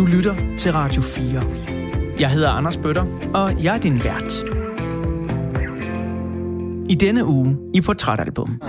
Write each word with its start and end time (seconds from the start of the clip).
Du 0.00 0.06
lytter 0.06 0.34
til 0.58 0.72
Radio 0.72 1.02
4. 1.02 1.42
Jeg 2.20 2.30
hedder 2.30 2.50
Anders 2.50 2.76
Bøtter, 2.76 3.04
og 3.34 3.64
jeg 3.64 3.74
er 3.74 3.78
din 3.78 4.04
vært. 4.04 4.44
I 6.90 6.94
denne 6.94 7.26
uge 7.26 7.56
i 7.74 7.80
Portrætalbum. 7.80 8.62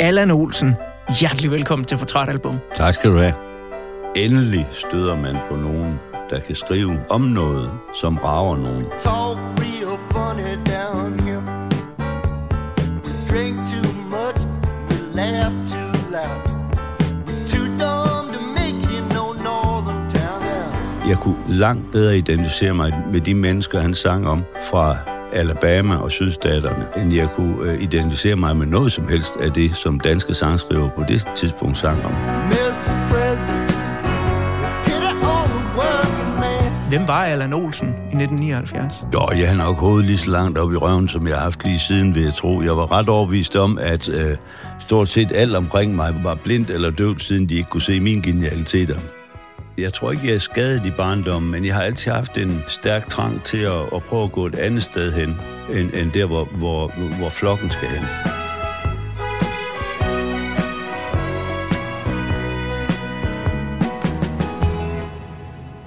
Allan 0.00 0.30
Olsen, 0.30 0.74
hjertelig 1.20 1.50
velkommen 1.50 1.86
til 1.86 1.96
Portrætalbum. 1.96 2.56
Tak 2.74 2.94
skal 2.94 3.10
du 3.10 3.16
have. 3.16 3.34
Endelig 4.16 4.68
støder 4.72 5.16
man 5.16 5.36
på 5.50 5.56
nogen, 5.56 5.94
der 6.30 6.40
kan 6.40 6.54
skrive 6.54 6.98
om 7.10 7.20
noget, 7.20 7.70
som 8.00 8.16
rager 8.16 8.56
nogen. 8.56 8.84
talk 8.98 9.38
real 9.58 9.98
funny 10.12 10.54
down 10.74 11.20
here. 11.20 11.42
We 13.04 13.12
drink 13.30 13.56
too 13.56 13.92
much, 14.10 14.46
we 14.90 15.14
laugh 15.14 15.69
Jeg 21.10 21.18
kunne 21.18 21.36
langt 21.48 21.92
bedre 21.92 22.18
identificere 22.18 22.74
mig 22.74 23.04
med 23.12 23.20
de 23.20 23.34
mennesker, 23.34 23.80
han 23.80 23.94
sang 23.94 24.28
om 24.28 24.42
fra 24.70 24.96
Alabama 25.32 25.96
og 25.96 26.10
sydstaterne, 26.10 26.86
end 26.96 27.14
jeg 27.14 27.28
kunne 27.36 27.72
øh, 27.72 27.82
identificere 27.82 28.36
mig 28.36 28.56
med 28.56 28.66
noget 28.66 28.92
som 28.92 29.08
helst 29.08 29.36
af 29.36 29.52
det, 29.52 29.76
som 29.76 30.00
danske 30.00 30.34
sangskriver 30.34 30.90
på 30.90 31.04
det 31.08 31.28
tidspunkt 31.36 31.76
sang 31.76 32.04
om. 32.04 32.12
Hvem 36.88 37.08
var 37.08 37.24
Allan 37.24 37.52
Olsen 37.52 37.88
i 37.88 38.16
1979? 38.22 39.04
Jo, 39.14 39.28
jeg 39.30 39.48
har 39.48 39.56
nok 39.56 39.76
hovedet 39.76 40.06
lige 40.06 40.18
så 40.18 40.30
langt 40.30 40.58
op 40.58 40.72
i 40.72 40.76
røven, 40.76 41.08
som 41.08 41.26
jeg 41.26 41.36
har 41.36 41.42
haft 41.42 41.64
lige 41.64 41.78
siden, 41.78 42.14
vil 42.14 42.22
jeg 42.22 42.34
tro. 42.34 42.62
Jeg 42.62 42.76
var 42.76 42.92
ret 42.92 43.08
overbevist 43.08 43.56
om, 43.56 43.78
at 43.78 44.08
øh, 44.08 44.36
stort 44.78 45.08
set 45.08 45.32
alt 45.34 45.56
omkring 45.56 45.96
mig 45.96 46.14
var 46.22 46.34
blindt 46.34 46.70
eller 46.70 46.90
døvt, 46.90 47.22
siden 47.22 47.48
de 47.48 47.54
ikke 47.54 47.70
kunne 47.70 47.82
se 47.82 48.00
mine 48.00 48.22
genialiteter. 48.22 48.96
Jeg 49.78 49.92
tror 49.92 50.10
ikke, 50.10 50.26
jeg 50.26 50.34
er 50.34 50.38
skadet 50.38 50.86
i 50.86 50.90
barndommen, 50.90 51.50
men 51.50 51.64
jeg 51.64 51.74
har 51.74 51.82
altid 51.82 52.12
haft 52.12 52.38
en 52.38 52.64
stærk 52.68 53.08
trang 53.08 53.44
til 53.44 53.58
at, 53.58 53.82
at 53.94 54.02
prøve 54.02 54.24
at 54.24 54.32
gå 54.32 54.46
et 54.46 54.54
andet 54.54 54.82
sted 54.82 55.12
hen, 55.12 55.36
end, 55.72 55.94
end 55.94 56.12
der, 56.12 56.26
hvor, 56.26 56.44
hvor, 56.44 56.88
hvor 57.18 57.28
flokken 57.28 57.70
skal 57.70 57.88
hen. 57.88 58.39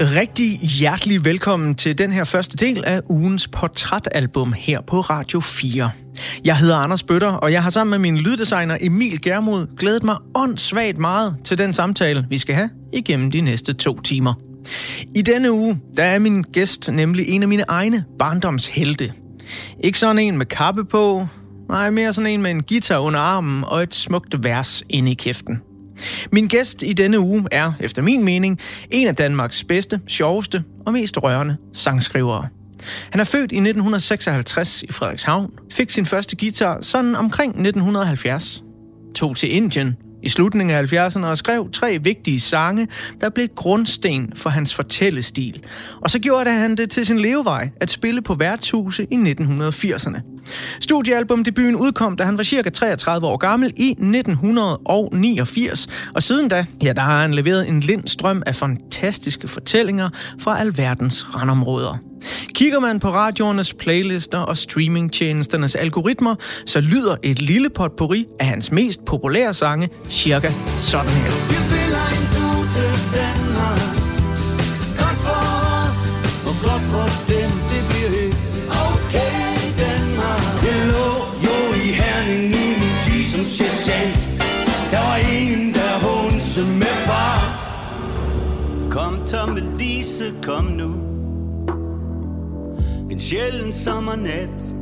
Rigtig 0.06 0.60
hjertelig 0.60 1.26
velkommen 1.26 1.76
til 1.76 1.98
den 1.98 2.12
her 2.12 2.24
første 2.24 2.58
del 2.58 2.84
af 2.86 3.02
ugens 3.10 3.48
portrætalbum 3.48 4.54
her 4.58 4.82
på 4.82 5.02
Radio 5.02 5.40
4. 5.40 5.92
Jeg 6.46 6.58
hedder 6.58 6.76
Anders 6.76 7.04
Bøtter, 7.04 7.32
og 7.32 7.52
jeg 7.52 7.64
har 7.64 7.70
sammen 7.70 7.92
med 7.92 8.00
min 8.00 8.18
lyddesigner 8.18 8.78
Emil 8.82 9.22
Germod 9.22 9.78
glædet 9.78 10.04
mig 10.04 10.16
åndssvagt 10.36 10.98
meget 10.98 11.38
til 11.44 11.58
den 11.58 11.74
samtale, 11.74 12.26
vi 12.30 12.38
skal 12.38 12.56
have 12.56 12.70
igennem 12.94 13.32
de 13.32 13.42
næste 13.42 13.74
to 13.74 14.02
timer. 14.02 14.34
I 15.16 15.22
denne 15.22 15.52
uge, 15.52 15.82
der 15.98 16.04
er 16.04 16.20
min 16.20 16.42
gæst 16.42 16.92
nemlig 16.92 17.30
en 17.30 17.42
af 17.42 17.48
mine 17.48 17.64
egne 17.68 18.04
barndomshelte. 18.20 19.14
Ikke 19.84 20.00
sådan 20.00 20.20
en 20.20 20.38
med 20.38 20.46
kappe 20.46 20.86
på, 20.86 21.28
nej, 21.70 21.90
mere 21.90 22.14
sådan 22.14 22.32
en 22.32 22.42
med 22.42 22.52
en 22.52 22.64
guitar 22.64 22.98
under 22.98 23.20
armen 23.20 23.64
og 23.64 23.84
et 23.84 23.96
smukt 23.96 24.44
vers 24.44 24.84
inde 24.90 25.12
i 25.12 25.14
kæften. 25.14 25.62
Min 26.32 26.48
gæst 26.48 26.84
i 26.84 26.94
denne 26.94 27.20
uge 27.20 27.46
er, 27.52 27.74
efter 27.80 28.02
min 28.02 28.24
mening, 28.24 28.60
en 28.92 29.08
af 29.08 29.16
Danmarks 29.16 29.64
bedste, 29.64 30.02
sjoveste 30.08 30.64
og 30.86 30.94
mest 30.94 31.24
rørende 31.24 31.58
sangskrivere. 31.74 32.48
Han 33.10 33.20
er 33.20 33.26
født 33.26 33.52
i 33.52 33.56
1956 33.56 34.84
i 34.84 34.92
Frederikshavn, 34.92 35.52
fik 35.72 35.92
sin 35.92 36.06
første 36.06 36.36
guitar 36.36 36.82
sådan 36.82 37.16
omkring 37.16 37.50
1970, 37.50 38.64
tog 39.16 39.38
til 39.38 39.56
Indien 39.56 39.96
i 40.24 40.30
slutningen 40.30 40.78
af 40.78 40.94
70'erne 40.94 41.26
og 41.26 41.38
skrev 41.38 41.70
tre 41.72 42.00
vigtige 42.04 42.40
sange, 42.40 42.88
der 43.22 43.30
blev 43.30 43.48
grundsten 43.56 44.34
for 44.36 44.50
hans 44.50 44.76
fortællestil. 44.76 45.64
Og 46.02 46.10
så 46.10 46.20
gjorde 46.20 46.50
han 46.52 46.76
det 46.76 46.90
til 46.90 47.06
sin 47.06 47.20
levevej 47.20 47.70
at 47.82 47.92
spille 47.92 48.22
på 48.22 48.34
værtshuse 48.34 49.08
i 49.12 49.16
1980'erne. 49.16 50.33
Studiealbumdebuten 50.80 51.76
udkom, 51.76 52.18
da 52.18 52.24
han 52.24 52.38
var 52.38 52.44
cirka 52.44 52.70
33 52.70 53.28
år 53.28 53.38
gammel 53.38 53.74
i 53.78 53.92
1989, 53.92 55.88
og 56.16 56.24
siden 56.24 56.48
da, 56.48 56.66
ja, 56.84 56.94
der 56.94 57.02
har 57.02 57.22
han 57.22 57.34
leveret 57.34 57.68
en 57.68 57.80
lind 57.80 58.08
strøm 58.08 58.44
af 58.46 58.56
fantastiske 58.56 59.48
fortællinger 59.48 60.10
fra 60.40 60.60
alverdens 60.60 61.36
randområder. 61.36 61.98
Kigger 62.54 62.80
man 62.80 63.00
på 63.00 63.10
radioernes 63.10 63.74
playlister 63.74 64.40
og 64.40 64.58
streamingtjenesternes 64.58 65.76
algoritmer, 65.76 66.36
så 66.66 66.82
lyder 66.82 67.16
et 67.24 67.42
lille 67.42 67.70
potpourri 67.70 68.26
af 68.40 68.46
hans 68.46 68.72
mest 68.72 69.06
populære 69.06 69.54
sange 69.54 69.90
cirka 70.10 70.52
sådan 70.80 71.12
her. 71.12 71.63
Tomme 89.34 89.60
Lise, 89.78 90.34
kom 90.44 90.66
nu. 90.66 90.94
En 93.12 93.20
sjælden 93.20 93.74
sommernat. 93.74 94.74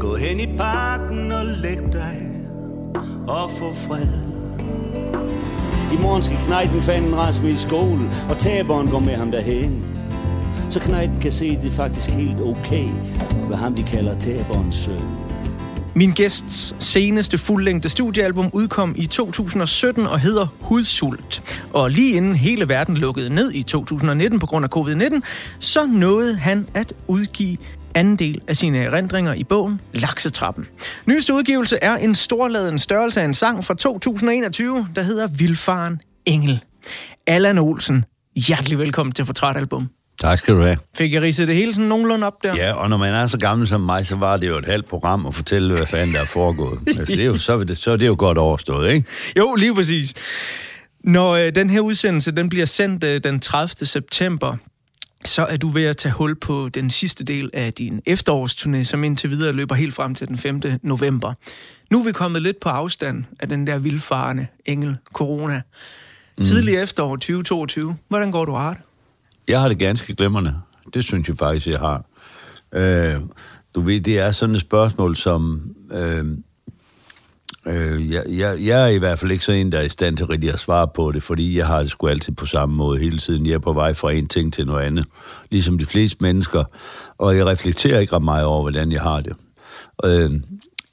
Gå 0.00 0.16
hen 0.16 0.40
i 0.40 0.56
parken 0.56 1.32
og 1.32 1.46
læg 1.46 1.78
dig 1.92 2.30
og 3.28 3.50
få 3.50 3.72
fred. 3.74 4.08
I 5.92 6.02
morgen 6.02 6.22
skal 6.22 6.36
knejten 6.46 6.80
fanden 6.80 7.16
Rasmus 7.16 7.52
i 7.52 7.56
skole 7.56 8.00
Og 8.30 8.38
taberen 8.38 8.88
går 8.88 8.98
med 8.98 9.14
ham 9.14 9.30
derhen 9.30 9.84
Så 10.70 10.80
knejten 10.80 11.20
kan 11.20 11.32
se 11.32 11.56
det 11.56 11.66
er 11.66 11.70
faktisk 11.70 12.10
helt 12.10 12.40
okay 12.40 12.88
Hvad 13.46 13.56
ham 13.56 13.74
de 13.74 13.82
kalder 13.82 14.14
taberens 14.14 14.76
søn 14.76 15.25
min 15.96 16.12
gæsts 16.12 16.74
seneste 16.78 17.38
fuldlængde 17.38 17.88
studiealbum 17.88 18.50
udkom 18.52 18.94
i 18.98 19.06
2017 19.06 20.06
og 20.06 20.20
hedder 20.20 20.46
Hudsult. 20.60 21.62
Og 21.72 21.90
lige 21.90 22.16
inden 22.16 22.34
hele 22.34 22.68
verden 22.68 22.96
lukkede 22.96 23.34
ned 23.34 23.52
i 23.52 23.62
2019 23.62 24.38
på 24.38 24.46
grund 24.46 24.64
af 24.64 24.76
covid-19, 24.76 25.20
så 25.58 25.86
nåede 25.86 26.36
han 26.36 26.68
at 26.74 26.92
udgive 27.06 27.56
anden 27.94 28.16
del 28.16 28.40
af 28.48 28.56
sine 28.56 28.78
erindringer 28.78 29.34
i 29.34 29.44
bogen 29.44 29.80
Laksetrappen. 29.92 30.66
Nyeste 31.06 31.34
udgivelse 31.34 31.78
er 31.82 31.96
en 31.96 32.14
storladen 32.14 32.78
størrelse 32.78 33.20
af 33.20 33.24
en 33.24 33.34
sang 33.34 33.64
fra 33.64 33.74
2021, 33.74 34.88
der 34.96 35.02
hedder 35.02 35.26
Vildfaren 35.26 36.00
Engel. 36.26 36.64
Allan 37.26 37.58
Olsen, 37.58 38.04
hjertelig 38.34 38.78
velkommen 38.78 39.12
til 39.12 39.24
Portrætalbum. 39.24 39.88
Tak 40.20 40.38
skal 40.38 40.54
du 40.54 40.62
have. 40.62 40.78
Fik 40.94 41.12
jeg 41.12 41.22
ridset 41.22 41.48
det 41.48 41.56
hele 41.56 41.74
sådan 41.74 41.88
nogenlunde 41.88 42.26
op 42.26 42.42
der? 42.42 42.56
Ja, 42.56 42.72
og 42.72 42.90
når 42.90 42.96
man 42.96 43.14
er 43.14 43.26
så 43.26 43.38
gammel 43.38 43.68
som 43.68 43.80
mig, 43.80 44.06
så 44.06 44.16
var 44.16 44.36
det 44.36 44.48
jo 44.48 44.58
et 44.58 44.66
halvt 44.66 44.88
program 44.88 45.26
at 45.26 45.34
fortælle, 45.34 45.74
hvad 45.74 45.86
fanden 45.86 46.14
der 46.14 46.20
er 46.20 46.24
foregået. 46.24 46.80
Altså, 46.86 47.04
det 47.04 47.20
er 47.20 47.24
jo, 47.24 47.38
så, 47.38 47.52
er 47.52 47.64
det, 47.64 47.78
så 47.78 47.90
er 47.90 47.96
det 47.96 48.06
jo 48.06 48.16
godt 48.18 48.38
overstået, 48.38 48.92
ikke? 48.92 49.08
Jo, 49.38 49.54
lige 49.54 49.74
præcis. 49.74 50.14
Når 51.04 51.32
øh, 51.32 51.54
den 51.54 51.70
her 51.70 51.80
udsendelse 51.80 52.32
den 52.32 52.48
bliver 52.48 52.66
sendt 52.66 53.04
øh, 53.04 53.20
den 53.24 53.40
30. 53.40 53.86
september, 53.86 54.56
så 55.24 55.44
er 55.44 55.56
du 55.56 55.68
ved 55.68 55.84
at 55.84 55.96
tage 55.96 56.12
hul 56.12 56.34
på 56.34 56.68
den 56.68 56.90
sidste 56.90 57.24
del 57.24 57.50
af 57.52 57.72
din 57.72 58.00
efterårsturné, 58.10 58.82
som 58.84 59.04
indtil 59.04 59.30
videre 59.30 59.52
løber 59.52 59.74
helt 59.74 59.94
frem 59.94 60.14
til 60.14 60.28
den 60.28 60.38
5. 60.38 60.62
november. 60.82 61.32
Nu 61.90 62.00
er 62.00 62.04
vi 62.04 62.12
kommet 62.12 62.42
lidt 62.42 62.60
på 62.60 62.68
afstand 62.68 63.24
af 63.40 63.48
den 63.48 63.66
der 63.66 63.78
vildfarende 63.78 64.46
engel 64.66 64.96
corona. 65.12 65.62
Tidlig 66.44 66.74
efterår 66.74 67.16
2022. 67.16 67.96
Hvordan 68.08 68.30
går 68.30 68.44
du 68.44 68.52
har 68.52 68.74
det? 68.74 68.82
Jeg 69.48 69.60
har 69.60 69.68
det 69.68 69.78
ganske 69.78 70.14
glimrende. 70.14 70.54
Det 70.94 71.04
synes 71.04 71.28
jeg 71.28 71.38
faktisk, 71.38 71.66
jeg 71.66 71.78
har. 71.78 72.04
Øh, 72.74 73.20
du 73.74 73.80
ved, 73.80 74.00
det 74.00 74.18
er 74.18 74.30
sådan 74.30 74.54
et 74.54 74.60
spørgsmål, 74.60 75.16
som... 75.16 75.60
Øh, 75.92 76.24
øh, 77.66 78.12
jeg, 78.12 78.24
jeg, 78.28 78.56
jeg 78.60 78.84
er 78.84 78.88
i 78.88 78.98
hvert 78.98 79.18
fald 79.18 79.32
ikke 79.32 79.44
så 79.44 79.52
en, 79.52 79.72
der 79.72 79.78
er 79.78 79.82
i 79.82 79.88
stand 79.88 80.16
til 80.16 80.26
rigtig 80.26 80.52
at 80.52 80.60
svare 80.60 80.88
på 80.94 81.12
det, 81.12 81.22
fordi 81.22 81.58
jeg 81.58 81.66
har 81.66 81.78
det 81.78 81.90
sgu 81.90 82.08
altid 82.08 82.32
på 82.32 82.46
samme 82.46 82.74
måde 82.74 82.98
hele 83.00 83.18
tiden. 83.18 83.46
Jeg 83.46 83.54
er 83.54 83.58
på 83.58 83.72
vej 83.72 83.92
fra 83.92 84.12
en 84.12 84.28
ting 84.28 84.52
til 84.52 84.66
noget 84.66 84.84
andet, 84.84 85.06
ligesom 85.50 85.78
de 85.78 85.86
fleste 85.86 86.18
mennesker. 86.20 86.64
Og 87.18 87.36
jeg 87.36 87.46
reflekterer 87.46 88.00
ikke 88.00 88.16
ret 88.16 88.22
meget 88.22 88.44
over, 88.44 88.62
hvordan 88.62 88.92
jeg 88.92 89.02
har 89.02 89.20
det. 89.20 89.36
Øh, 90.04 90.40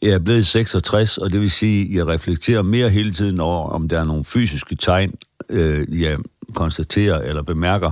jeg 0.01 0.11
er 0.11 0.19
blevet 0.19 0.47
66, 0.47 1.17
og 1.17 1.31
det 1.31 1.41
vil 1.41 1.51
sige, 1.51 1.83
at 1.83 1.95
jeg 1.95 2.07
reflekterer 2.07 2.61
mere 2.61 2.89
hele 2.89 3.13
tiden 3.13 3.39
over, 3.39 3.69
om 3.69 3.89
der 3.89 3.99
er 3.99 4.03
nogle 4.03 4.23
fysiske 4.23 4.75
tegn, 4.75 5.13
øh, 5.49 6.01
jeg 6.01 6.17
konstaterer 6.53 7.21
eller 7.21 7.41
bemærker, 7.41 7.91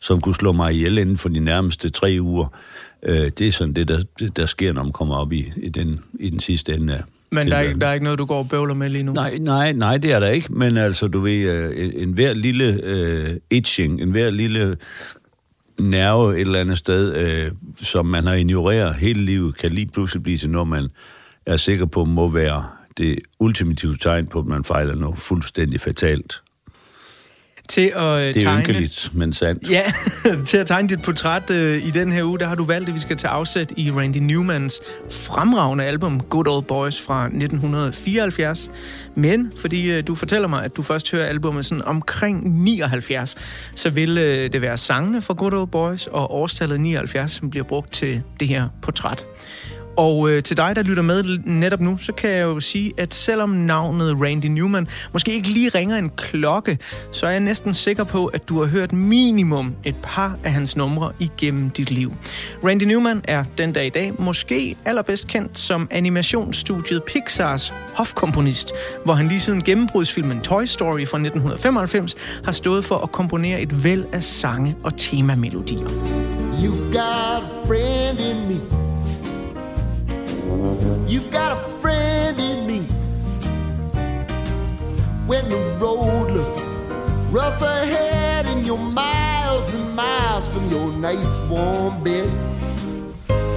som 0.00 0.20
kunne 0.20 0.34
slå 0.34 0.52
mig 0.52 0.74
ihjel 0.74 0.98
inden 0.98 1.16
for 1.16 1.28
de 1.28 1.40
nærmeste 1.40 1.88
tre 1.88 2.18
uger. 2.20 2.46
Øh, 3.02 3.30
det 3.38 3.40
er 3.40 3.52
sådan 3.52 3.74
det, 3.74 3.88
der, 3.88 4.02
der 4.36 4.46
sker, 4.46 4.72
når 4.72 4.82
man 4.82 4.92
kommer 4.92 5.16
op 5.16 5.32
i, 5.32 5.52
i, 5.56 5.68
den, 5.68 5.98
i 6.20 6.30
den 6.30 6.40
sidste 6.40 6.74
ende 6.74 6.94
af 6.94 7.02
Men 7.30 7.46
der 7.48 7.56
er, 7.56 7.60
ikke, 7.60 7.80
der 7.80 7.86
er 7.86 7.92
ikke 7.92 8.04
noget, 8.04 8.18
du 8.18 8.24
går 8.24 8.38
og 8.38 8.48
bøvler 8.48 8.74
med 8.74 8.88
lige 8.88 9.04
nu? 9.04 9.12
Nej, 9.12 9.38
nej, 9.38 9.72
nej, 9.72 9.98
det 9.98 10.12
er 10.12 10.20
der 10.20 10.28
ikke. 10.28 10.52
Men 10.52 10.76
altså, 10.76 11.08
du 11.08 11.20
ved, 11.20 11.50
øh, 11.50 11.84
en, 11.84 11.92
en 11.96 12.12
hver 12.12 12.34
lille 12.34 12.80
øh, 12.82 13.36
itching, 13.50 14.00
en 14.02 14.10
hver 14.10 14.30
lille 14.30 14.76
nerve 15.78 16.34
et 16.34 16.40
eller 16.40 16.60
andet 16.60 16.78
sted, 16.78 17.14
øh, 17.14 17.50
som 17.82 18.06
man 18.06 18.26
har 18.26 18.34
ignoreret 18.34 18.94
hele 18.94 19.24
livet, 19.24 19.56
kan 19.56 19.70
lige 19.70 19.86
pludselig 19.92 20.22
blive 20.22 20.38
til 20.38 20.50
noget, 20.50 20.68
man 20.68 20.88
er 21.46 21.56
sikker 21.56 21.86
på, 21.86 22.04
må 22.04 22.28
være 22.28 22.64
det 22.98 23.18
ultimative 23.38 23.96
tegn 23.96 24.26
på, 24.26 24.38
at 24.38 24.46
man 24.46 24.64
fejler 24.64 24.94
noget 24.94 25.18
fuldstændig 25.18 25.80
fatalt. 25.80 26.42
Til 27.68 27.92
at 27.96 28.02
øh, 28.02 28.20
Det 28.20 28.36
er 28.36 28.40
tegne... 28.40 28.60
ynkeligt, 28.60 29.10
men 29.12 29.32
sandt. 29.32 29.70
Ja, 29.70 29.82
til 30.46 30.58
at 30.58 30.66
tegne 30.66 30.88
dit 30.88 31.02
portræt 31.02 31.50
øh, 31.50 31.86
i 31.86 31.90
den 31.90 32.12
her 32.12 32.24
uge, 32.24 32.38
der 32.38 32.46
har 32.46 32.54
du 32.54 32.64
valgt, 32.64 32.88
at 32.88 32.94
vi 32.94 33.00
skal 33.00 33.16
tage 33.16 33.30
afsæt 33.30 33.72
i 33.76 33.90
Randy 33.90 34.16
Newmans 34.16 34.80
fremragende 35.10 35.84
album 35.84 36.20
Good 36.20 36.48
Old 36.48 36.64
Boys 36.64 37.00
fra 37.00 37.24
1974. 37.24 38.70
Men 39.14 39.52
fordi 39.60 39.90
øh, 39.92 40.06
du 40.06 40.14
fortæller 40.14 40.48
mig, 40.48 40.64
at 40.64 40.76
du 40.76 40.82
først 40.82 41.10
hører 41.10 41.26
albumet 41.26 41.64
sådan 41.66 41.84
omkring 41.84 42.62
79, 42.62 43.36
så 43.74 43.90
vil 43.90 44.18
øh, 44.18 44.52
det 44.52 44.62
være 44.62 44.76
sangene 44.76 45.22
fra 45.22 45.34
Good 45.34 45.52
Old 45.52 45.68
Boys 45.68 46.06
og 46.06 46.34
årstallet 46.34 46.80
79, 46.80 47.32
som 47.32 47.50
bliver 47.50 47.64
brugt 47.64 47.92
til 47.92 48.22
det 48.40 48.48
her 48.48 48.68
portræt. 48.82 49.26
Og 49.96 50.30
øh, 50.30 50.42
til 50.42 50.56
dig, 50.56 50.76
der 50.76 50.82
lytter 50.82 51.02
med 51.02 51.38
netop 51.44 51.80
nu, 51.80 51.98
så 51.98 52.12
kan 52.12 52.30
jeg 52.30 52.42
jo 52.42 52.60
sige, 52.60 52.92
at 52.96 53.14
selvom 53.14 53.50
navnet 53.50 54.16
Randy 54.22 54.46
Newman 54.46 54.88
måske 55.12 55.32
ikke 55.32 55.48
lige 55.48 55.68
ringer 55.68 55.96
en 55.96 56.10
klokke, 56.16 56.78
så 57.12 57.26
er 57.26 57.30
jeg 57.30 57.40
næsten 57.40 57.74
sikker 57.74 58.04
på, 58.04 58.26
at 58.26 58.48
du 58.48 58.58
har 58.58 58.66
hørt 58.66 58.92
minimum 58.92 59.74
et 59.84 59.96
par 60.02 60.38
af 60.44 60.52
hans 60.52 60.76
numre 60.76 61.12
igennem 61.20 61.70
dit 61.70 61.90
liv. 61.90 62.12
Randy 62.64 62.82
Newman 62.82 63.20
er 63.24 63.44
den 63.58 63.72
dag 63.72 63.86
i 63.86 63.90
dag 63.90 64.12
måske 64.18 64.76
allerbedst 64.84 65.26
kendt 65.26 65.58
som 65.58 65.88
animationsstudiet 65.90 67.02
Pixars 67.02 67.74
hofkomponist, 67.94 68.72
hvor 69.04 69.14
han 69.14 69.28
lige 69.28 69.40
siden 69.40 69.62
gennembrudsfilmen 69.62 70.40
Toy 70.40 70.64
Story 70.64 71.06
fra 71.06 71.18
1995 71.18 72.14
har 72.44 72.52
stået 72.52 72.84
for 72.84 72.96
at 72.96 73.12
komponere 73.12 73.60
et 73.60 73.84
væld 73.84 74.04
af 74.12 74.22
sange 74.22 74.76
og 74.82 74.96
temamelodier. 74.96 75.88
You 76.64 76.72
got 76.92 77.42
a 77.42 77.66
friend 77.66 78.20
in 78.20 78.48
me. 78.48 78.75
You've 81.08 81.30
got 81.30 81.52
a 81.52 81.60
friend 81.80 82.36
in 82.40 82.66
me. 82.66 82.80
When 85.30 85.48
the 85.48 85.76
road 85.80 86.32
looks 86.32 86.62
rough 87.30 87.62
ahead 87.62 88.46
and 88.46 88.66
you're 88.66 88.76
miles 88.76 89.72
and 89.74 89.94
miles 89.94 90.48
from 90.48 90.68
your 90.68 90.92
nice 91.08 91.38
warm 91.48 92.02
bed, 92.02 92.28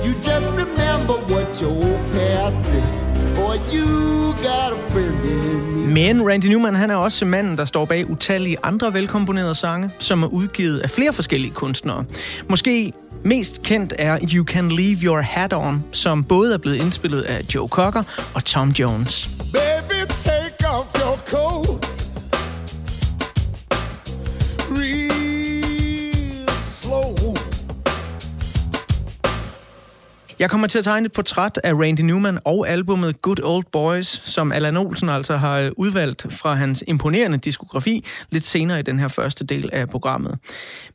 you 0.05 0.13
just 0.21 0.47
remember 0.53 1.15
what 1.31 1.59
your 1.59 1.71
old 1.71 2.01
past 2.13 2.65
said. 2.65 3.09
Boy, 3.35 3.57
you 3.71 4.33
got 4.43 4.73
a 4.73 4.77
friend 4.91 5.25
in 5.25 5.87
me. 5.87 5.93
Men 5.93 6.21
Randy 6.27 6.47
Newman 6.47 6.75
han 6.75 6.89
er 6.89 6.95
også 6.95 7.25
manden, 7.25 7.57
der 7.57 7.65
står 7.65 7.85
bag 7.85 8.09
utallige 8.09 8.57
andre 8.63 8.93
velkomponerede 8.93 9.55
sange, 9.55 9.89
som 9.99 10.23
er 10.23 10.27
udgivet 10.27 10.79
af 10.79 10.89
flere 10.89 11.13
forskellige 11.13 11.51
kunstnere. 11.53 12.05
Måske 12.49 12.93
mest 13.23 13.61
kendt 13.61 13.93
er 13.97 14.17
You 14.33 14.45
Can 14.45 14.71
Leave 14.71 14.99
Your 15.03 15.21
Hat 15.21 15.53
On, 15.53 15.83
som 15.91 16.23
både 16.23 16.53
er 16.53 16.57
blevet 16.57 16.77
indspillet 16.77 17.21
af 17.21 17.41
Joe 17.55 17.67
Cocker 17.67 18.03
og 18.33 18.45
Tom 18.45 18.69
Jones. 18.69 19.29
Baby, 19.53 20.11
take 20.17 20.69
off 20.69 21.01
your 21.01 21.17
coat. 21.29 21.78
Jeg 30.39 30.49
kommer 30.49 30.67
til 30.67 30.77
at 30.77 30.83
tegne 30.83 31.05
et 31.05 31.11
portræt 31.11 31.59
af 31.63 31.73
Randy 31.73 32.01
Newman 32.01 32.39
og 32.45 32.69
albummet 32.69 33.21
Good 33.21 33.43
Old 33.43 33.65
Boys, 33.71 34.07
som 34.07 34.51
Allan 34.51 34.77
Olsen 34.77 35.09
altså 35.09 35.37
har 35.37 35.59
øh, 35.59 35.71
udvalgt 35.77 36.33
fra 36.33 36.53
hans 36.53 36.83
imponerende 36.87 37.37
diskografi 37.37 38.05
lidt 38.29 38.43
senere 38.43 38.79
i 38.79 38.83
den 38.83 38.99
her 38.99 39.07
første 39.07 39.45
del 39.45 39.69
af 39.73 39.89
programmet. 39.89 40.39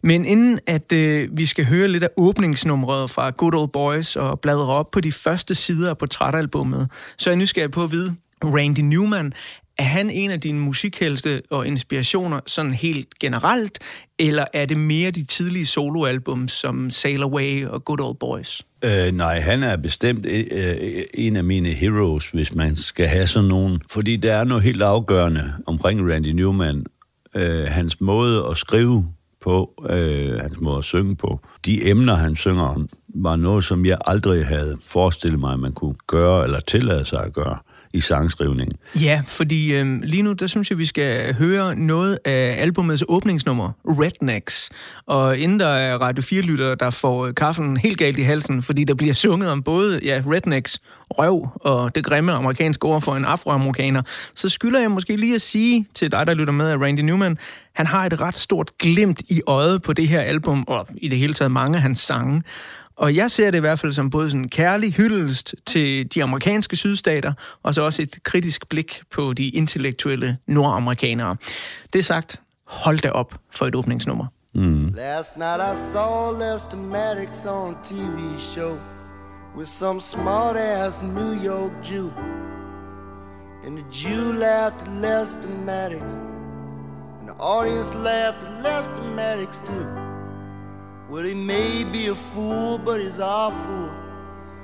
Men 0.03 0.25
inden 0.25 0.61
at 0.67 0.93
øh, 0.93 1.29
vi 1.33 1.45
skal 1.45 1.65
høre 1.65 1.89
lidt 1.89 2.03
af 2.03 2.09
åbningsnummeret 2.17 3.11
fra 3.11 3.31
Good 3.31 3.55
Old 3.55 3.69
Boys 3.69 4.17
og 4.17 4.41
bladre 4.41 4.67
op 4.67 4.91
på 4.91 5.01
de 5.01 5.13
første 5.13 5.55
sider 5.55 5.91
af 5.91 5.99
portrætalbummet, 5.99 6.91
så 7.19 7.31
er 7.31 7.33
jeg 7.33 7.39
nysgerrig 7.39 7.71
på 7.71 7.83
at 7.83 7.93
vide, 7.93 8.17
Randy 8.45 8.81
Newman, 8.81 9.33
er 9.79 9.85
han 9.85 10.11
en 10.11 10.31
af 10.31 10.41
dine 10.41 10.61
musikhelte 10.61 11.43
og 11.51 11.67
inspirationer 11.67 12.41
sådan 12.47 12.75
helt 12.75 13.19
generelt, 13.19 13.79
eller 14.19 14.45
er 14.53 14.67
det 14.67 14.77
mere 14.77 15.11
de 15.11 15.25
tidlige 15.25 15.67
soloalbum 15.67 16.49
som 16.49 16.91
Sail 16.91 17.23
Away 17.23 17.67
og 17.67 17.85
Good 17.85 18.01
Old 18.01 18.17
Boys? 18.17 18.63
Øh, 18.85 19.13
nej, 19.13 19.41
han 19.41 19.63
er 19.63 19.77
bestemt 19.77 20.27
øh, 20.27 20.45
øh, 20.53 21.03
en 21.15 21.37
af 21.37 21.45
mine 21.45 21.69
heroes, 21.69 22.31
hvis 22.31 22.55
man 22.55 22.77
skal 22.77 23.07
have 23.07 23.27
sådan 23.27 23.49
nogen. 23.49 23.83
Fordi 23.91 24.17
der 24.17 24.33
er 24.35 24.45
noget 24.45 24.63
helt 24.63 24.83
afgørende 24.83 25.53
omkring 25.67 26.13
Randy 26.13 26.29
Newman. 26.29 26.87
Øh, 27.35 27.65
hans 27.65 28.01
måde 28.01 28.47
at 28.51 28.57
skrive 28.57 29.07
på, 29.41 29.85
øh, 29.91 30.41
hans 30.41 30.61
måde 30.61 30.79
at 30.79 30.85
synge 30.85 31.17
på, 31.17 31.41
de 31.65 31.91
emner, 31.91 32.15
han 32.15 32.37
synger 32.37 32.63
om, 32.65 32.89
var 33.09 33.37
noget, 33.37 33.65
som 33.65 33.87
jeg 33.87 33.99
aldrig 34.07 34.47
havde 34.47 34.79
forestillet 34.87 35.41
mig, 35.41 35.53
at 35.53 35.61
man 35.61 35.73
kunne 35.73 35.95
gøre 36.07 36.45
eller 36.45 36.61
tillade 36.61 37.05
sig 37.05 37.25
at 37.25 37.33
gøre 37.33 37.59
i 37.95 38.01
sangskrivning. 38.01 38.73
Ja, 39.01 39.23
fordi 39.27 39.75
øh, 39.75 40.03
lige 40.03 40.23
nu, 40.23 40.33
der 40.33 40.47
synes 40.47 40.71
jeg, 40.71 40.79
vi 40.79 40.87
skal 40.87 41.35
høre 41.35 41.77
noget 41.77 42.19
af 42.25 42.57
albumets 42.59 43.05
åbningsnummer, 43.09 43.71
Rednecks. 43.85 44.71
Og 45.07 45.39
inden 45.39 45.61
der 45.61 45.67
er 45.67 45.99
Radio 45.99 46.23
4-lyttere, 46.23 46.75
der 46.75 46.91
får 46.91 47.33
kaffen 47.33 47.77
helt 47.77 47.99
galt 47.99 48.19
i 48.19 48.23
halsen, 48.23 48.63
fordi 48.63 48.85
der 48.85 48.95
bliver 48.95 49.15
sunget 49.15 49.51
om 49.51 49.63
både 49.63 50.01
ja, 50.03 50.23
Rednecks, 50.27 50.81
røv 51.11 51.49
og 51.55 51.95
det 51.95 52.05
grimme 52.05 52.33
amerikanske 52.33 52.85
ord 52.85 53.01
for 53.01 53.17
en 53.17 53.25
afroamerikaner, 53.25 54.03
så 54.35 54.49
skylder 54.49 54.81
jeg 54.81 54.91
måske 54.91 55.17
lige 55.17 55.35
at 55.35 55.41
sige 55.41 55.87
til 55.95 56.13
dig, 56.13 56.27
der 56.27 56.35
lytter 56.35 56.53
med 56.53 56.69
af 56.69 56.77
Randy 56.77 57.01
Newman, 57.01 57.39
han 57.75 57.87
har 57.87 58.07
et 58.07 58.21
ret 58.21 58.37
stort 58.37 58.79
glimt 58.79 59.23
i 59.29 59.41
øjet 59.47 59.83
på 59.83 59.93
det 59.93 60.09
her 60.09 60.21
album, 60.21 60.65
og 60.67 60.87
i 60.97 61.09
det 61.09 61.19
hele 61.19 61.35
taget 61.35 61.51
mange 61.51 61.77
af 61.77 61.83
hans 61.83 61.99
sange. 61.99 62.43
Og 62.97 63.17
jeg 63.17 63.31
ser 63.31 63.51
det 63.51 63.59
i 63.59 63.61
hvert 63.61 63.79
fald 63.79 63.93
som 63.93 64.11
både 64.11 64.31
sådan 64.31 64.41
en 64.41 64.49
kærlig 64.49 64.93
hyldest 64.93 65.55
til 65.67 66.15
de 66.15 66.23
amerikanske 66.23 66.77
sydstater, 66.77 67.33
og 67.63 67.75
så 67.75 67.83
også 67.83 68.03
et 68.03 68.19
kritisk 68.23 68.69
blik 68.69 69.03
på 69.11 69.33
de 69.33 69.49
intellektuelle 69.49 70.39
nordamerikanere. 70.47 71.37
Det 71.93 72.05
sagt, 72.05 72.41
hold 72.67 72.99
da 72.99 73.11
op 73.11 73.35
for 73.51 73.67
et 73.67 73.75
åbningsnummer. 73.75 74.27
Last 74.95 75.37
night 75.37 75.61
I 75.75 75.77
saw 75.93 76.39
Lester 76.39 76.77
Maddox 76.77 77.47
on 77.47 77.75
a 77.75 77.77
TV 77.85 78.41
show 78.41 78.79
with 79.57 79.69
some 79.69 80.01
smart 80.01 80.57
ass 80.57 81.03
New 81.03 81.33
York 81.45 81.73
Jew. 81.91 82.11
And 83.67 83.77
the 83.79 83.85
Jew 83.91 84.33
laughed 84.33 84.83
at 84.83 84.89
Lester 84.89 85.49
Maddox, 85.67 86.13
and 87.21 87.29
the 87.29 87.37
audience 87.39 87.95
laughed 87.95 88.43
at 88.45 88.63
Lester 88.63 89.03
Maddox 89.03 89.61
too. 89.61 90.14
Well, 91.15 91.23
he 91.23 91.33
may 91.33 91.85
be 91.85 92.09
a 92.09 92.15
fool, 92.17 92.77
but 92.77 93.01
he's 93.01 93.21
our 93.21 93.53
fool. 93.53 93.91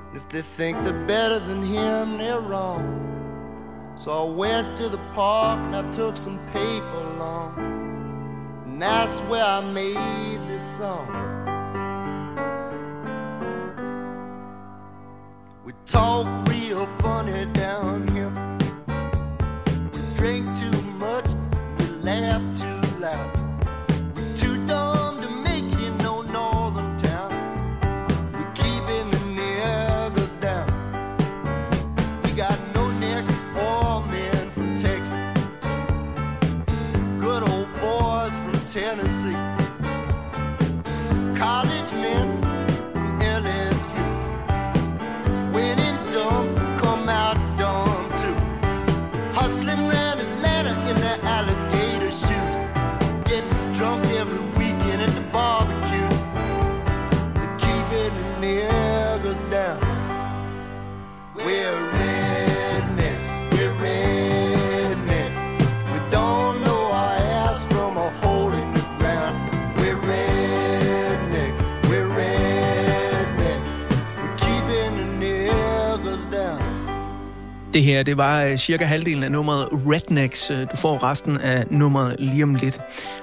And 0.09 0.17
if 0.17 0.29
they 0.29 0.43
think 0.43 0.83
they're 0.83 1.07
better 1.07 1.39
than 1.39 1.63
him, 1.63 2.19
they're 2.19 2.41
wrong. 2.41 3.95
So 3.95 4.11
I 4.11 4.29
went 4.29 4.77
to 4.79 4.89
the 4.89 4.99
park 5.15 5.61
and 5.61 5.77
I 5.77 5.89
took 5.93 6.17
some 6.17 6.41
paper 6.53 7.01
along. 7.15 7.55
And 8.65 8.83
that's 8.83 9.21
where 9.31 9.45
I 9.45 9.61
made 9.61 10.41
this 10.49 10.65
song. 10.65 11.07
We 15.65 15.73
talk 15.87 16.49
real 16.49 16.85
funny 16.99 17.47
Det 77.73 77.83
her, 77.83 78.03
det 78.03 78.17
var 78.17 78.45
øh, 78.45 78.57
cirka 78.57 78.85
halvdelen 78.85 79.23
af 79.23 79.33
nummeret 79.33 79.69
Rednecks. 79.73 80.51
Øh, 80.51 80.67
du 80.73 80.77
får 80.77 81.03
resten 81.03 81.37
af 81.37 81.67
nummeret 81.71 82.17
lige 82.19 82.43
om 82.43 82.55
lidt. 82.55 82.81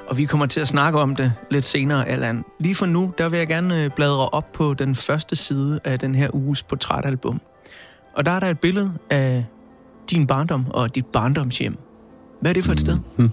Og 0.07 0.17
vi 0.17 0.25
kommer 0.25 0.45
til 0.45 0.59
at 0.59 0.67
snakke 0.67 0.99
om 0.99 1.15
det 1.15 1.33
lidt 1.51 1.65
senere, 1.65 2.07
Allan. 2.07 2.43
Lige 2.59 2.75
for 2.75 2.85
nu, 2.85 3.13
der 3.17 3.29
vil 3.29 3.37
jeg 3.37 3.47
gerne 3.47 3.83
øh, 3.83 3.89
bladre 3.95 4.29
op 4.29 4.51
på 4.51 4.73
den 4.73 4.95
første 4.95 5.35
side 5.35 5.79
af 5.83 5.99
den 5.99 6.15
her 6.15 6.35
uges 6.35 6.63
portrætalbum. 6.63 7.41
Og 8.13 8.25
der 8.25 8.31
er 8.31 8.39
der 8.39 8.47
et 8.47 8.59
billede 8.59 8.93
af 9.09 9.45
din 10.11 10.27
barndom 10.27 10.65
og 10.69 10.95
dit 10.95 11.05
barndomshjem. 11.05 11.77
Hvad 12.41 12.51
er 12.51 12.53
det 12.53 12.63
for 12.63 12.71
et 12.71 12.79
sted? 12.79 12.97
Ja, 13.17 13.23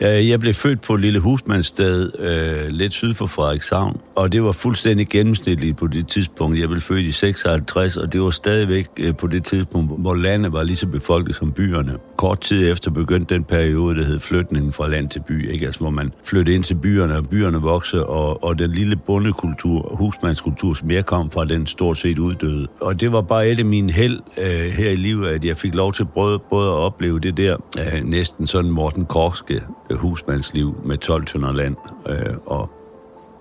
jeg 0.00 0.40
blev 0.40 0.54
født 0.54 0.80
på 0.80 0.94
et 0.94 1.00
lille 1.00 1.20
husmandssted 1.20 2.10
øh, 2.18 2.68
lidt 2.68 2.92
syd 2.92 3.14
for 3.14 3.26
Frederikshavn, 3.26 4.00
og 4.16 4.32
det 4.32 4.42
var 4.42 4.52
fuldstændig 4.52 5.08
gennemsnitligt 5.08 5.76
på 5.76 5.86
det 5.86 6.08
tidspunkt. 6.08 6.60
Jeg 6.60 6.68
blev 6.68 6.80
født 6.80 7.04
i 7.04 7.12
56, 7.12 7.96
og 7.96 8.12
det 8.12 8.20
var 8.22 8.30
stadigvæk 8.30 8.88
øh, 8.96 9.16
på 9.16 9.26
det 9.26 9.44
tidspunkt, 9.44 10.00
hvor 10.00 10.14
landet 10.14 10.52
var 10.52 10.62
lige 10.62 10.76
så 10.76 10.86
befolket 10.86 11.36
som 11.36 11.52
byerne. 11.52 11.92
Kort 12.16 12.40
tid 12.40 12.70
efter 12.72 12.90
begyndte 12.90 13.34
den 13.34 13.44
periode, 13.44 13.96
der 13.96 14.04
hed 14.04 14.20
flytningen 14.20 14.72
fra 14.72 14.88
land 14.88 15.08
til 15.08 15.20
by, 15.28 15.52
ikke? 15.52 15.66
Altså, 15.66 15.80
hvor 15.80 15.90
man 15.90 16.12
flyttede 16.24 16.56
ind 16.56 16.64
til 16.64 16.74
byerne, 16.74 17.16
og 17.16 17.28
byerne 17.28 17.58
voksede, 17.58 18.06
og, 18.06 18.44
og 18.44 18.58
den 18.58 18.70
lille 18.70 18.96
bondekultur, 18.96 19.96
husmandskultur, 19.96 20.74
som 20.74 20.90
jeg 20.90 21.06
kom 21.06 21.30
fra, 21.30 21.44
den 21.44 21.66
stort 21.66 21.98
set 21.98 22.18
uddøde. 22.18 22.66
Og 22.80 23.00
det 23.00 23.12
var 23.12 23.20
bare 23.20 23.48
et 23.48 23.58
af 23.58 23.64
mine 23.64 23.92
held 23.92 24.20
øh, 24.38 24.72
her 24.72 24.90
i 24.90 24.96
livet, 24.96 25.28
at 25.28 25.44
jeg 25.44 25.56
fik 25.56 25.74
lov 25.74 25.92
til 25.92 26.04
både, 26.04 26.38
både 26.38 26.68
at 26.68 26.74
opleve 26.74 27.20
det 27.20 27.36
der 27.36 27.56
øh, 27.78 28.04
næsten 28.04 28.46
sådan 28.46 28.70
Morten 28.70 29.06
Korske 29.06 29.62
husmandsliv 29.96 30.76
med 30.84 30.98
12 30.98 31.26
tønder 31.26 31.52
land 31.52 31.76
øh, 32.08 32.36
og 32.46 32.70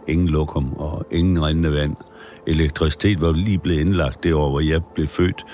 ingen 0.07 0.27
lokum 0.27 0.73
og 0.73 1.05
ingen 1.11 1.45
rindende 1.45 1.73
vand. 1.73 1.95
Elektricitet 2.47 3.21
var 3.21 3.31
lige 3.31 3.57
blevet 3.57 3.79
indlagt 3.79 4.23
det 4.23 4.33
år, 4.33 4.49
hvor 4.49 4.59
jeg 4.59 4.81
blev 4.95 5.07
født. 5.07 5.45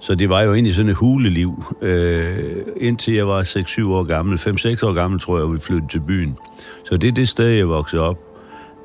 Så 0.00 0.14
det 0.14 0.28
var 0.28 0.42
jo 0.42 0.54
egentlig 0.54 0.74
sådan 0.74 0.90
et 0.90 0.96
huleliv. 0.96 1.64
Øh, 1.82 2.36
indtil 2.76 3.14
jeg 3.14 3.28
var 3.28 3.42
6-7 3.42 3.88
år 3.88 4.04
gammel, 4.04 4.38
5-6 4.38 4.86
år 4.86 4.92
gammel, 4.92 5.20
tror 5.20 5.38
jeg, 5.38 5.52
vi 5.52 5.58
flyttede 5.58 5.90
til 5.90 6.00
byen. 6.00 6.38
Så 6.84 6.96
det 6.96 7.08
er 7.08 7.12
det 7.12 7.28
sted, 7.28 7.48
jeg 7.48 7.68
voksede 7.68 8.02
op. 8.02 8.18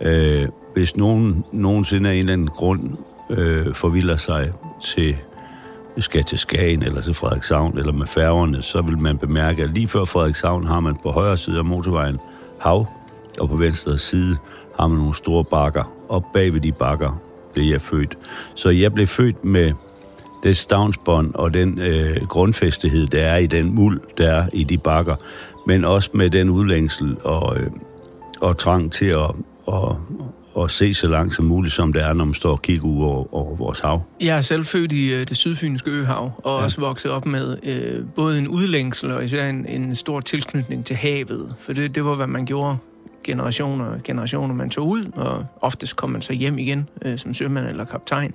Øh, 0.02 0.48
hvis 0.74 0.98
nogen 0.98 1.46
nogensinde 1.52 2.10
af 2.10 2.14
en 2.14 2.20
eller 2.20 2.34
anden 2.34 2.48
grund 2.48 2.90
øh, 3.30 3.74
forvilder 3.74 4.18
sig 4.18 4.54
til 4.84 5.16
skal 5.98 6.24
til 6.24 6.38
Skagen 6.38 6.84
eller 6.84 7.02
til 7.02 7.14
Frederikshavn 7.14 7.78
eller 7.78 7.92
med 7.92 8.08
færgerne, 8.08 8.62
så 8.62 8.82
vil 8.82 8.98
man 8.98 9.18
bemærke, 9.18 9.64
at 9.64 9.70
lige 9.70 9.88
før 9.88 10.06
Frederikshavn 10.06 10.68
har 10.68 10.80
man 10.80 10.96
på 11.04 11.12
højre 11.12 11.38
side 11.38 11.58
af 11.58 11.66
motorvejen 11.66 12.20
hav, 12.60 12.86
og 13.40 13.50
på 13.50 13.56
venstre 13.56 13.98
side 13.98 14.38
har 14.80 14.88
man 14.88 14.98
nogle 14.98 15.16
store 15.16 15.44
bakker. 15.44 15.94
Og 16.10 16.26
bag 16.34 16.54
ved 16.54 16.62
de 16.62 16.72
bakker 16.72 17.22
blev 17.54 17.66
jeg 17.66 17.82
født. 17.82 18.18
Så 18.56 18.70
jeg 18.70 18.94
blev 18.94 19.08
født 19.08 19.46
med 19.46 19.74
det 20.44 20.58
stavnsbånd 20.58 21.36
og 21.36 21.54
den 21.54 21.80
øh, 21.80 22.28
grundfæstighed, 22.28 23.08
der 23.08 23.22
er 23.22 23.38
i 23.38 23.48
den 23.48 23.76
muld, 23.76 24.02
der 24.18 24.32
er 24.32 24.48
i 24.54 24.64
de 24.64 24.78
bakker, 24.78 25.16
men 25.68 25.86
også 25.86 26.10
med 26.14 26.30
den 26.30 26.50
udlængsel 26.50 27.18
og, 27.24 27.58
øh, 27.60 27.72
og 28.42 28.58
trang 28.58 28.92
til 28.92 29.06
at, 29.06 29.32
at, 29.68 29.96
at 30.60 30.72
se 30.72 30.94
så 30.94 31.10
langt 31.10 31.36
som 31.36 31.46
muligt, 31.46 31.74
som 31.74 31.94
det 31.94 32.04
er, 32.04 32.14
når 32.14 32.26
man 32.26 32.34
står 32.34 32.52
og 32.52 32.62
kigger 32.62 32.88
ud 32.88 33.04
over, 33.04 33.34
over 33.34 33.56
vores 33.56 33.80
hav. 33.80 34.02
Jeg 34.22 34.38
er 34.38 34.42
selv 34.42 34.66
født 34.66 34.92
i 34.92 35.14
øh, 35.14 35.20
det 35.20 35.38
sydfynske 35.38 35.92
øhav, 35.92 36.32
og 36.38 36.60
ja. 36.60 36.64
også 36.64 36.82
vokset 36.82 37.12
op 37.12 37.26
med 37.26 37.58
øh, 37.64 38.06
både 38.16 38.40
en 38.40 38.48
udlængsel 38.48 39.12
og 39.12 39.26
især 39.26 39.50
en, 39.50 39.66
en 39.66 39.96
stor 39.96 40.20
tilknytning 40.20 40.86
til 40.86 40.96
havet. 40.96 41.56
For 41.66 41.74
det, 41.74 41.96
det 41.96 42.06
var, 42.06 42.16
hvad 42.16 42.28
man 42.28 42.46
gjorde 42.46 42.78
generationer 43.24 43.86
og 43.86 44.04
generationer. 44.04 44.56
Man 44.56 44.70
tog 44.70 44.88
ud, 44.88 45.06
og 45.14 45.46
oftest 45.62 45.96
kom 45.96 46.10
man 46.10 46.22
så 46.22 46.34
hjem 46.34 46.58
igen 46.58 46.90
øh, 47.06 47.18
som 47.18 47.34
sømand 47.34 47.68
eller 47.68 47.86
kaptajn. 47.86 48.34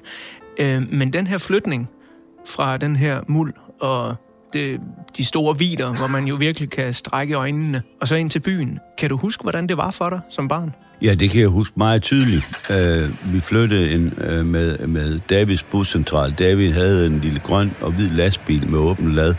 Øh, 0.58 0.82
men 0.92 1.12
den 1.12 1.26
her 1.26 1.38
flytning 1.38 1.88
fra 2.46 2.76
den 2.76 2.96
her 2.96 3.20
muld 3.28 3.54
og 3.80 4.14
de, 4.56 4.78
de 5.16 5.24
store 5.24 5.58
vider, 5.58 5.94
hvor 5.94 6.06
man 6.06 6.24
jo 6.24 6.34
virkelig 6.34 6.70
kan 6.70 6.94
strække 6.94 7.34
øjnene, 7.34 7.82
og 8.00 8.08
så 8.08 8.14
ind 8.14 8.30
til 8.30 8.40
byen. 8.40 8.78
Kan 8.98 9.08
du 9.08 9.16
huske, 9.16 9.42
hvordan 9.42 9.66
det 9.66 9.76
var 9.76 9.90
for 9.90 10.10
dig 10.10 10.20
som 10.30 10.48
barn? 10.48 10.74
Ja, 11.02 11.14
det 11.14 11.30
kan 11.30 11.40
jeg 11.40 11.48
huske 11.48 11.74
meget 11.76 12.02
tydeligt. 12.02 12.46
Uh, 12.70 13.34
vi 13.34 13.40
flyttede 13.40 13.90
ind 13.90 14.12
uh, 14.30 14.46
med, 14.46 14.78
med 14.86 15.20
Davids 15.30 15.62
buscentral. 15.62 16.32
David 16.32 16.72
havde 16.72 17.06
en 17.06 17.20
lille 17.20 17.40
grøn 17.40 17.72
og 17.80 17.92
hvid 17.92 18.10
lastbil 18.10 18.70
med 18.70 18.78
åben 18.78 19.12
lad, 19.12 19.34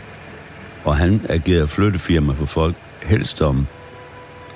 og 0.84 0.96
han 0.96 1.20
agerede 1.28 1.68
flyttefirma 1.68 2.32
for 2.32 2.46
folk, 2.46 2.76
helst 3.02 3.42
om 3.42 3.66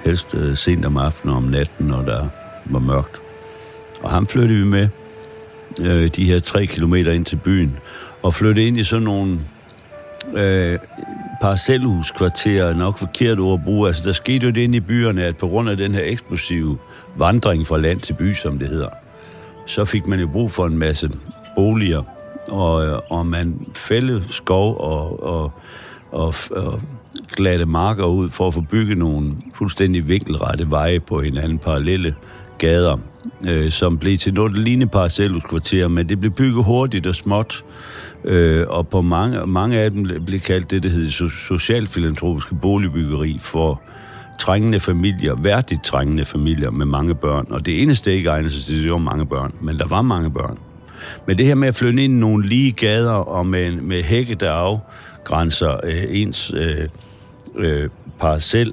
helst 0.05 0.35
uh, 0.35 0.57
sent 0.57 0.85
om 0.85 0.97
aftenen 0.97 1.33
og 1.33 1.37
om 1.37 1.43
natten, 1.43 1.87
når 1.87 2.03
der 2.03 2.29
var 2.65 2.79
mørkt. 2.79 3.21
Og 4.03 4.11
ham 4.11 4.27
flyttede 4.27 4.59
vi 4.59 4.65
med 4.65 4.89
uh, 5.81 6.07
de 6.17 6.25
her 6.25 6.39
tre 6.39 6.67
kilometer 6.67 7.13
ind 7.13 7.25
til 7.25 7.37
byen, 7.37 7.77
og 8.23 8.35
flyttede 8.35 8.67
ind 8.67 8.79
i 8.79 8.85
sådan 8.85 9.03
nogle 9.03 9.39
øh, 10.35 10.79
parcelhuskvarterer 11.41 12.65
er 12.65 12.75
nok 12.75 12.99
forkert 12.99 13.39
ord 13.39 13.59
at 13.59 13.65
bruge. 13.65 13.89
Altså, 13.89 14.03
der 14.05 14.13
skete 14.13 14.47
jo 14.47 14.53
det 14.53 14.61
inde 14.61 14.77
i 14.77 14.81
byerne, 14.81 15.25
at 15.25 15.37
på 15.37 15.49
grund 15.49 15.71
af 15.71 15.77
den 15.77 15.95
her 15.95 16.03
eksplosive 16.05 16.79
vandring 17.17 17.67
fra 17.67 17.79
land 17.79 18.01
til 18.01 18.13
by, 18.13 18.33
som 18.33 18.59
det 18.59 18.69
hedder, 18.69 18.89
så 19.67 19.85
fik 19.85 20.07
man 20.07 20.21
jo 20.21 20.27
brug 20.27 20.53
for 20.53 20.67
en 20.67 20.79
masse 20.79 21.11
boliger, 21.57 22.03
og, 22.49 22.87
øh, 22.87 22.99
og 23.09 23.27
man 23.27 23.67
fældede 23.75 24.25
skov 24.31 24.77
og, 24.81 25.23
og, 25.23 25.53
og, 26.11 26.35
og 26.51 26.81
glatte 27.37 27.67
marker 27.67 28.05
ud 28.05 28.31
for 28.31 28.49
at 28.49 28.55
få 28.55 28.61
bygget 28.61 28.99
nogle 28.99 29.33
fuldstændig 29.55 30.09
vinkelrette 30.09 30.71
veje 30.71 31.01
på 31.01 31.21
hinanden, 31.21 31.59
parallelle 31.59 32.15
gader, 32.59 32.97
øh, 33.49 33.73
som 33.73 33.99
blev 33.99 34.19
til 34.19 34.35
noget, 34.35 34.53
lignende 34.53 34.71
lignede 34.71 34.91
parcelhuskvarterer, 34.91 35.89
men 35.89 36.09
det 36.09 36.21
blev 36.21 36.33
bygget 36.33 36.65
hurtigt 36.65 37.07
og 37.07 37.15
småt, 37.15 37.65
Øh, 37.65 37.92
Øh, 38.25 38.67
og 38.69 38.89
på 38.89 39.03
mange, 39.03 39.47
mange 39.47 39.79
af 39.79 39.91
dem 39.91 40.25
blev 40.27 40.41
kaldt 40.41 40.71
det, 40.71 40.83
der 40.83 40.89
hedder 40.89 41.29
socialfilantropiske 41.29 42.55
boligbyggeri 42.55 43.39
for 43.41 43.83
trængende 44.39 44.81
familier, 44.81 45.35
værdigt 45.35 45.85
trængende 45.85 46.25
familier 46.25 46.71
med 46.71 46.87
mange 46.87 47.15
børn. 47.15 47.47
Og 47.51 47.67
det 47.67 47.83
eneste 47.83 48.15
ikke 48.15 48.31
egnede 48.31 48.53
sig 48.53 48.65
til, 48.65 48.83
det 48.83 48.93
var 48.93 48.99
mange 48.99 49.27
børn, 49.27 49.53
men 49.61 49.79
der 49.79 49.87
var 49.87 50.03
mange 50.03 50.31
børn. 50.31 50.59
Men 51.27 51.39
det 51.39 51.47
her 51.47 51.55
med 51.55 51.69
at 51.69 51.75
flytte 51.75 52.05
ind 52.05 52.15
i 52.15 52.17
nogle 52.17 52.49
lige 52.49 52.73
gader 52.73 53.15
og 53.15 53.47
med, 53.47 53.73
med 53.73 54.03
hække, 54.03 54.35
der 54.35 54.53
afgrænser 54.53 55.81
øh, 55.85 56.05
ens 56.09 56.53
øh, 56.57 56.89
øh, 57.57 57.89
parcel, 58.21 58.73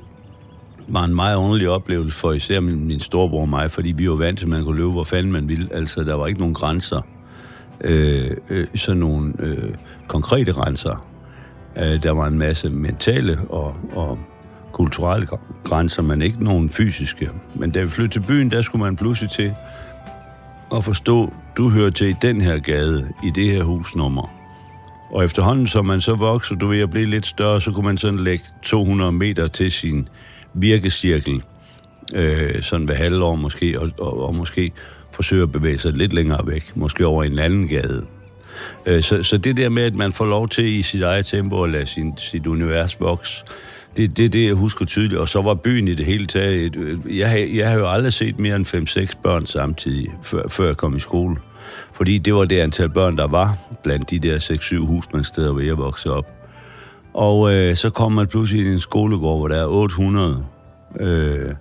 var 0.88 1.03
en 1.03 1.15
meget 1.15 1.36
underlig 1.36 1.70
oplevelse 1.70 2.18
for 2.18 2.32
især 2.32 2.60
min, 2.60 2.88
min 2.88 3.00
storebror 3.00 3.41
og 3.41 3.50
mig, 3.50 3.72
fordi 3.72 3.91
vi 3.91 4.10
var 4.10 4.15
vant 4.15 4.39
til, 4.39 4.46
at 4.46 4.50
man 4.50 4.63
kunne 4.63 4.77
løbe, 4.77 4.91
hvor 4.91 5.03
fanden 5.03 5.32
man 5.32 5.48
ville. 5.48 5.70
Altså, 5.72 6.03
der 6.03 6.13
var 6.13 6.27
ikke 6.27 6.39
nogen 6.39 6.56
grænser 6.56 7.01
øh, 7.81 8.31
øh, 8.50 8.67
sådan 8.75 9.00
nogle 9.00 9.33
øh, 9.39 9.74
konkrete 10.07 10.53
grænser. 10.53 11.05
Øh, 11.77 12.03
der 12.03 12.12
var 12.12 12.27
en 12.27 12.38
masse 12.38 12.69
mentale 12.69 13.39
og, 13.50 13.75
og 13.93 14.19
kulturelle 14.71 15.27
grænser, 15.63 16.01
men 16.01 16.21
ikke 16.21 16.43
nogen 16.43 16.69
fysiske. 16.69 17.29
Men 17.55 17.71
da 17.71 17.81
vi 17.81 17.89
flyttede 17.89 18.21
til 18.21 18.27
byen, 18.27 18.51
der 18.51 18.62
skulle 18.62 18.83
man 18.83 18.95
pludselig 18.95 19.31
til 19.31 19.53
at 20.75 20.83
forstå, 20.83 21.33
du 21.57 21.69
hører 21.69 21.89
til 21.89 22.07
i 22.07 22.15
den 22.21 22.41
her 22.41 22.59
gade, 22.59 23.13
i 23.24 23.29
det 23.29 23.45
her 23.45 23.63
husnummer. 23.63 24.31
Og 25.12 25.25
efterhånden, 25.25 25.67
som 25.67 25.86
man 25.86 26.01
så 26.01 26.13
vokser, 26.13 26.55
du 26.55 26.67
ved 26.67 26.79
at 26.79 26.89
blive 26.89 27.05
lidt 27.05 27.25
større, 27.25 27.62
så 27.62 27.71
kunne 27.71 27.86
man 27.86 27.98
sådan 27.98 28.19
lægge 28.19 28.45
200 28.62 29.12
meter 29.12 29.48
til 29.48 29.71
sin 29.71 30.07
virkecirkel, 30.53 31.43
øh, 32.15 32.62
sådan 32.62 32.88
ved 32.88 32.95
halvår 32.95 33.36
måske, 33.36 33.79
og, 33.81 33.91
og, 34.00 34.24
og 34.24 34.36
måske 34.36 34.71
forsøge 35.20 35.44
at 35.44 35.52
bevæge 35.52 35.78
sig 35.78 35.94
lidt 35.94 36.14
længere 36.14 36.48
væk, 36.48 36.72
måske 36.76 37.06
over 37.06 37.24
en 37.24 37.40
anden 37.40 37.68
gade. 37.68 38.06
Øh, 38.86 39.02
så, 39.02 39.24
så 39.24 39.38
det 39.38 39.58
der 39.58 39.70
med, 39.70 39.84
at 39.84 39.96
man 39.96 40.14
får 40.14 40.26
lov 40.26 40.50
til 40.50 40.66
i 40.66 40.82
sit 40.82 41.04
eget 41.04 41.26
tempo 41.26 41.64
at 41.64 41.70
lade 41.70 41.86
sin, 41.86 42.14
sit 42.18 42.48
univers 42.48 43.02
vokse, 43.02 43.44
det 43.98 44.04
er 44.04 44.08
det, 44.08 44.34
det, 44.34 44.46
jeg 44.46 44.54
husker 44.54 44.86
tydeligt. 44.86 45.20
Og 45.20 45.30
så 45.30 45.42
var 45.42 45.54
byen 45.54 45.88
i 45.88 45.94
det 45.94 46.06
hele 46.06 46.28
taget... 46.28 47.00
Jeg, 47.10 47.50
jeg 47.54 47.70
har 47.70 47.78
jo 47.78 47.92
aldrig 47.92 48.14
set 48.14 48.40
mere 48.40 48.56
end 48.56 48.66
5-6 49.16 49.22
børn 49.24 49.46
samtidig, 49.46 50.08
før, 50.24 50.48
før 50.48 50.66
jeg 50.66 50.78
kom 50.78 50.96
i 50.96 51.00
skole. 51.00 51.36
Fordi 51.94 52.18
det 52.18 52.36
var 52.36 52.46
det 52.46 52.60
antal 52.60 52.90
børn, 52.90 53.18
der 53.18 53.28
var 53.28 53.58
blandt 53.84 54.10
de 54.10 54.20
der 54.20 54.38
6-7 54.38 54.86
husmandssteder, 54.86 55.52
hvor 55.52 55.62
jeg 55.62 55.78
voksede 55.78 56.14
op. 56.18 56.28
Og 57.14 57.54
øh, 57.54 57.76
så 57.76 57.90
kom 57.90 58.12
man 58.12 58.28
pludselig 58.28 58.66
i 58.66 58.68
en 58.68 58.80
skolegård, 58.80 59.40
hvor 59.40 59.48
der 59.48 59.62
er 59.62 59.66
800. 59.66 60.46
Øh, 61.00 61.54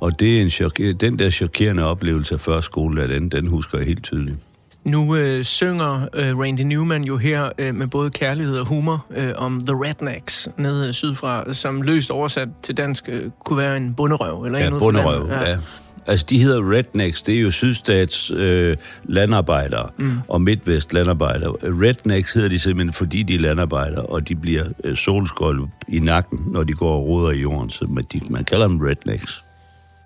og 0.00 0.20
det 0.20 0.36
er 0.36 0.42
en 0.42 0.48
chok- 0.48 0.92
den 1.00 1.18
der 1.18 1.30
chokerende 1.30 1.84
oplevelse 1.84 2.34
af 2.34 2.40
første 2.40 2.64
skole, 2.64 3.14
den, 3.14 3.28
den 3.28 3.46
husker 3.46 3.78
jeg 3.78 3.86
helt 3.86 4.02
tydeligt. 4.02 4.36
Nu 4.84 5.16
øh, 5.16 5.44
synger 5.44 6.08
øh, 6.14 6.38
Randy 6.38 6.60
Newman 6.60 7.04
jo 7.04 7.16
her 7.16 7.50
øh, 7.58 7.74
med 7.74 7.86
både 7.86 8.10
kærlighed 8.10 8.58
og 8.58 8.66
humor 8.66 9.06
øh, 9.16 9.32
om 9.36 9.60
The 9.60 9.76
Rednecks 9.76 10.48
nede 10.56 10.92
sydfra, 10.92 11.52
som 11.52 11.82
løst 11.82 12.10
oversat 12.10 12.48
til 12.62 12.76
dansk 12.76 13.08
øh, 13.08 13.30
kunne 13.44 13.56
være 13.56 13.76
en 13.76 13.94
bunderøv. 13.94 14.42
Eller 14.42 14.58
ja, 14.58 14.66
en 14.66 14.78
bunderøv, 14.78 15.28
ja. 15.30 15.50
ja. 15.50 15.58
Altså, 16.06 16.26
de 16.28 16.42
hedder 16.42 16.72
rednecks, 16.72 17.22
det 17.22 17.34
er 17.34 17.40
jo 17.40 17.50
sydstats 17.50 18.30
øh, 18.30 18.76
landarbejdere 19.04 19.88
mm. 19.96 20.12
og 20.28 20.40
midtvest 20.40 20.92
landarbejdere. 20.92 21.50
Rednecks 21.62 22.32
hedder 22.32 22.48
de 22.48 22.58
simpelthen, 22.58 22.92
fordi 22.92 23.22
de 23.22 23.34
er 23.34 23.38
landarbejdere, 23.38 24.06
og 24.06 24.28
de 24.28 24.36
bliver 24.36 24.64
øh, 24.84 24.96
solskold 24.96 25.68
i 25.88 25.98
nakken, 25.98 26.38
når 26.52 26.64
de 26.64 26.72
går 26.72 26.94
og 26.94 27.06
roder 27.06 27.30
i 27.30 27.40
jorden. 27.40 27.70
Så 27.70 27.84
man, 27.84 28.04
de, 28.12 28.20
man 28.30 28.44
kalder 28.44 28.68
dem 28.68 28.80
rednecks. 28.80 29.44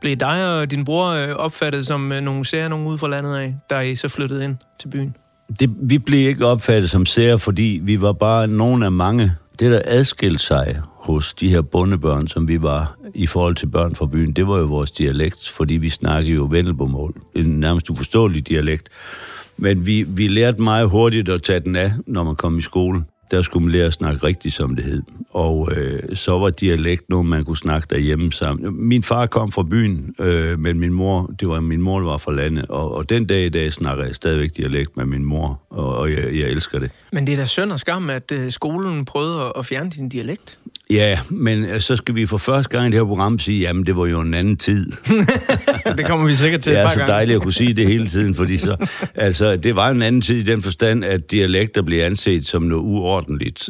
Blev 0.02 0.16
dig 0.16 0.58
og 0.58 0.70
din 0.70 0.84
bror 0.84 1.08
øh, 1.08 1.28
opfattet 1.28 1.86
som 1.86 2.12
øh, 2.12 2.20
nogle 2.20 2.44
sære 2.44 2.68
nogen 2.68 2.86
ude 2.86 2.98
fra 2.98 3.08
landet 3.08 3.36
af, 3.36 3.54
der 3.70 3.80
I 3.80 3.94
så 3.94 4.08
flyttede 4.08 4.44
ind 4.44 4.56
til 4.80 4.88
byen? 4.88 5.16
Det, 5.60 5.70
vi 5.82 5.98
blev 5.98 6.28
ikke 6.28 6.46
opfattet 6.46 6.90
som 6.90 7.06
sære, 7.06 7.38
fordi 7.38 7.80
vi 7.82 8.00
var 8.00 8.12
bare 8.12 8.48
nogle 8.48 8.84
af 8.84 8.92
mange. 8.92 9.32
Det, 9.58 9.72
der 9.72 9.80
adskilte 9.84 10.38
sig 10.38 10.80
hos 10.94 11.34
de 11.34 11.48
her 11.48 11.62
bondebørn, 11.62 12.28
som 12.28 12.48
vi 12.48 12.62
var 12.62 12.96
i 13.14 13.26
forhold 13.26 13.54
til 13.54 13.66
børn 13.66 13.94
fra 13.94 14.06
byen, 14.06 14.32
det 14.32 14.48
var 14.48 14.58
jo 14.58 14.64
vores 14.64 14.90
dialekt, 14.90 15.48
fordi 15.48 15.74
vi 15.74 15.90
snakkede 15.90 16.34
jo 16.34 16.48
vendelbomål. 16.50 17.14
En 17.34 17.46
nærmest 17.46 17.90
uforståelig 17.90 18.48
dialekt. 18.48 18.88
Men 19.56 19.86
vi, 19.86 20.04
vi 20.08 20.28
lærte 20.28 20.62
meget 20.62 20.88
hurtigt 20.90 21.28
at 21.28 21.42
tage 21.42 21.60
den 21.60 21.76
af, 21.76 21.92
når 22.06 22.24
man 22.24 22.36
kom 22.36 22.58
i 22.58 22.62
skole 22.62 23.04
der 23.32 23.42
skulle 23.42 23.64
man 23.64 23.72
lære 23.72 23.86
at 23.86 23.92
snakke 23.92 24.26
rigtigt, 24.26 24.54
som 24.54 24.76
det 24.76 24.84
hed. 24.84 25.02
Og 25.30 25.68
øh, 25.76 26.00
så 26.16 26.38
var 26.38 26.50
dialekt 26.50 27.08
noget, 27.08 27.26
man 27.26 27.44
kunne 27.44 27.56
snakke 27.56 27.86
derhjemme 27.90 28.32
sammen. 28.32 28.88
Min 28.88 29.02
far 29.02 29.26
kom 29.26 29.52
fra 29.52 29.62
byen, 29.62 30.14
øh, 30.20 30.58
men 30.58 30.78
min 30.78 30.92
mor, 30.92 31.30
det 31.40 31.48
var 31.48 31.60
min 31.60 31.82
mor, 31.82 31.98
der 32.00 32.06
var 32.06 32.18
fra 32.18 32.32
landet. 32.32 32.66
Og, 32.68 32.94
og 32.94 33.08
den 33.10 33.26
dag 33.26 33.46
i 33.46 33.48
dag 33.48 33.72
snakker 33.72 34.04
jeg 34.04 34.14
stadigvæk 34.14 34.50
dialekt 34.56 34.96
med 34.96 35.04
min 35.06 35.24
mor, 35.24 35.60
og, 35.70 35.96
og 35.96 36.10
jeg, 36.10 36.18
jeg 36.24 36.48
elsker 36.48 36.78
det. 36.78 36.90
Men 37.12 37.26
det 37.26 37.32
er 37.32 37.36
da 37.36 37.44
synd 37.44 37.72
og 37.72 37.80
skam, 37.80 38.10
at 38.10 38.32
øh, 38.32 38.50
skolen 38.50 39.04
prøvede 39.04 39.52
at- 39.58 39.66
fjerne 39.66 39.90
din 39.90 40.08
dialekt. 40.08 40.58
Ja, 40.90 41.18
men 41.30 41.64
øh, 41.64 41.80
så 41.80 41.96
skal 41.96 42.14
vi 42.14 42.26
for 42.26 42.36
første 42.36 42.70
gang 42.70 42.88
i 42.88 42.90
det 42.90 42.98
her 43.00 43.04
program 43.06 43.38
sige, 43.38 43.60
jamen 43.60 43.84
det 43.84 43.96
var 43.96 44.06
jo 44.06 44.20
en 44.20 44.34
anden 44.34 44.56
tid. 44.56 44.86
det 45.98 46.06
kommer 46.06 46.26
vi 46.26 46.34
sikkert 46.34 46.60
til 46.60 46.72
Det 46.72 46.80
et 46.80 46.84
er 46.84 46.88
så 46.88 46.98
gange. 46.98 47.12
dejligt 47.12 47.36
at 47.36 47.42
kunne 47.42 47.52
sige 47.52 47.72
det 47.74 47.86
hele 47.86 48.06
tiden, 48.06 48.34
fordi 48.34 48.56
så, 48.56 48.76
altså, 49.14 49.56
det 49.56 49.76
var 49.76 49.90
en 49.90 50.02
anden 50.02 50.20
tid 50.20 50.36
i 50.36 50.42
den 50.42 50.62
forstand, 50.62 51.04
at 51.04 51.30
dialekter 51.30 51.82
blev 51.82 52.02
anset 52.02 52.46
som 52.46 52.62
noget 52.62 52.82
uordentligt 52.82 53.21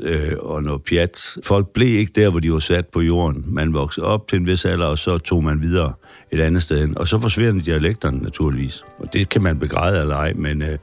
øh, 0.03 0.33
og 0.39 0.63
noget 0.63 0.83
pjat. 0.83 1.37
Folk 1.45 1.69
blev 1.69 1.89
ikke 1.89 2.13
der, 2.15 2.31
hvor 2.31 2.41
de 2.41 2.53
var 2.53 2.59
sat 2.59 2.87
på 2.87 3.01
jorden. 3.01 3.45
Man 3.47 3.75
voksede 3.75 4.07
op 4.07 4.29
til 4.29 4.39
en 4.39 4.47
vis 4.47 4.65
alder, 4.65 4.87
og 4.87 4.99
så 4.99 5.19
tog 5.19 5.45
man 5.45 5.61
videre 5.61 5.93
et 6.33 6.41
andet 6.41 6.63
sted 6.63 6.81
hen. 6.81 6.99
Og 6.99 7.09
så 7.09 7.19
forsvinder 7.19 7.63
dialekterne 7.63 8.19
naturligvis. 8.23 8.85
Og 8.99 9.13
det 9.13 9.29
kan 9.29 9.43
man 9.43 9.59
begræde 9.59 10.01
eller 10.01 10.17
ej, 10.17 10.33
men 10.33 10.63
øh, 10.63 10.79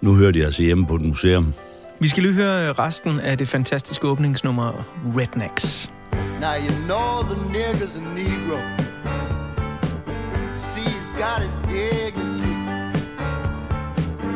nu 0.00 0.14
hører 0.14 0.30
de 0.30 0.44
altså 0.44 0.62
hjemme 0.62 0.86
på 0.86 0.94
et 0.94 1.02
museum. 1.02 1.54
Vi 2.00 2.08
skal 2.08 2.22
lige 2.22 2.34
høre 2.34 2.72
resten 2.72 3.20
af 3.20 3.38
det 3.38 3.48
fantastiske 3.48 4.08
åbningsnummer 4.08 4.86
Rednecks. 5.16 5.90
Now 6.40 6.54
you 6.66 6.72
know 6.86 7.22
the 7.22 7.36
nigger's 7.52 7.96
a 7.96 8.14
Negro. 8.14 8.58
See, 10.56 10.80
he's 10.80 11.10
got 11.18 11.42
his 11.42 11.56
dignity. 11.68 12.56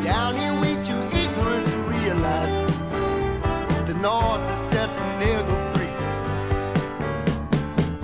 Down 0.05 0.37
here, 0.37 0.60
North 4.01 4.41
has 4.49 4.61
set 4.71 4.89
the 4.97 5.05
nigger 5.21 5.61
free. 5.75 5.93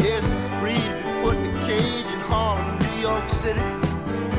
Yes, 0.04 0.22
he's 0.30 0.48
free 0.60 0.76
to 0.76 0.96
be 1.00 1.08
put 1.24 1.36
in 1.36 1.56
a 1.56 1.66
cage 1.66 2.04
in 2.04 2.20
Harlem, 2.28 2.78
New 2.80 3.00
York 3.00 3.30
City. 3.30 3.64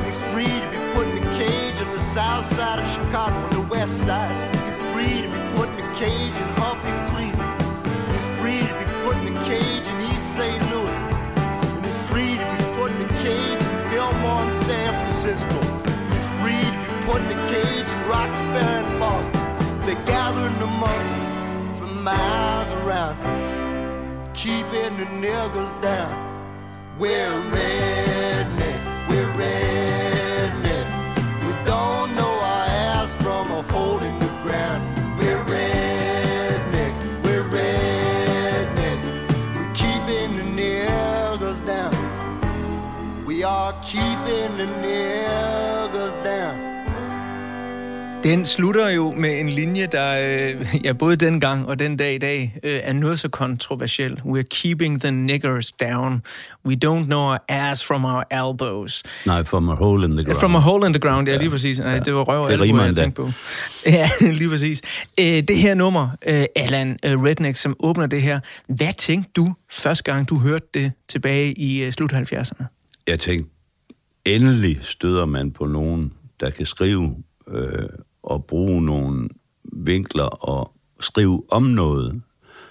He's 0.06 0.20
free 0.30 0.46
to 0.46 0.68
be 0.70 0.78
put 0.94 1.08
in 1.08 1.18
a 1.18 1.26
cage 1.36 1.80
on 1.82 1.90
the 1.90 2.00
south 2.00 2.46
side 2.54 2.78
of 2.78 2.86
Chicago, 2.94 3.34
on 3.34 3.50
the 3.50 3.66
west 3.74 4.02
side. 4.06 4.30
He's 4.68 4.80
free 4.94 5.22
to 5.22 5.28
be 5.34 5.40
put 5.58 5.68
in 5.70 5.80
a 5.82 5.94
cage 5.98 6.36
in 6.38 6.48
Huffing, 6.62 6.98
Cleveland. 7.10 7.58
He's 8.14 8.28
free 8.38 8.62
to 8.62 8.74
be 8.78 8.86
put 9.02 9.16
in 9.16 9.36
a 9.36 9.44
cage 9.50 9.86
in 9.88 10.00
East 10.12 10.26
St. 10.38 10.62
Louis. 10.70 11.00
And 11.74 11.84
he's 11.84 11.98
free 12.06 12.38
to 12.38 12.46
be 12.54 12.58
put 12.78 12.92
in 12.94 13.02
a 13.02 13.10
cage 13.18 13.58
in 13.58 13.74
Fillmore 13.90 14.46
and 14.46 14.54
San 14.54 14.94
Francisco. 14.94 15.58
He's 16.14 16.28
free 16.38 16.64
to 16.70 16.78
be 16.86 16.94
put 17.02 17.18
in 17.18 17.34
a 17.34 17.40
cage 17.50 17.88
in 17.90 18.00
Roxbury 18.06 18.87
miles 22.08 22.70
around, 22.80 23.16
keeping 24.32 24.92
the 25.00 25.08
niggas 25.24 25.72
down. 25.82 26.16
We're 26.98 27.38
rednecks, 27.54 28.88
we're 29.08 29.32
rednecks. 29.42 30.94
We 31.46 31.52
don't 31.72 32.10
know 32.18 32.34
our 32.52 32.66
ass 32.92 33.10
from 33.24 33.44
a 33.60 33.62
hole 33.72 34.00
in 34.08 34.18
the 34.24 34.32
ground. 34.44 34.82
We're 35.18 35.44
rednecks, 35.54 37.02
we're 37.24 37.46
rednecks. 37.56 39.08
We're 39.56 39.74
keeping 39.82 40.30
the 40.38 40.46
niggas 40.60 41.60
down. 41.72 41.94
We 43.26 43.36
are 43.44 43.72
keeping 43.82 44.50
the 44.60 44.68
niggas. 44.82 45.37
Den 48.28 48.44
slutter 48.44 48.88
jo 48.88 49.14
med 49.16 49.40
en 49.40 49.48
linje, 49.48 49.86
der 49.86 50.18
øh, 50.50 50.66
ja, 50.84 50.92
både 50.92 51.16
dengang 51.16 51.66
og 51.66 51.78
den 51.78 51.96
dag 51.96 52.14
i 52.14 52.18
dag 52.18 52.58
øh, 52.62 52.80
er 52.82 52.92
noget 52.92 53.18
så 53.20 53.28
kontroversiel. 53.28 54.20
We're 54.24 54.42
keeping 54.42 55.00
the 55.00 55.10
niggers 55.10 55.72
down. 55.72 56.22
We 56.66 56.74
don't 56.84 57.04
know 57.04 57.20
our 57.20 57.38
ass 57.48 57.84
from 57.84 58.04
our 58.04 58.24
elbows. 58.30 59.02
Nej, 59.26 59.44
from 59.44 59.68
a 59.68 59.74
hole 59.74 60.04
in 60.04 60.16
the 60.16 60.24
ground. 60.24 60.40
From 60.40 60.56
a 60.56 60.58
hole 60.58 60.86
in 60.86 60.92
the 60.92 61.00
ground, 61.00 61.28
ja, 61.28 61.36
lige 61.36 61.50
præcis. 61.50 61.78
Nej, 61.78 61.92
Ja. 61.92 61.98
det 61.98 62.14
var 62.14 62.22
røv 62.22 62.40
og 62.40 62.60
rimer 62.60 62.84
jeg 62.84 62.96
tænkte 62.96 63.22
på. 63.22 63.30
Ja, 63.86 64.08
lige 64.20 64.48
præcis. 64.48 64.82
Øh, 65.20 65.26
det 65.26 65.56
her 65.56 65.74
nummer, 65.74 66.08
øh, 66.28 66.44
Allan 66.56 66.98
øh, 67.04 67.22
Redneck, 67.22 67.56
som 67.56 67.76
åbner 67.80 68.06
det 68.06 68.22
her. 68.22 68.40
Hvad 68.68 68.92
tænkte 68.98 69.30
du 69.36 69.54
første 69.70 70.12
gang, 70.12 70.28
du 70.28 70.38
hørte 70.38 70.66
det 70.74 70.92
tilbage 71.08 71.52
i 71.52 71.84
øh, 71.84 71.92
slut 71.92 72.12
70'erne? 72.12 72.64
jeg 73.06 73.18
tænkte, 73.18 73.50
endelig 74.24 74.78
støder 74.80 75.26
man 75.26 75.50
på 75.50 75.66
nogen, 75.66 76.12
der 76.40 76.50
kan 76.50 76.66
skrive 76.66 77.16
øh, 77.48 77.88
og 78.30 78.44
bruge 78.44 78.82
nogle 78.82 79.28
vinkler 79.72 80.24
og 80.24 80.72
skrive 81.00 81.42
om 81.50 81.62
noget, 81.62 82.20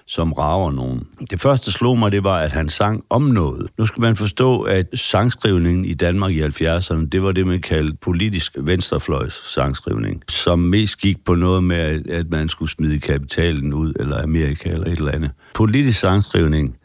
som 0.10 0.32
rager 0.34 0.72
nogen. 0.72 1.04
Det 1.32 1.41
første, 1.41 1.65
der 1.65 1.72
slog 1.72 1.98
mig, 2.00 2.12
det 2.12 2.24
var, 2.24 2.38
at 2.38 2.52
han 2.52 2.70
sang 2.70 3.04
om 3.10 3.22
noget. 3.22 3.67
Nu 3.78 3.86
skal 3.86 4.02
man 4.02 4.15
forstå, 4.15 4.62
at 4.62 4.88
sangskrivningen 4.93 5.86
i 5.86 5.93
Danmark 5.93 6.32
i 6.32 6.41
70'erne, 6.41 7.08
det 7.12 7.24
var 7.24 7.32
det, 7.32 7.48
man 7.48 7.62
kaldte 7.62 7.98
politisk 8.02 8.56
venstrefløjs 8.60 9.34
sangskrivning, 9.34 10.24
som 10.30 10.60
mest 10.60 10.98
gik 11.00 11.26
på 11.26 11.36
noget 11.36 11.63
med, 11.63 11.76
at- 11.78 12.08
at 12.08 12.30
man 12.30 12.50
skulle 12.50 12.72
smide 12.72 13.00
kapitalen 13.00 13.74
ud, 13.74 13.93
eller 14.00 14.24
Amerika, 14.24 14.70
eller 14.70 14.86
et 14.88 14.98
eller 14.98 15.12
andet. 15.12 15.32
Politisk 15.54 16.00
sangskrivning, 16.00 16.76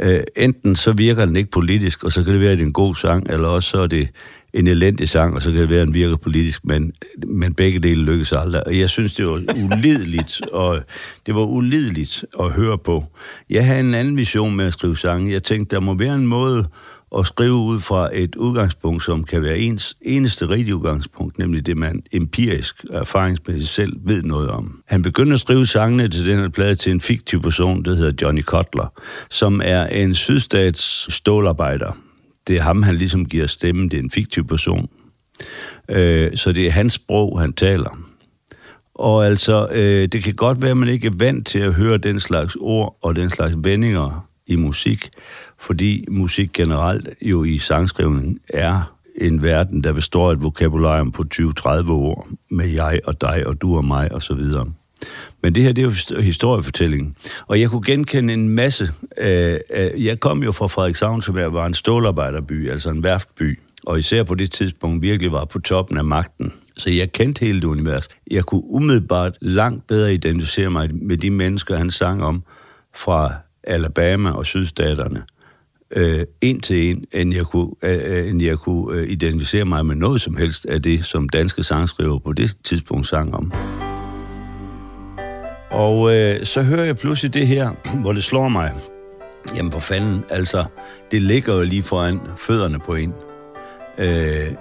øh, 0.00 0.20
enten 0.36 0.76
så 0.76 0.92
virker 0.92 1.24
den 1.24 1.36
ikke 1.36 1.50
politisk, 1.50 2.04
og 2.04 2.12
så 2.12 2.24
kan 2.24 2.32
det 2.32 2.40
være, 2.40 2.50
at 2.52 2.58
det 2.58 2.62
er 2.62 2.66
en 2.66 2.72
god 2.72 2.94
sang, 2.94 3.26
eller 3.30 3.48
også 3.48 3.70
så 3.70 3.78
er 3.78 3.86
det 3.86 4.08
en 4.54 4.66
elendig 4.66 5.08
sang, 5.08 5.34
og 5.34 5.42
så 5.42 5.50
kan 5.50 5.60
det 5.60 5.70
være, 5.70 5.80
at 5.80 5.86
den 5.86 5.94
virker 5.94 6.16
politisk, 6.16 6.64
men, 6.64 6.92
men 7.26 7.54
begge 7.54 7.78
dele 7.78 8.02
lykkes 8.02 8.32
aldrig. 8.32 8.66
Og 8.66 8.78
jeg 8.78 8.88
synes, 8.88 9.14
det 9.14 9.26
var 9.26 9.42
ulideligt, 9.56 10.40
og 10.52 10.80
det 11.26 11.34
var 11.34 11.42
ulideligt 11.42 12.24
at 12.40 12.50
høre 12.50 12.78
på. 12.78 13.04
Jeg 13.50 13.66
havde 13.66 13.80
en 13.80 13.94
anden 13.94 14.16
vision 14.16 14.56
med 14.56 14.66
at 14.66 14.72
skrive 14.72 14.96
sange. 14.96 15.32
Jeg 15.32 15.42
tænkte, 15.42 15.74
der 15.74 15.80
må 15.80 15.94
være 15.94 16.14
en 16.14 16.26
måde 16.26 16.66
at 17.18 17.26
skrive 17.26 17.52
ud 17.52 17.80
fra 17.80 18.08
et 18.12 18.36
udgangspunkt, 18.36 19.04
som 19.04 19.24
kan 19.24 19.42
være 19.42 19.58
ens 19.58 19.96
eneste 20.00 20.48
rigtige 20.48 20.76
udgangspunkt, 20.76 21.38
nemlig 21.38 21.66
det, 21.66 21.76
man 21.76 22.02
empirisk 22.12 22.84
og 22.90 23.00
erfaringsmæssigt 23.00 23.68
selv 23.68 23.92
ved 24.04 24.22
noget 24.22 24.50
om. 24.50 24.82
Han 24.86 25.02
begyndte 25.02 25.34
at 25.34 25.40
skrive 25.40 25.66
sangene 25.66 26.08
til 26.08 26.26
den 26.26 26.38
her 26.38 26.48
plade 26.48 26.74
til 26.74 26.92
en 26.92 27.00
fiktiv 27.00 27.42
person, 27.42 27.84
der 27.84 27.94
hedder 27.94 28.12
Johnny 28.22 28.42
Cutler, 28.42 28.92
som 29.30 29.60
er 29.64 29.86
en 29.86 30.14
sydstats 30.14 31.14
stålarbejder. 31.14 32.01
Det 32.46 32.56
er 32.56 32.62
ham, 32.62 32.82
han 32.82 32.94
ligesom 32.94 33.26
giver 33.26 33.46
stemmen. 33.46 33.90
Det 33.90 33.98
er 33.98 34.02
en 34.02 34.10
fiktiv 34.10 34.46
person. 34.46 34.88
Øh, 35.88 36.36
så 36.36 36.52
det 36.52 36.66
er 36.66 36.70
hans 36.70 36.92
sprog, 36.92 37.40
han 37.40 37.52
taler. 37.52 37.98
Og 38.94 39.26
altså, 39.26 39.68
øh, 39.70 40.08
det 40.08 40.24
kan 40.24 40.34
godt 40.34 40.62
være, 40.62 40.70
at 40.70 40.76
man 40.76 40.88
ikke 40.88 41.06
er 41.06 41.14
vant 41.14 41.46
til 41.46 41.58
at 41.58 41.74
høre 41.74 41.98
den 41.98 42.20
slags 42.20 42.56
ord 42.60 42.98
og 43.02 43.16
den 43.16 43.30
slags 43.30 43.54
vendinger 43.56 44.28
i 44.46 44.56
musik, 44.56 45.10
fordi 45.58 46.04
musik 46.10 46.52
generelt 46.52 47.08
jo 47.22 47.44
i 47.44 47.58
sangskrivning 47.58 48.38
er 48.48 48.96
en 49.16 49.42
verden, 49.42 49.84
der 49.84 49.92
består 49.92 50.28
af 50.28 50.32
et 50.32 50.42
vokabularium 50.42 51.12
på 51.12 51.24
20-30 51.34 51.90
ord 51.90 52.28
med 52.50 52.68
jeg 52.68 53.00
og 53.04 53.20
dig 53.20 53.46
og 53.46 53.60
du 53.60 53.76
og 53.76 53.84
mig 53.84 54.12
og 54.12 54.22
så 54.22 54.34
videre. 54.34 54.66
Men 55.42 55.54
det 55.54 55.62
her, 55.62 55.72
det 55.72 55.82
er 55.82 55.86
jo 55.86 55.90
historiefortællingen. 55.90 56.24
historiefortælling. 56.24 57.16
Og 57.46 57.60
jeg 57.60 57.70
kunne 57.70 57.82
genkende 57.82 58.32
en 58.32 58.48
masse. 58.48 58.92
Øh, 59.18 59.58
øh, 59.74 60.04
jeg 60.04 60.20
kom 60.20 60.42
jo 60.42 60.52
fra 60.52 60.66
Frederikshavn, 60.66 61.22
som 61.22 61.34
var 61.34 61.66
en 61.66 61.74
stålarbejderby, 61.74 62.70
altså 62.70 62.90
en 62.90 63.02
værftby. 63.02 63.58
Og 63.86 63.98
især 63.98 64.22
på 64.22 64.34
det 64.34 64.52
tidspunkt 64.52 65.02
virkelig 65.02 65.32
var 65.32 65.44
på 65.44 65.58
toppen 65.58 65.98
af 65.98 66.04
magten. 66.04 66.52
Så 66.76 66.90
jeg 66.90 67.12
kendte 67.12 67.44
hele 67.44 67.60
det 67.60 67.66
univers. 67.66 68.08
Jeg 68.30 68.44
kunne 68.44 68.64
umiddelbart 68.64 69.38
langt 69.40 69.86
bedre 69.86 70.14
identificere 70.14 70.70
mig 70.70 70.94
med 70.94 71.16
de 71.16 71.30
mennesker, 71.30 71.76
han 71.76 71.90
sang 71.90 72.22
om 72.22 72.42
fra 72.94 73.34
Alabama 73.64 74.30
og 74.30 74.46
sydstaterne 74.46 75.22
øh, 75.96 76.26
en 76.40 76.60
til 76.60 76.90
en, 76.90 77.04
end 77.12 77.34
jeg 77.34 77.46
kunne, 77.46 77.70
øh, 77.82 78.18
øh, 78.18 78.28
end 78.28 78.42
jeg 78.42 78.58
kunne 78.58 78.98
øh, 78.98 79.08
identificere 79.08 79.64
mig 79.64 79.86
med 79.86 79.96
noget 79.96 80.20
som 80.20 80.36
helst 80.36 80.66
af 80.66 80.82
det, 80.82 81.04
som 81.04 81.28
danske 81.28 81.62
sangskriver 81.62 82.18
på 82.18 82.32
det 82.32 82.56
tidspunkt 82.64 83.06
sang 83.06 83.34
om. 83.34 83.52
Og 85.72 86.14
øh, 86.14 86.44
så 86.44 86.62
hører 86.62 86.84
jeg 86.84 86.96
pludselig 86.96 87.34
det 87.34 87.46
her, 87.46 87.70
hvor 88.02 88.12
det 88.12 88.24
slår 88.24 88.48
mig. 88.48 88.72
Jamen 89.56 89.70
på 89.70 89.80
fanden, 89.80 90.24
altså, 90.30 90.64
det 91.10 91.22
ligger 91.22 91.54
jo 91.54 91.62
lige 91.62 91.82
foran 91.82 92.20
fødderne 92.36 92.78
på 92.78 92.94
en. 92.94 93.14
Øh, 93.98 94.52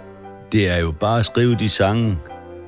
det 0.52 0.72
er 0.72 0.80
jo 0.82 0.92
bare 0.92 1.20
at 1.20 1.26
skrive 1.26 1.56
de 1.56 1.70
sange, 1.70 2.18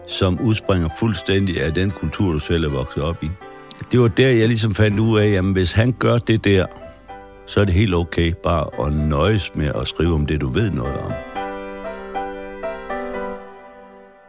som 0.08 0.40
udspringer 0.40 0.90
fuldstændig 1.00 1.62
af 1.62 1.74
den 1.74 1.92
kultur, 1.92 2.34
du 2.34 2.40
selv 2.40 2.64
er 2.64 2.70
vokset 2.70 3.04
op 3.04 3.24
i. 3.24 3.30
Det 3.92 4.00
var 4.00 4.08
der, 4.08 4.30
jeg 4.30 4.48
ligesom 4.48 4.76
fandt 4.76 5.00
ud 5.00 5.20
af, 5.20 5.32
jamen 5.32 5.54
hvis 5.54 5.74
han 5.74 5.92
gør 5.92 6.18
det 6.18 6.44
der, 6.46 6.66
så 7.46 7.62
er 7.62 7.66
det 7.66 7.74
helt 7.74 7.96
okay 7.96 8.34
bare 8.44 8.88
at 8.88 8.94
nøjes 8.94 9.56
med 9.56 9.72
at 9.76 9.88
skrive 9.88 10.14
om 10.14 10.26
det, 10.26 10.42
du 10.42 10.48
ved 10.48 10.72
noget 10.72 10.98
om. 11.00 11.12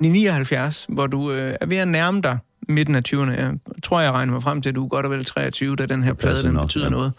I 0.00 0.09
79, 0.09 0.87
hvor 0.88 1.07
du 1.07 1.33
øh, 1.33 1.57
er 1.61 1.66
ved 1.66 1.77
at 1.77 1.88
nærme 1.88 2.20
dig 2.20 2.38
midten 2.68 2.94
af 2.94 3.03
20'erne. 3.09 3.31
Jeg 3.31 3.55
tror, 3.83 4.00
jeg 4.00 4.12
regner 4.12 4.33
mig 4.33 4.42
frem 4.42 4.62
til, 4.62 4.68
at 4.68 4.74
du 4.74 4.85
er 4.85 4.88
godt 4.88 5.07
og 5.07 5.12
vel 5.12 5.24
23, 5.24 5.77
da 5.77 5.87
den 5.87 6.03
her 6.03 6.12
plade 6.12 6.42
den 6.42 6.53
nok, 6.53 6.62
betyder 6.62 6.85
ja. 6.85 6.90
noget. 6.90 7.12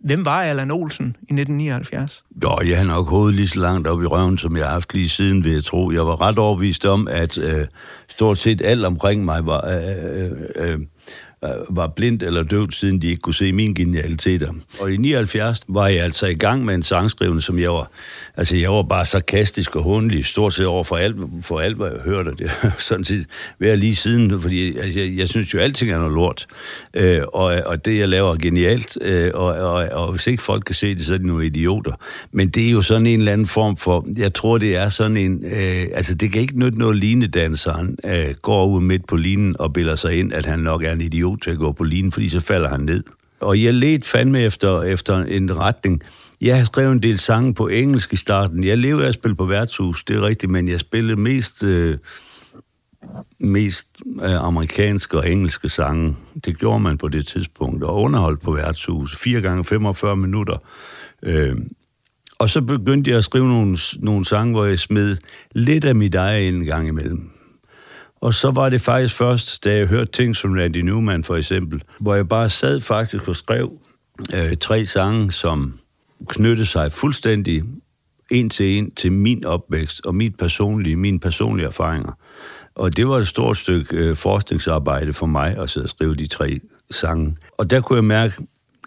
Hvem 0.00 0.24
var 0.24 0.42
Allan 0.42 0.70
Olsen 0.70 1.06
i 1.06 1.32
1979? 1.32 2.24
Jo, 2.42 2.58
jeg 2.68 2.78
har 2.78 2.84
nok 2.84 3.08
hovedet 3.08 3.34
lige 3.34 3.48
så 3.48 3.60
langt 3.60 3.88
op 3.88 4.02
i 4.02 4.06
røven, 4.06 4.38
som 4.38 4.56
jeg 4.56 4.66
har 4.66 4.72
haft 4.72 4.94
lige 4.94 5.08
siden, 5.08 5.44
vil 5.44 5.52
jeg 5.52 5.64
tro. 5.64 5.90
Jeg 5.90 6.06
var 6.06 6.20
ret 6.20 6.38
overbevist 6.38 6.86
om, 6.86 7.08
at 7.08 7.38
øh, 7.38 7.66
stort 8.08 8.38
set 8.38 8.62
alt 8.64 8.84
omkring 8.84 9.24
mig 9.24 9.46
var... 9.46 9.66
Øh, 9.66 10.30
øh, 10.56 10.72
øh, 10.72 10.78
Øh, 11.46 11.76
var 11.76 11.86
blind 11.96 12.22
eller 12.22 12.42
døvt, 12.42 12.74
siden 12.74 13.02
de 13.02 13.08
ikke 13.08 13.20
kunne 13.20 13.34
se 13.34 13.52
mine 13.52 13.74
genialiteter. 13.74 14.52
Og 14.80 14.92
i 14.92 14.96
79 14.96 15.60
var 15.68 15.88
jeg 15.88 16.04
altså 16.04 16.26
i 16.26 16.34
gang 16.34 16.64
med 16.64 16.74
en 16.74 16.82
sangskrivning, 16.82 17.42
som 17.42 17.58
jeg 17.58 17.70
var, 17.70 17.90
altså 18.36 18.56
jeg 18.56 18.72
var 18.72 18.82
bare 18.82 19.06
sarkastisk 19.06 19.76
og 19.76 19.82
hundelig, 19.82 20.26
stort 20.26 20.54
set 20.54 20.66
over 20.66 20.84
for 20.84 20.96
alt, 20.96 21.16
for 21.42 21.60
alt 21.60 21.76
hvad 21.76 21.90
jeg 21.90 22.00
hørte. 22.00 22.30
Det 22.38 22.50
sådan 22.78 23.04
set 23.04 23.26
været 23.58 23.78
lige 23.78 23.96
siden, 23.96 24.40
fordi 24.40 24.78
altså, 24.78 25.00
jeg, 25.00 25.16
jeg 25.16 25.28
synes 25.28 25.54
jo, 25.54 25.58
alting 25.58 25.90
er 25.90 25.98
noget 25.98 26.12
lort. 26.12 26.46
Øh, 26.94 27.22
og, 27.32 27.44
og 27.66 27.84
det, 27.84 27.98
jeg 27.98 28.08
laver, 28.08 28.32
er 28.32 28.36
genialt, 28.36 28.98
øh, 29.00 29.30
og, 29.34 29.46
og, 29.46 29.88
og 29.92 30.10
hvis 30.10 30.26
ikke 30.26 30.42
folk 30.42 30.64
kan 30.64 30.74
se 30.74 30.94
det, 30.94 31.06
så 31.06 31.14
er 31.14 31.18
de 31.18 31.26
nogle 31.26 31.46
idioter. 31.46 31.92
Men 32.32 32.48
det 32.48 32.68
er 32.68 32.72
jo 32.72 32.82
sådan 32.82 33.06
en 33.06 33.18
eller 33.18 33.32
anden 33.32 33.46
form 33.46 33.76
for, 33.76 34.06
jeg 34.18 34.34
tror, 34.34 34.58
det 34.58 34.76
er 34.76 34.88
sådan 34.88 35.16
en, 35.16 35.44
øh, 35.44 35.84
altså 35.94 36.14
det 36.14 36.32
kan 36.32 36.40
ikke 36.40 36.58
nytte 36.58 36.78
noget 36.78 36.96
linedanseren 36.96 37.98
øh, 38.04 38.34
går 38.42 38.66
ud 38.66 38.80
midt 38.80 39.06
på 39.06 39.16
linen 39.16 39.56
og 39.58 39.72
bilder 39.72 39.94
sig 39.94 40.18
ind, 40.18 40.32
at 40.32 40.46
han 40.46 40.58
nok 40.58 40.82
er 40.82 40.92
en 40.92 41.00
idiot 41.00 41.35
til 41.42 41.50
at 41.50 41.58
gå 41.58 41.72
på 41.72 41.84
linen, 41.84 42.12
fordi 42.12 42.28
så 42.28 42.40
falder 42.40 42.68
han 42.68 42.80
ned. 42.80 43.02
Og 43.40 43.62
jeg 43.62 43.74
ledte 43.74 44.08
fandme 44.08 44.40
efter, 44.40 44.82
efter 44.82 45.16
en 45.16 45.56
retning. 45.56 46.02
Jeg 46.40 46.58
har 46.58 46.64
skrevet 46.64 46.92
en 46.92 47.02
del 47.02 47.18
sange 47.18 47.54
på 47.54 47.68
engelsk 47.68 48.12
i 48.12 48.16
starten. 48.16 48.64
Jeg 48.64 48.78
levede 48.78 49.04
af 49.04 49.08
at 49.08 49.14
spille 49.14 49.36
på 49.36 49.44
værtshus, 49.44 50.04
det 50.04 50.16
er 50.16 50.22
rigtigt, 50.22 50.52
men 50.52 50.68
jeg 50.68 50.80
spillede 50.80 51.20
mest, 51.20 51.64
øh, 51.64 51.98
mest 53.40 53.88
øh, 54.22 54.34
amerikanske 54.34 55.16
og 55.16 55.30
engelske 55.30 55.68
sange. 55.68 56.16
Det 56.44 56.58
gjorde 56.58 56.80
man 56.80 56.98
på 56.98 57.08
det 57.08 57.26
tidspunkt, 57.26 57.84
og 57.84 58.00
underholdt 58.02 58.40
på 58.40 58.52
værtshus. 58.52 59.16
4 59.16 59.40
gange 59.40 59.64
45 59.64 60.16
minutter. 60.16 60.56
Øh, 61.22 61.56
og 62.38 62.50
så 62.50 62.60
begyndte 62.60 63.10
jeg 63.10 63.18
at 63.18 63.24
skrive 63.24 63.48
nogle, 63.48 63.76
nogle 63.98 64.24
sange, 64.24 64.52
hvor 64.52 64.64
jeg 64.64 64.78
smed 64.78 65.16
lidt 65.52 65.84
af 65.84 65.94
mit 65.94 66.14
eget 66.14 66.48
en 66.48 66.64
gang 66.64 66.88
imellem. 66.88 67.30
Og 68.26 68.34
så 68.34 68.50
var 68.50 68.68
det 68.68 68.80
faktisk 68.80 69.14
først, 69.14 69.64
da 69.64 69.76
jeg 69.76 69.86
hørte 69.86 70.12
ting 70.12 70.36
som 70.36 70.52
Randy 70.52 70.76
Newman 70.76 71.24
for 71.24 71.36
eksempel, 71.36 71.82
hvor 72.00 72.14
jeg 72.14 72.28
bare 72.28 72.48
sad 72.48 72.80
faktisk 72.80 73.28
og 73.28 73.36
skrev 73.36 73.72
øh, 74.34 74.56
tre 74.60 74.86
sange, 74.86 75.32
som 75.32 75.78
knyttede 76.28 76.66
sig 76.66 76.92
fuldstændig 76.92 77.62
en 78.30 78.50
til 78.50 78.78
en 78.78 78.90
til 78.90 79.12
min 79.12 79.44
opvækst 79.44 80.06
og 80.06 80.14
mit 80.14 80.36
personlige, 80.36 80.96
mine 80.96 81.20
personlige 81.20 81.66
erfaringer. 81.66 82.12
Og 82.74 82.96
det 82.96 83.08
var 83.08 83.18
et 83.18 83.28
stort 83.28 83.56
stykke 83.56 83.96
øh, 83.96 84.16
forskningsarbejde 84.16 85.12
for 85.12 85.26
mig 85.26 85.58
at 85.58 85.70
sidde 85.70 85.84
og 85.84 85.90
skrive 85.90 86.14
de 86.14 86.26
tre 86.26 86.60
sange. 86.90 87.36
Og 87.58 87.70
der 87.70 87.80
kunne 87.80 87.96
jeg 87.96 88.04
mærke, 88.04 88.34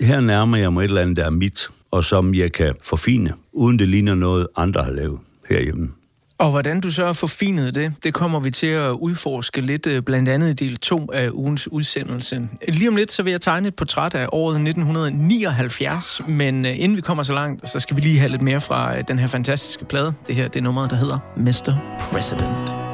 her 0.02 0.22
nærmer 0.22 0.58
jeg 0.58 0.74
mig 0.74 0.82
et 0.82 0.88
eller 0.88 1.02
andet, 1.02 1.18
der 1.18 1.26
er 1.26 1.30
mit, 1.30 1.68
og 1.92 2.04
som 2.04 2.34
jeg 2.34 2.52
kan 2.52 2.76
forfine, 2.82 3.34
uden 3.54 3.80
det 3.80 3.88
ligner 3.88 4.16
noget, 4.16 4.48
andre 4.56 4.84
har 4.84 4.92
lavet 4.92 5.20
herhjemme. 5.50 5.99
Og 6.40 6.50
hvordan 6.50 6.82
du 6.82 6.92
så 6.92 7.14
forfinede 7.14 7.72
det, 7.72 7.94
det 8.04 8.14
kommer 8.14 8.40
vi 8.40 8.52
til 8.52 8.68
at 8.68 8.90
udforske 8.90 9.62
lidt, 9.62 9.88
øh, 9.88 10.02
blandt 10.02 10.30
andet 10.30 10.50
i 10.50 10.54
del 10.54 10.78
2 10.78 11.12
af 11.14 11.30
ugens 11.34 11.72
udsendelse. 11.72 12.50
Lige 12.68 12.88
om 12.88 12.96
lidt, 12.96 13.12
så 13.12 13.24
vil 13.24 13.32
jeg 13.32 13.42
tegne 13.42 13.68
et 13.68 13.76
portræt 13.76 14.16
af 14.16 14.28
året 14.32 14.56
1979, 14.56 16.22
men 16.28 16.66
øh, 16.66 16.80
inden 16.80 16.96
vi 16.98 17.02
kommer 17.02 17.24
så 17.24 17.34
langt, 17.34 17.70
så 17.70 17.80
skal 17.80 17.96
vi 17.96 18.02
lige 18.02 18.20
have 18.20 18.30
lidt 18.30 18.42
mere 18.42 18.62
fra 18.62 18.98
øh, 18.98 19.04
den 19.08 19.20
her 19.20 19.28
fantastiske 19.28 19.86
plade. 19.86 20.14
Det 20.28 20.36
her, 20.36 20.48
det 20.48 20.60
er 20.60 20.64
nummeret, 20.64 20.92
der 20.92 20.98
hedder 20.98 21.20
Mr. 21.38 21.76
President. 22.12 22.89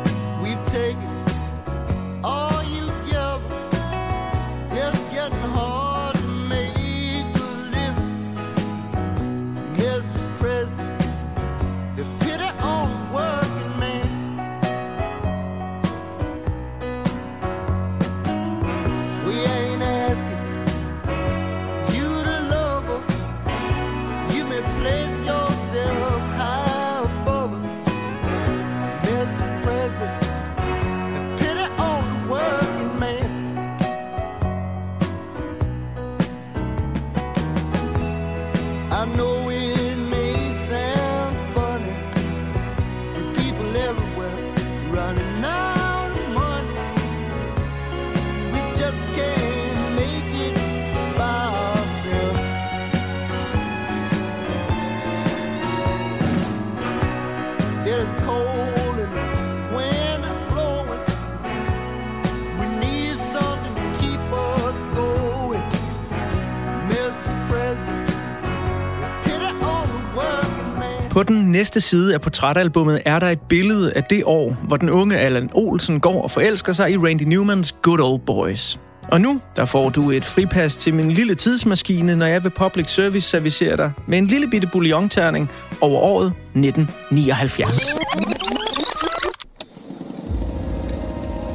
Næste 71.65 71.81
side 71.81 72.13
af 72.13 72.21
portrætalbummet 72.21 73.01
er 73.05 73.19
der 73.19 73.29
et 73.29 73.41
billede 73.41 73.93
af 73.93 74.03
det 74.03 74.23
år, 74.25 74.57
hvor 74.67 74.77
den 74.77 74.89
unge 74.89 75.17
Allan 75.17 75.49
Olsen 75.53 75.99
går 75.99 76.23
og 76.23 76.31
forelsker 76.31 76.73
sig 76.73 76.91
i 76.91 76.97
Randy 76.97 77.21
Newmans 77.21 77.75
Good 77.81 77.99
Old 77.99 78.19
Boys. 78.19 78.79
Og 79.07 79.21
nu, 79.21 79.41
der 79.55 79.65
får 79.65 79.89
du 79.89 80.11
et 80.11 80.25
fripas 80.25 80.77
til 80.77 80.93
min 80.93 81.11
lille 81.11 81.35
tidsmaskine, 81.35 82.15
når 82.15 82.25
jeg 82.25 82.43
ved 82.43 82.51
Public 82.51 82.89
Service 82.89 83.29
servicerer 83.29 83.75
dig 83.75 83.91
med 84.07 84.17
en 84.17 84.27
lille 84.27 84.49
bitte 84.49 84.67
bouillonterning 84.67 85.51
over 85.81 86.01
året 86.01 86.33
1979. 86.55 87.95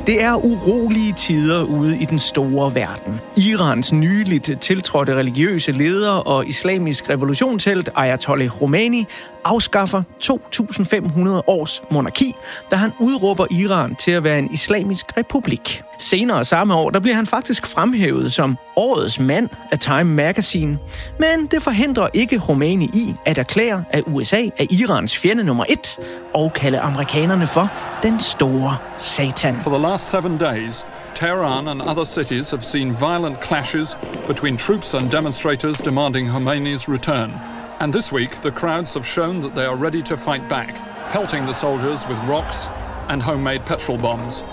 Det 0.06 0.22
er 0.22 0.44
urolige 0.44 1.12
tider 1.12 1.62
ude 1.62 1.98
i 2.00 2.04
den 2.04 2.18
store 2.18 2.74
verden. 2.74 3.20
Irans 3.36 3.92
nyligt 3.92 4.50
tiltrådte 4.60 5.14
religiøse 5.14 5.72
leder 5.72 6.10
og 6.10 6.48
islamisk 6.48 7.10
revolutionshelt 7.10 7.88
Ayatollah 7.96 8.48
Khomeini 8.48 9.06
afskaffer 9.44 10.02
2.500 10.24 11.42
års 11.46 11.82
monarki, 11.90 12.34
da 12.70 12.76
han 12.76 12.92
udråber 12.98 13.46
Iran 13.50 13.94
til 13.94 14.10
at 14.10 14.24
være 14.24 14.38
en 14.38 14.52
islamisk 14.52 15.16
republik. 15.16 15.82
Senere 15.98 16.44
samme 16.44 16.74
år, 16.74 16.90
der 16.90 17.00
bliver 17.00 17.14
han 17.14 17.26
faktisk 17.26 17.66
fremhævet 17.66 18.32
som 18.32 18.56
årets 18.76 19.20
mand 19.20 19.48
af 19.72 19.78
Time 19.78 20.04
Magazine. 20.04 20.78
Men 21.18 21.46
det 21.50 21.62
forhindrer 21.62 22.08
ikke 22.14 22.38
Khomeini 22.38 22.84
i 22.84 23.14
at 23.26 23.38
erklære, 23.38 23.84
at 23.90 24.04
USA 24.06 24.46
er 24.58 24.66
Irans 24.70 25.16
fjende 25.16 25.44
nummer 25.44 25.64
et, 25.68 25.98
og 26.34 26.52
kalde 26.52 26.78
amerikanerne 26.78 27.46
for 27.46 27.70
den 28.02 28.20
store 28.20 28.76
satan. 28.98 29.60
For 29.60 29.70
the 29.70 29.82
last 29.82 30.10
seven 30.10 30.38
days, 30.38 30.86
Tehran 31.14 31.68
and 31.68 31.82
other 31.82 32.04
cities 32.04 32.50
have 32.50 32.62
seen 32.62 32.94
violent 33.00 33.44
clashes 33.44 33.98
between 34.26 34.56
troops 34.56 34.94
and 34.94 35.10
demonstrators 35.10 35.78
demanding 35.78 36.28
Khomeini's 36.28 36.88
return. 36.88 37.59
And 37.80 37.94
this 37.94 38.12
week, 38.12 38.30
the 38.42 38.50
crowds 38.50 38.94
have 38.94 39.06
shown 39.06 39.40
that 39.40 39.54
they 39.54 39.64
are 39.64 39.76
ready 39.76 40.02
to 40.02 40.16
fight 40.16 40.48
back, 40.48 40.74
pelting 41.12 41.44
the 41.44 41.54
soldiers 41.54 42.06
with 42.08 42.18
rocks 42.28 42.68
and 43.08 43.22
homemade 43.22 43.60
petrol 43.66 43.98
bombs. 43.98 44.44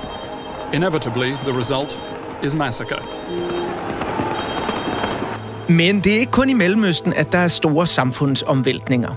Inevitably, 0.74 1.32
the 1.32 1.54
result 1.54 2.02
is 2.44 2.56
massacre. 2.56 3.00
Men 5.70 6.00
det 6.00 6.16
er 6.16 6.20
ikke 6.20 6.32
kun 6.32 6.50
i 6.50 6.54
Mellemøsten, 6.54 7.14
at 7.14 7.32
der 7.32 7.38
er 7.38 7.48
store 7.48 7.88
samfundsomvæltninger. 7.88 9.16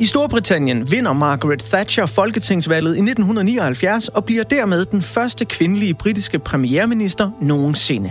I 0.00 0.06
Storbritannien 0.06 0.90
vinder 0.90 1.12
Margaret 1.12 1.60
Thatcher 1.60 2.06
folketingsvalget 2.06 2.90
i 2.96 3.00
1979 3.00 4.08
og 4.08 4.24
bliver 4.24 4.42
dermed 4.42 4.84
den 4.84 5.02
første 5.02 5.44
kvindelige 5.44 5.94
britiske 5.94 6.38
premierminister 6.38 7.30
nogensinde. 7.40 8.10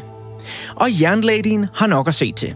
Og 0.76 1.02
jernladien 1.02 1.66
har 1.74 1.88
nok 1.88 2.08
at 2.08 2.16
se 2.16 2.32
til. 2.32 2.56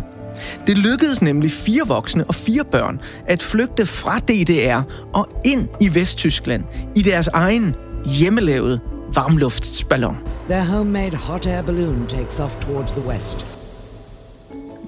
Det 0.66 0.78
lykkedes 0.78 1.22
nemlig 1.22 1.52
fire 1.52 1.88
voksne 1.88 2.24
og 2.28 2.36
fire 2.36 2.64
børn 2.64 3.02
at 3.28 3.44
flygte 3.44 3.86
fra 3.86 4.20
DDR 4.20 4.82
og 5.14 5.30
ind 5.46 5.68
i 5.80 5.96
Vesttyskland 5.96 6.64
i 6.96 7.02
deres 7.02 7.28
egen 7.28 7.76
hjemmelavede 8.06 8.80
varmluftsballon. 9.14 10.18
Their 10.50 10.64
homemade 10.64 11.16
hot 11.16 11.48
air 11.48 11.62
balloon 11.62 12.08
takes 12.08 12.40
off 12.40 12.56
towards 12.56 12.92
the 12.92 13.08
west. 13.08 13.59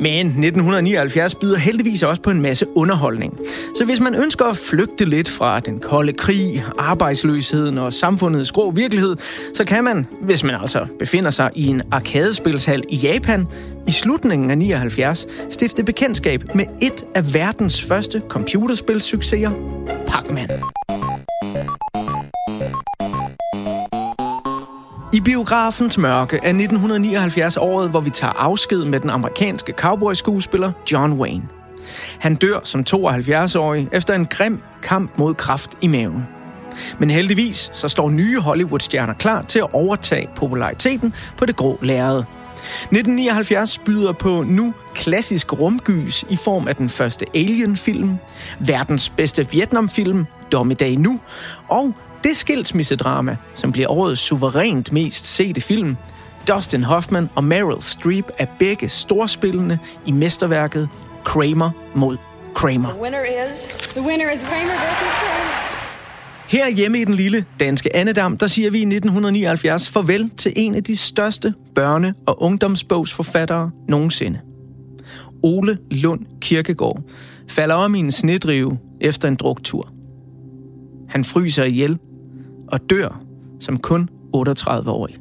Men 0.02 0.28
1979 0.28 1.36
byder 1.36 1.58
heldigvis 1.58 2.04
også 2.04 2.22
på 2.22 2.30
en 2.30 2.42
masse 2.42 2.66
underholdning. 2.76 3.40
Så 3.76 3.86
hvis 3.86 4.00
man 4.00 4.16
ønsker 4.16 4.46
at 4.46 4.58
flygte 4.58 5.06
lidt 5.06 5.30
fra 5.30 5.60
den 5.60 5.80
kolde 5.80 6.14
krig, 6.14 6.64
arbejdsløsheden 6.78 7.78
og 7.78 7.94
samfundets 7.94 8.52
grå 8.52 8.72
virkelighed, 8.72 9.16
så 9.54 9.64
kan 9.64 9.84
man, 9.84 10.08
hvis 10.22 10.44
man 10.44 10.56
altså 10.56 10.88
befinder 11.00 11.30
sig 11.30 11.50
i 11.56 11.68
en 11.68 11.82
arkadespilshal 11.92 12.84
i 12.90 12.96
Japan, 12.96 13.48
i 13.88 13.92
slutningen 13.92 14.52
af 14.52 14.58
79 14.58 15.28
stifte 15.50 15.84
bekendtskab 15.84 16.44
med 16.56 16.66
et 16.82 17.06
af 17.16 17.34
verdens 17.34 17.82
første 17.82 18.22
computerspilssucceser, 18.30 19.52
Pac-Man. 20.08 20.50
I 25.14 25.20
biografens 25.20 25.98
mørke 25.98 26.36
er 26.36 26.50
1979 26.50 27.58
året, 27.58 27.90
hvor 27.90 28.00
vi 28.00 28.10
tager 28.10 28.34
afsked 28.34 28.86
med 28.86 29.00
den 29.00 29.10
amerikanske 29.10 29.74
cowboy-skuespiller 29.74 30.72
John 30.92 31.14
Wayne. 31.14 31.44
Han 32.20 32.36
dør 32.36 32.60
som 32.64 32.86
72-årig 32.90 33.90
efter 33.92 34.14
en 34.14 34.26
grim 34.26 34.62
kamp 34.84 35.18
mod 35.18 35.34
kraft 35.34 35.70
i 35.82 35.88
maven. 35.88 36.28
Men 37.00 37.10
heldigvis 37.10 37.72
så 37.74 37.88
står 37.88 38.10
nye 38.10 38.40
Hollywood-stjerner 38.40 39.14
klar 39.14 39.42
til 39.42 39.60
at 39.60 39.74
overtage 39.74 40.30
populariteten 40.36 41.14
på 41.38 41.46
det 41.46 41.56
grå 41.56 41.80
lærred. 41.82 42.24
1979 42.84 43.78
byder 43.78 44.12
på 44.12 44.44
nu 44.48 44.74
klassisk 44.94 45.60
rumgys 45.60 46.26
i 46.30 46.36
form 46.36 46.68
af 46.68 46.76
den 46.76 46.90
første 46.90 47.26
Alien-film, 47.36 48.18
verdens 48.60 49.10
bedste 49.10 49.52
Vietnam-film, 49.52 50.26
Dommedag 50.52 50.98
Nu, 50.98 51.20
og 51.68 51.94
det 52.24 52.38
skilsmissedrama, 52.38 53.38
som 53.54 53.72
bliver 53.72 53.92
årets 53.92 54.22
suverænt 54.22 54.92
mest 54.92 55.26
sete 55.26 55.62
film, 55.62 55.96
Dustin 56.48 56.84
Hoffman 56.84 57.30
og 57.36 57.44
Meryl 57.44 57.82
Streep 57.82 58.26
er 58.38 58.46
begge 58.60 58.90
storspillende 58.90 59.80
i 60.06 60.12
mesterværket 60.12 60.90
Kramer 61.24 61.72
mod 61.96 62.18
Kramer. 62.56 62.94
winner 63.02 63.20
is... 63.52 63.78
The 63.78 64.02
winner 64.02 64.32
is 64.36 64.42
Kramer 64.42 64.72
versus 64.72 65.08
Kramer. 65.22 65.62
Her 66.48 66.70
hjemme 66.70 67.02
i 67.02 67.06
den 67.06 67.14
lille 67.14 67.46
danske 67.60 67.96
Annedam, 67.96 68.38
der 68.38 68.48
siger 68.48 68.72
vi 68.72 68.78
i 68.78 68.82
1979 68.82 69.90
farvel 69.90 70.30
til 70.30 70.54
en 70.56 70.76
af 70.76 70.84
de 70.84 70.96
største 70.96 71.54
børne- 71.80 72.24
og 72.28 72.42
ungdomsbogsforfattere 72.42 73.72
nogensinde. 73.90 74.40
Ole 75.44 75.78
Lund 75.92 76.26
Kirkegaard 76.42 77.02
falder 77.50 77.76
om 77.76 77.96
i 77.96 78.00
en 78.00 78.12
snedrive 78.12 78.78
efter 79.02 79.28
en 79.28 79.36
druktur. 79.36 79.94
Han 81.10 81.24
fryser 81.24 81.64
ihjel 81.64 82.00
og 82.72 82.90
dør 82.90 83.22
som 83.60 83.78
kun 83.78 84.10
38-årig. 84.36 85.18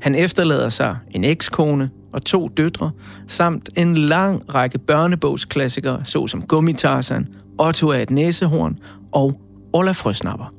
Han 0.00 0.14
efterlader 0.14 0.68
sig 0.68 0.96
en 1.10 1.24
ekskone 1.24 1.90
og 2.12 2.24
to 2.24 2.48
døtre, 2.48 2.90
samt 3.26 3.70
en 3.76 3.96
lang 3.96 4.54
række 4.54 4.78
børnebogsklassikere, 4.78 6.04
såsom 6.04 6.42
Gummitarsan, 6.42 7.28
Otto 7.58 7.92
af 7.92 8.02
et 8.02 8.10
næsehorn 8.10 8.78
og 9.12 9.40
Olaf 9.72 9.96
Frøsnapper. 9.96 10.54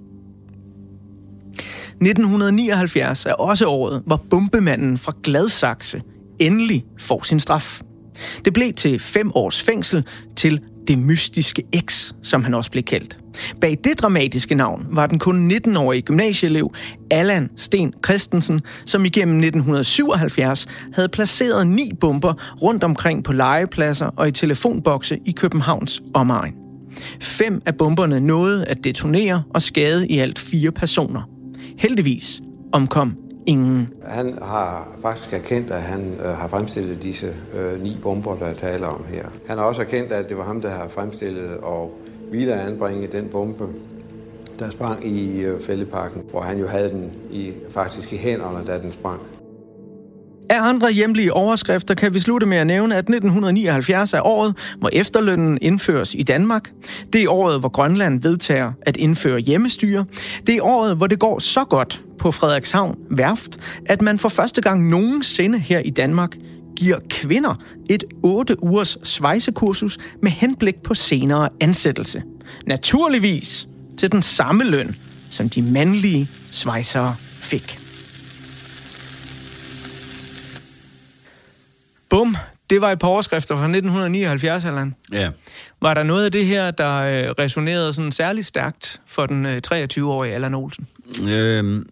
1979 2.02 3.26
er 3.26 3.34
også 3.34 3.68
året, 3.68 4.04
hvor 4.06 4.22
bombemanden 4.30 4.98
fra 4.98 5.13
Gladsaxe 5.24 6.02
endelig 6.39 6.86
får 7.00 7.24
sin 7.24 7.39
straf. 7.39 7.82
Det 8.46 8.54
blev 8.54 8.74
til 8.74 9.00
fem 9.00 9.32
års 9.36 9.62
fængsel 9.62 10.06
til 10.36 10.62
det 10.88 10.98
mystiske 10.98 11.63
X, 11.89 12.13
som 12.22 12.43
han 12.43 12.54
også 12.54 12.72
blev 12.72 12.84
kaldt. 12.84 13.19
Bag 13.62 13.78
det 13.84 14.00
dramatiske 14.00 14.56
navn 14.56 14.86
var 14.91 15.08
den 15.08 15.19
kun 15.19 15.52
19-årige 15.52 16.02
gymnasieelev 16.02 16.74
Allan 17.12 17.50
Sten 17.56 17.93
Christensen, 18.06 18.62
som 18.86 19.06
igennem 19.06 19.36
1977 19.36 20.67
havde 20.93 21.10
placeret 21.10 21.67
ni 21.67 21.91
bomber 22.00 22.34
rundt 22.62 22.84
omkring 22.84 23.24
på 23.24 23.34
legepladser 23.34 24.06
og 24.06 24.28
i 24.28 24.32
telefonbokse 24.32 25.19
i 25.26 25.32
Københavns 25.32 26.02
omegn. 26.13 26.54
Fem 27.22 27.62
af 27.65 27.76
bomberne 27.76 28.19
nåede 28.19 28.65
at 28.65 28.84
detonere 28.84 29.43
og 29.54 29.62
skade 29.62 30.08
i 30.08 30.19
alt 30.19 30.39
fire 30.39 30.72
personer. 30.72 31.30
Heldigvis 31.78 32.41
omkom 32.72 33.17
ingen. 33.45 33.89
Han 34.06 34.38
har 34.41 34.88
faktisk 35.01 35.34
erkendt, 35.34 35.71
at 35.71 35.82
han 35.82 36.15
øh, 36.19 36.25
har 36.25 36.47
fremstillet 36.47 37.03
disse 37.03 37.34
øh, 37.53 37.84
ni 37.84 37.97
bomber, 38.01 38.36
der 38.36 38.45
er 38.45 38.53
tale 38.53 38.88
om 38.88 39.06
her. 39.10 39.25
Han 39.47 39.58
har 39.58 39.65
også 39.65 39.82
erkendt, 39.82 40.12
at 40.12 40.29
det 40.29 40.38
var 40.38 40.43
ham, 40.43 40.62
der 40.62 40.69
har 40.69 40.88
fremstillet 40.88 41.58
og 41.58 41.99
ville 42.32 42.62
anbringe 42.62 43.08
den 43.08 43.27
bombe, 43.27 43.67
der 44.60 44.69
sprang 44.69 45.08
i 45.08 45.43
øh, 45.43 45.62
fældeparken, 45.62 46.21
hvor 46.32 46.41
han 46.41 46.60
jo 46.60 46.67
havde 46.67 46.89
den 46.89 47.12
i, 47.32 47.51
faktisk 47.69 48.13
i 48.13 48.17
hænderne, 48.17 48.67
da 48.67 48.77
den 48.79 48.91
sprang. 48.91 49.21
Af 50.49 50.58
andre 50.62 50.91
hjemlige 50.91 51.34
overskrifter 51.34 51.93
kan 51.93 52.13
vi 52.13 52.19
slutte 52.19 52.47
med 52.47 52.58
at 52.58 52.67
nævne, 52.67 52.95
at 52.95 52.99
1979 52.99 54.13
er 54.13 54.27
året, 54.27 54.75
hvor 54.79 54.89
efterlønnen 54.93 55.58
indføres 55.62 56.15
i 56.15 56.23
Danmark. 56.23 56.71
Det 57.13 57.23
er 57.23 57.32
året, 57.32 57.60
hvor 57.60 57.69
Grønland 57.69 58.21
vedtager 58.21 58.71
at 58.82 58.97
indføre 58.97 59.39
hjemmestyre. 59.39 60.06
Det 60.47 60.56
er 60.56 60.62
året, 60.63 60.97
hvor 60.97 61.08
det 61.08 61.19
går 61.19 61.39
så 61.39 61.65
godt 61.69 62.01
på 62.23 62.31
Frederikshavn 62.31 62.97
Værft, 63.09 63.59
at 63.86 64.01
man 64.01 64.19
for 64.19 64.29
første 64.29 64.62
gang 64.62 64.89
nogensinde 64.89 65.59
her 65.59 65.79
i 65.79 65.89
Danmark 65.89 66.38
giver 66.75 66.99
kvinder 67.09 67.55
et 67.89 68.03
8 68.23 68.63
ugers 68.63 68.97
svejsekursus 69.03 69.97
med 70.21 70.31
henblik 70.31 70.75
på 70.83 70.93
senere 70.93 71.49
ansættelse. 71.62 72.23
Naturligvis 72.67 73.67
til 73.97 74.12
den 74.12 74.21
samme 74.21 74.63
løn, 74.63 74.95
som 75.31 75.49
de 75.49 75.62
mandlige 75.62 76.27
svejsere 76.51 77.15
fik. 77.19 77.77
Bum, 82.09 82.36
det 82.69 82.81
var 82.81 82.91
et 82.91 82.99
par 82.99 83.07
overskrifter 83.07 83.55
fra 83.55 83.63
1979, 83.63 84.65
Allan. 84.65 84.95
Ja. 85.12 85.29
Var 85.81 85.93
der 85.93 86.03
noget 86.03 86.25
af 86.25 86.31
det 86.31 86.45
her, 86.45 86.71
der 86.71 86.97
øh, 86.97 87.31
resonerede 87.39 87.93
sådan 87.93 88.12
særligt 88.12 88.47
stærkt 88.47 89.01
for 89.07 89.25
den 89.25 89.45
øh, 89.45 89.62
23-årige 89.67 90.33
Allan 90.33 90.53
Olsen? 90.53 90.88
Øhm, 91.27 91.86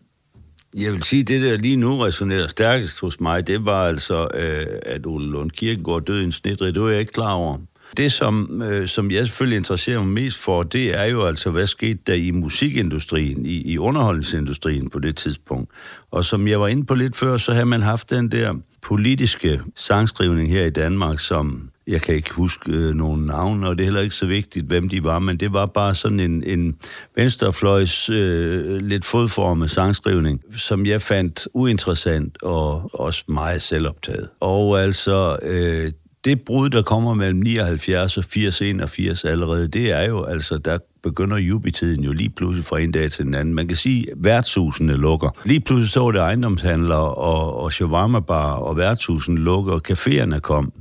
jeg 0.78 0.94
vil 0.94 1.04
sige, 1.04 1.24
det 1.24 1.42
der 1.42 1.58
lige 1.58 1.76
nu 1.76 1.98
resonerer 1.98 2.48
stærkest 2.48 3.00
hos 3.00 3.20
mig, 3.20 3.48
det 3.48 3.66
var 3.66 3.88
altså, 3.88 4.28
øh, 4.34 4.66
at 4.86 5.06
Ole 5.06 5.32
Lund 5.32 5.52
Kirkegaard 5.52 6.06
døde 6.06 6.22
i 6.22 6.24
en 6.24 6.32
snedrig. 6.32 6.76
Det 6.76 6.84
var 6.84 6.90
jeg 6.90 7.00
ikke 7.00 7.14
klar 7.14 7.34
over. 7.34 7.58
Det, 7.98 8.12
som, 8.12 8.62
øh, 8.62 8.88
som 8.88 9.12
jeg 9.12 9.28
selvfølgelig 9.28 9.58
interesserer 9.58 10.00
mig 10.00 10.08
mest 10.08 10.38
for, 10.38 10.64
det 10.64 11.00
er 11.00 11.04
jo 11.04 11.26
altså, 11.26 11.52
hvad 11.52 11.68
skete 11.68 12.00
der 12.08 12.14
i 12.14 12.32
musikindustrien, 12.32 13.46
i, 13.46 13.62
i 13.62 13.78
underholdningsindustrien 13.78 14.90
på 14.90 15.00
det 15.00 15.16
tidspunkt. 15.16 15.72
Og 16.12 16.26
som 16.26 16.48
jeg 16.48 16.62
var 16.62 16.68
inde 16.68 16.86
på 16.86 16.96
lidt 16.96 17.18
før, 17.18 17.38
så 17.38 17.54
havde 17.54 17.66
man 17.66 17.82
haft 17.82 18.10
den 18.10 18.32
der 18.32 18.54
politiske 18.82 19.62
sangskrivning 19.76 20.50
her 20.50 20.66
i 20.66 20.70
Danmark, 20.70 21.20
som 21.20 21.71
jeg 21.88 22.02
kan 22.02 22.16
ikke 22.16 22.34
huske 22.34 22.72
øh, 22.72 22.94
nogen 22.94 23.26
navne, 23.26 23.68
og 23.68 23.78
det 23.78 23.84
er 23.84 23.86
heller 23.86 24.02
ikke 24.02 24.16
så 24.16 24.26
vigtigt, 24.26 24.66
hvem 24.66 24.90
de 24.90 25.04
var, 25.04 25.20
men 25.20 25.38
det 25.38 25.54
var 25.54 25.66
bare 25.66 25.96
sådan 25.96 26.20
en, 26.20 26.44
en 26.44 26.76
venstrefløjs, 27.16 28.10
øh, 28.10 28.78
lidt 28.78 29.06
fodformet 29.06 29.72
sangskrivning, 29.72 30.42
som 30.56 30.86
jeg 30.86 31.02
fandt 31.02 31.48
uinteressant 31.54 32.44
og 32.44 32.90
også 32.94 33.24
meget 33.28 33.62
selvoptaget. 33.62 34.30
Og 34.40 34.84
altså, 34.84 35.38
øh, 35.44 35.92
det 36.26 36.42
brud, 36.42 36.70
der 36.70 36.82
kommer 36.82 37.14
mellem 37.14 37.40
79 37.40 38.18
og 38.18 38.24
80, 38.24 38.62
81 38.62 39.26
allerede, 39.26 39.68
det 39.68 39.92
er 39.92 40.08
jo 40.08 40.24
altså, 40.24 40.58
der 40.58 40.78
begynder 41.04 41.38
jubitiden 41.38 42.04
jo 42.04 42.12
lige 42.12 42.30
pludselig 42.30 42.66
fra 42.66 42.80
en 42.80 42.92
dag 42.92 43.12
til 43.12 43.26
den 43.26 43.36
anden. 43.36 43.54
Man 43.54 43.68
kan 43.68 43.78
sige, 43.78 44.12
at 44.12 44.18
værtshusene 44.18 44.94
lukker. 44.94 45.30
Lige 45.46 45.60
pludselig 45.60 45.90
så 45.90 46.12
det 46.12 46.20
ejendomshandlere 46.20 47.14
og, 47.16 47.58
og 47.58 47.72
shawarma-bar 47.72 48.54
og 48.54 48.78
værtshusene 48.78 49.40
lukker, 49.40 49.74
og 49.74 49.82
caféerne 49.92 50.40
kom. 50.40 50.74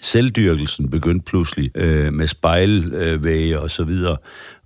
Selvdyrkelsen 0.00 0.90
begyndte 0.90 1.24
pludselig 1.24 1.70
øh, 1.74 2.12
med 2.12 2.26
spejlvæge 2.26 3.56
øh, 3.56 3.62
og 3.62 3.70
så 3.70 3.84
videre, 3.84 4.16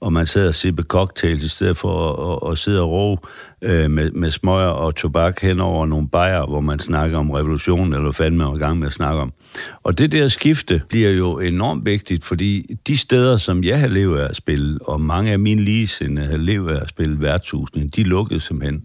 og 0.00 0.12
man 0.12 0.26
sad 0.26 0.48
og 0.48 0.54
sippe 0.54 0.82
cocktails 0.82 1.44
i 1.44 1.48
stedet 1.48 1.76
for 1.76 2.10
at, 2.10 2.48
at, 2.48 2.52
at 2.52 2.58
sidde 2.58 2.80
og 2.80 2.90
ro 2.90 3.18
øh, 3.62 3.90
med, 3.90 4.10
med 4.10 4.30
smøger 4.30 4.68
og 4.68 4.96
tobak 4.96 5.40
hen 5.40 5.60
over 5.60 5.86
nogle 5.86 6.08
bajer, 6.08 6.46
hvor 6.46 6.60
man 6.60 6.78
snakker 6.78 7.18
om 7.18 7.30
revolutionen, 7.30 7.92
eller 7.92 8.02
hvad 8.02 8.12
fanden 8.12 8.38
man 8.38 8.46
var 8.46 8.54
i 8.54 8.58
gang 8.58 8.78
med 8.78 8.86
at 8.86 8.92
snakke 8.92 9.20
om. 9.20 9.32
Og 9.82 9.98
det 9.98 10.12
der 10.12 10.28
skifte 10.28 10.82
bliver 10.88 11.10
jo 11.10 11.38
enormt 11.38 11.84
vigtigt, 11.84 12.24
fordi 12.24 12.76
de 12.86 12.96
steder, 12.96 13.36
som 13.36 13.64
jeg 13.64 13.80
har 13.80 13.88
levet 13.88 14.18
af 14.18 14.28
at 14.28 14.36
spille, 14.36 14.78
og 14.82 15.00
mange 15.00 15.32
af 15.32 15.38
mine 15.38 15.62
ligesinde 15.62 16.22
har 16.22 16.36
levet 16.36 16.70
af 16.70 16.80
at 16.80 16.88
spille 16.88 17.20
værtshusene, 17.20 17.88
de 17.88 18.02
lukkede 18.02 18.40
simpelthen. 18.40 18.82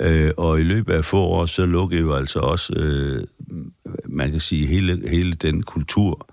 Øh, 0.00 0.30
og 0.36 0.60
i 0.60 0.62
løbet 0.62 0.92
af 0.94 1.04
få 1.04 1.20
år, 1.20 1.46
så 1.46 1.66
lukkede 1.66 2.00
jo 2.00 2.14
altså 2.14 2.38
også, 2.38 2.72
øh, 2.76 3.24
man 4.08 4.30
kan 4.30 4.40
sige, 4.40 4.66
hele, 4.66 5.08
hele 5.08 5.32
den 5.32 5.62
kultur, 5.62 6.26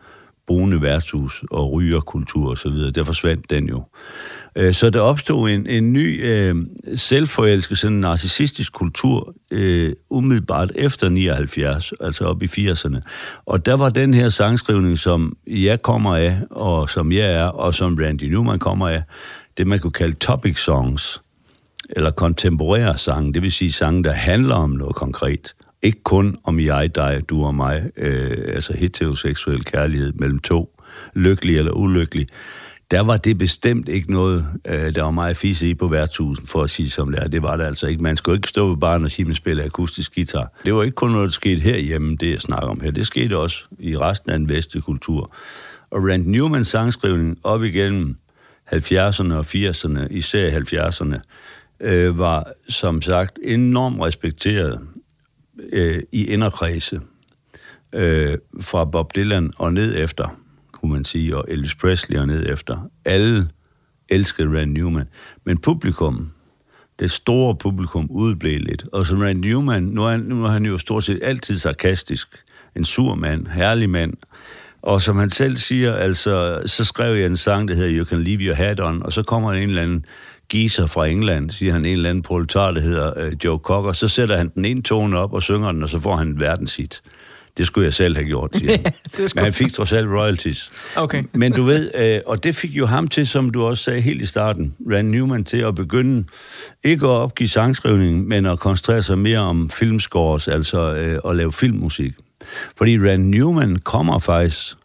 brune 0.47 0.81
værtshus 0.81 1.43
og 1.51 1.71
rygerkultur 1.71 2.51
osv., 2.51 2.71
der 2.71 3.03
forsvandt 3.03 3.49
den 3.49 3.69
jo. 3.69 3.83
Øh, 4.55 4.73
Så 4.73 4.89
der 4.89 4.99
opstod 4.99 5.49
en, 5.49 5.67
en 5.67 5.93
ny 5.93 6.27
øh, 6.29 6.55
selvforelsket, 6.95 7.77
sådan 7.77 7.95
en 7.95 8.01
narcissistisk 8.01 8.73
kultur, 8.73 9.35
øh, 9.51 9.93
umiddelbart 10.09 10.71
efter 10.75 11.09
79, 11.09 11.93
altså 11.99 12.23
op 12.25 12.43
i 12.43 12.45
80'erne. 12.45 12.99
Og 13.45 13.65
der 13.65 13.73
var 13.73 13.89
den 13.89 14.13
her 14.13 14.29
sangskrivning, 14.29 14.99
som 14.99 15.37
jeg 15.47 15.81
kommer 15.81 16.15
af, 16.15 16.37
og 16.51 16.89
som 16.89 17.11
jeg 17.11 17.33
er, 17.33 17.45
og 17.45 17.73
som 17.73 17.97
Randy 18.01 18.23
Newman 18.23 18.59
kommer 18.59 18.87
af, 18.89 19.03
det 19.57 19.67
man 19.67 19.79
kunne 19.79 19.91
kalde 19.91 20.15
topic 20.15 20.59
songs, 20.59 21.21
eller 21.89 22.11
kontemporære 22.11 22.97
sange, 22.97 23.33
det 23.33 23.41
vil 23.41 23.51
sige 23.51 23.71
sange, 23.71 24.03
der 24.03 24.11
handler 24.11 24.55
om 24.55 24.69
noget 24.69 24.95
konkret. 24.95 25.55
Ikke 25.81 26.03
kun 26.03 26.37
om 26.43 26.59
jeg, 26.59 26.95
dig, 26.95 27.23
du 27.29 27.45
og 27.45 27.55
mig, 27.55 27.89
øh, 27.97 28.55
altså 28.55 28.73
heteroseksuel 28.73 29.63
kærlighed 29.63 30.13
mellem 30.13 30.39
to, 30.39 30.81
lykkelig 31.13 31.57
eller 31.57 31.71
ulykkelig. 31.71 32.27
Der 32.91 33.01
var 33.01 33.17
det 33.17 33.37
bestemt 33.37 33.89
ikke 33.89 34.11
noget, 34.11 34.45
øh, 34.67 34.95
der 34.95 35.03
var 35.03 35.11
meget 35.11 35.37
fisse 35.37 35.69
i 35.69 35.73
på 35.73 35.87
værtshusen, 35.87 36.47
for 36.47 36.63
at 36.63 36.69
sige 36.69 36.89
som 36.89 37.11
det 37.11 37.23
er. 37.23 37.27
Det 37.27 37.41
var 37.41 37.57
det 37.57 37.63
altså 37.63 37.87
ikke. 37.87 38.03
Man 38.03 38.15
skulle 38.15 38.37
ikke 38.37 38.47
stå 38.47 38.67
ved 38.67 38.77
barn 38.77 39.03
og 39.03 39.11
sige, 39.11 39.23
at 39.23 39.27
man 39.27 39.35
spiller 39.35 39.65
akustisk 39.65 40.15
guitar. 40.15 40.51
Det 40.65 40.75
var 40.75 40.83
ikke 40.83 40.95
kun 40.95 41.11
noget, 41.11 41.25
der 41.25 41.31
skete 41.31 41.61
herhjemme, 41.61 42.15
det 42.15 42.31
jeg 42.31 42.41
snakker 42.41 42.67
om 42.67 42.81
her. 42.81 42.91
Det 42.91 43.07
skete 43.07 43.37
også 43.37 43.63
i 43.79 43.97
resten 43.97 44.31
af 44.31 44.39
den 44.39 44.49
vestlige 44.49 44.81
kultur. 44.83 45.35
Og 45.91 46.09
Rand 46.09 46.25
Newmans 46.25 46.67
sangskrivning 46.67 47.37
op 47.43 47.63
igennem 47.63 48.15
70'erne 48.73 49.33
og 49.33 49.45
80'erne, 49.55 50.07
især 50.09 50.49
70'erne, 50.49 51.19
øh, 51.81 52.17
var 52.17 52.51
som 52.69 53.01
sagt 53.01 53.39
enormt 53.43 54.01
respekteret 54.01 54.79
øh, 55.71 56.03
i 56.11 56.27
inderkredse 56.27 57.01
øh, 57.93 58.37
fra 58.61 58.85
Bob 58.85 59.15
Dylan 59.15 59.51
og 59.57 59.73
ned 59.73 60.03
efter, 60.03 60.39
kunne 60.71 60.93
man 60.93 61.05
sige, 61.05 61.37
og 61.37 61.45
Elvis 61.47 61.75
Presley 61.75 62.19
og 62.19 62.27
ned 62.27 62.49
efter. 62.49 62.89
Alle 63.05 63.49
elskede 64.09 64.59
Rand 64.59 64.71
Newman. 64.71 65.07
Men 65.45 65.57
publikum, 65.57 66.31
det 66.99 67.11
store 67.11 67.55
publikum, 67.55 68.07
udeblev 68.09 68.59
lidt. 68.59 68.85
Og 68.93 69.05
som 69.05 69.19
Rand 69.19 69.39
Newman, 69.39 69.83
nu 69.83 70.03
er, 70.03 70.09
han, 70.09 70.19
nu 70.19 70.45
er 70.45 70.49
han 70.49 70.65
jo 70.65 70.77
stort 70.77 71.03
set 71.03 71.19
altid 71.23 71.57
sarkastisk. 71.57 72.43
En 72.75 72.85
sur 72.85 73.15
mand, 73.15 73.47
herlig 73.47 73.89
mand. 73.89 74.13
Og 74.81 75.01
som 75.01 75.17
han 75.17 75.29
selv 75.29 75.57
siger, 75.57 75.93
altså, 75.93 76.61
så 76.65 76.85
skrev 76.85 77.15
jeg 77.15 77.25
en 77.25 77.37
sang, 77.37 77.67
der 77.67 77.75
hedder 77.75 77.97
You 77.97 78.05
Can 78.05 78.23
Leave 78.23 78.41
Your 78.41 78.55
Hat 78.55 78.79
On, 78.79 79.03
og 79.03 79.13
så 79.13 79.23
kommer 79.23 79.53
en 79.53 79.69
eller 79.69 79.81
anden 79.81 80.05
geezer 80.49 80.85
fra 80.85 81.07
England, 81.07 81.49
siger 81.49 81.73
han 81.73 81.85
en 81.85 81.91
eller 81.91 82.09
anden 82.09 82.21
proletar, 82.21 82.71
der 82.71 82.81
hedder 82.81 83.19
øh, 83.19 83.33
Joe 83.43 83.57
Cocker, 83.57 83.91
så 83.91 84.07
sætter 84.07 84.37
han 84.37 84.51
den 84.55 84.65
ene 84.65 84.81
tone 84.81 85.17
op 85.17 85.33
og 85.33 85.43
synger 85.43 85.71
den, 85.71 85.83
og 85.83 85.89
så 85.89 85.99
får 85.99 86.15
han 86.15 86.27
en 86.27 86.39
verdenshit. 86.39 87.01
Det 87.57 87.67
skulle 87.67 87.85
jeg 87.85 87.93
selv 87.93 88.15
have 88.15 88.25
gjort, 88.25 88.51
siger 88.55 88.71
han. 88.71 88.93
Men 89.35 89.43
han 89.43 89.53
fik 89.53 89.73
trods 89.73 89.91
alt 89.91 90.07
royalties. 90.07 90.71
Okay. 90.95 91.23
Men 91.33 91.51
du 91.51 91.63
ved, 91.63 91.91
øh, 91.95 92.19
og 92.25 92.43
det 92.43 92.55
fik 92.55 92.71
jo 92.71 92.85
ham 92.85 93.07
til, 93.07 93.27
som 93.27 93.49
du 93.49 93.63
også 93.63 93.83
sagde 93.83 94.01
helt 94.01 94.21
i 94.21 94.25
starten, 94.25 94.75
Rand 94.91 95.09
Newman 95.09 95.43
til 95.43 95.57
at 95.57 95.75
begynde 95.75 96.25
ikke 96.83 97.05
at 97.05 97.11
opgive 97.11 97.49
sangskrivningen, 97.49 98.29
men 98.29 98.45
at 98.45 98.59
koncentrere 98.59 99.03
sig 99.03 99.17
mere 99.17 99.39
om 99.39 99.69
filmscores, 99.69 100.47
altså 100.47 100.93
øh, 100.93 101.31
at 101.31 101.35
lave 101.35 101.53
filmmusik. 101.53 102.13
Fordi 102.77 102.99
Rand 102.99 103.23
Newman 103.23 103.75
kommer 103.75 104.19
faktisk, 104.19 104.75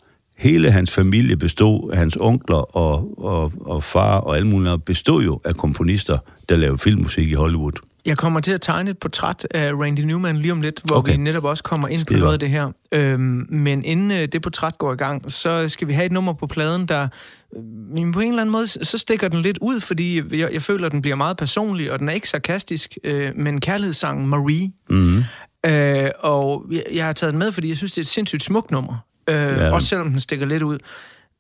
hele 0.45 0.71
hans 0.71 0.91
familie 0.91 1.37
bestod, 1.37 1.97
hans 1.97 2.17
onkler 2.21 2.77
og, 2.77 3.19
og, 3.19 3.53
og 3.61 3.85
far 3.85 4.19
og 4.19 4.37
alle 4.37 4.49
mulige, 4.49 4.79
bestod 4.79 5.25
jo 5.25 5.41
af 5.45 5.55
komponister, 5.55 6.19
der 6.49 6.57
lavede 6.57 6.79
filmmusik 6.79 7.31
i 7.31 7.35
Hollywood. 7.35 7.73
Jeg 8.07 8.17
kommer 8.17 8.41
til 8.41 8.53
at 8.53 8.61
tegne 8.61 8.91
et 8.91 8.99
portræt 8.99 9.47
af 9.51 9.73
Randy 9.73 10.01
Newman 10.01 10.37
lige 10.37 10.53
om 10.53 10.61
lidt, 10.61 10.81
hvor 10.85 10.97
okay. 10.97 11.13
Vi 11.13 11.17
netop 11.17 11.45
også 11.45 11.63
kommer 11.63 11.89
ind 11.89 12.07
på 12.07 12.13
noget 12.13 12.33
af 12.33 12.39
det 12.39 12.51
her. 12.51 12.73
Øhm, 12.93 13.47
men 13.49 13.85
inden 13.85 14.11
øh, 14.11 14.29
det 14.33 14.43
portræt 14.43 14.79
går 14.79 14.93
i 14.93 14.97
gang, 14.97 15.33
så 15.33 15.69
skal 15.69 15.89
vi 15.89 15.93
have 15.93 16.07
et 16.07 16.13
nummer 16.13 16.33
på 16.33 16.47
pladen, 16.47 16.87
der 16.87 17.09
øh, 17.57 18.13
på 18.13 18.21
en 18.21 18.29
eller 18.29 18.41
anden 18.41 18.53
måde, 18.53 18.67
så 18.67 18.99
stikker 18.99 19.29
den 19.29 19.43
lidt 19.43 19.59
ud, 19.61 19.81
fordi 19.81 20.39
jeg, 20.39 20.53
jeg 20.53 20.63
føler, 20.63 20.87
at 20.87 20.93
den 20.93 21.03
bliver 21.03 21.17
meget 21.17 21.37
personlig, 21.37 21.93
og 21.93 21.99
den 21.99 22.09
er 22.09 22.13
ikke 22.13 22.29
sarkastisk, 22.29 22.99
øh, 23.05 23.33
men 23.37 23.61
kærlighedssangen 23.61 24.27
Marie. 24.27 24.73
Mm-hmm. 24.91 25.25
Øh, 25.67 26.11
og 26.19 26.65
jeg, 26.71 26.83
jeg 26.93 27.05
har 27.07 27.13
taget 27.13 27.33
den 27.33 27.39
med, 27.39 27.53
fordi 27.53 27.69
jeg 27.69 27.77
synes, 27.77 27.93
det 27.93 27.99
er 27.99 28.03
et 28.03 28.07
sindssygt 28.07 28.43
smukt 28.43 28.71
nummer. 28.71 28.97
Øh, 29.29 29.37
Ja. 29.37 29.73
også 29.75 29.89
selvom 29.89 30.11
den 30.11 30.21
stikker 30.21 30.47
lidt 30.47 30.63
ud. 30.63 30.79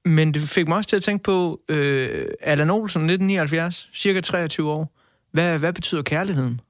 Men 0.05 0.35
det 0.35 0.42
fik 0.42 0.68
mig 0.68 0.77
også 0.77 0.88
til 0.88 0.97
at 0.97 1.03
tænke 1.03 1.23
på 1.25 1.61
øh, 1.68 2.27
Allan 2.42 2.70
Olsen, 2.70 3.03
1979, 3.03 3.88
cirka 3.94 4.20
23 4.20 4.70
år. 4.70 4.92
Hvad, 5.33 5.59
hvad 5.59 5.73
betyder 5.73 6.03
kærligheden? 6.03 6.61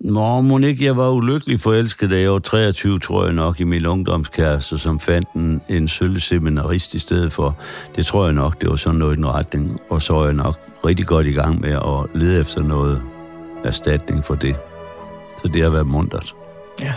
Nå, 0.00 0.40
Monique, 0.40 0.84
jeg 0.84 0.96
var 0.96 1.10
ulykkelig 1.10 1.60
forelsket, 1.60 2.10
da 2.10 2.20
jeg 2.20 2.32
var 2.32 2.38
23, 2.38 2.98
tror 2.98 3.24
jeg 3.24 3.32
nok, 3.32 3.60
i 3.60 3.64
min 3.64 3.86
ungdomskæreste, 3.86 4.78
som 4.78 5.00
fandt 5.00 5.28
en, 5.34 5.60
en 5.68 5.88
sølvseminarist 5.88 6.94
i 6.94 6.98
stedet 6.98 7.32
for. 7.32 7.58
Det 7.96 8.06
tror 8.06 8.24
jeg 8.24 8.34
nok, 8.34 8.60
det 8.60 8.70
var 8.70 8.76
sådan 8.76 8.98
noget 8.98 9.12
i 9.12 9.16
den 9.16 9.26
retning. 9.26 9.80
Og 9.90 10.02
så 10.02 10.14
er 10.14 10.24
jeg 10.24 10.34
nok 10.34 10.60
rigtig 10.86 11.06
godt 11.06 11.26
i 11.26 11.32
gang 11.32 11.60
med 11.60 11.70
at 11.72 12.20
lede 12.20 12.40
efter 12.40 12.62
noget 12.62 13.02
erstatning 13.64 14.24
for 14.24 14.34
det. 14.34 14.56
Så 15.42 15.48
det 15.48 15.62
har 15.62 15.70
været 15.70 15.86
muntert. 15.86 16.34
Ja. 16.80 16.94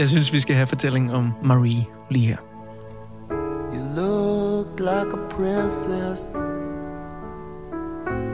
Jeg 0.00 0.08
synes, 0.08 0.32
vi 0.32 0.40
skal 0.40 0.56
have 0.56 0.66
fortællingen 0.66 1.10
om 1.10 1.32
Marie 1.42 1.86
lige 2.10 2.26
her. 2.26 2.36
You 3.74 3.82
look 3.96 4.80
like 4.80 5.12
a 5.12 5.28
princess 5.30 6.22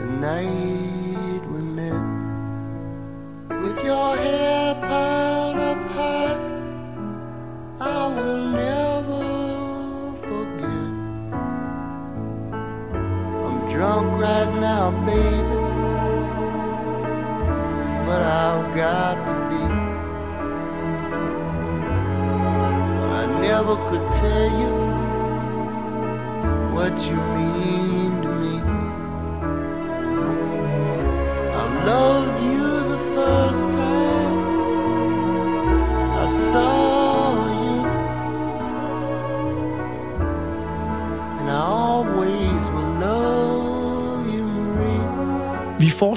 the 0.01 0.07
night 0.21 0.66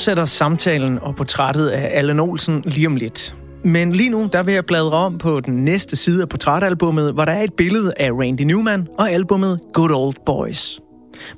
fortsætter 0.09 0.25
samtalen 0.25 0.99
og 0.99 1.15
portrættet 1.15 1.67
af 1.67 1.89
Allan 1.93 2.19
Olsen 2.19 2.63
lige 2.65 2.87
om 2.87 2.95
lidt. 2.95 3.35
Men 3.63 3.91
lige 3.91 4.09
nu, 4.09 4.29
der 4.33 4.43
vil 4.43 4.53
jeg 4.53 4.65
bladre 4.65 4.97
om 4.97 5.17
på 5.17 5.39
den 5.39 5.65
næste 5.65 5.95
side 5.95 6.21
af 6.21 6.29
portrætalbummet, 6.29 7.13
hvor 7.13 7.25
der 7.25 7.31
er 7.31 7.43
et 7.43 7.53
billede 7.53 7.93
af 7.97 8.11
Randy 8.11 8.41
Newman 8.41 8.87
og 8.97 9.11
albummet 9.11 9.59
Good 9.73 9.91
Old 9.91 10.13
Boys. 10.25 10.79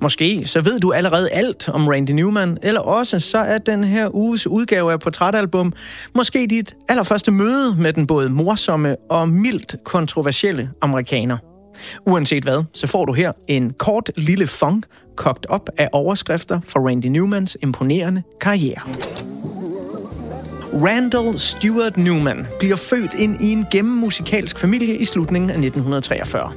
Måske 0.01 0.43
så 0.45 0.62
ved 0.62 0.79
du 0.79 0.91
allerede 0.91 1.29
alt 1.29 1.69
om 1.69 1.88
Randy 1.88 2.12
Newman, 2.12 2.57
eller 2.63 2.81
også 2.81 3.19
så 3.19 3.38
er 3.38 3.57
den 3.57 3.84
her 3.84 4.15
uges 4.15 4.47
udgave 4.47 4.91
af 4.91 4.99
portrætalbum 4.99 5.73
måske 6.15 6.47
dit 6.47 6.75
allerførste 6.89 7.31
møde 7.31 7.75
med 7.77 7.93
den 7.93 8.07
både 8.07 8.29
morsomme 8.29 8.95
og 9.10 9.29
mildt 9.29 9.75
kontroversielle 9.84 10.69
amerikaner. 10.81 11.51
Uanset 12.06 12.44
hvad, 12.44 12.63
så 12.74 12.88
får 12.88 13.06
du 13.06 13.13
her 13.13 13.32
en 13.48 13.74
kort 13.74 14.12
lille 14.15 14.48
funk 14.48 14.86
kogt 15.15 15.46
op 15.46 15.70
af 15.78 15.89
overskrifter 15.91 16.60
for 16.67 16.88
Randy 16.88 17.06
Newmans 17.06 17.58
imponerende 17.62 18.24
karriere. 18.41 18.82
Randall 20.74 21.39
Stewart 21.39 21.98
Newman 21.98 22.48
bliver 22.60 22.76
født 22.76 23.13
ind 23.13 23.41
i 23.41 23.52
en 23.52 23.65
gennemmusikalsk 23.72 24.60
familie 24.60 24.98
i 24.98 25.06
slutningen 25.06 25.50
af 25.50 25.56
1943. 25.56 26.52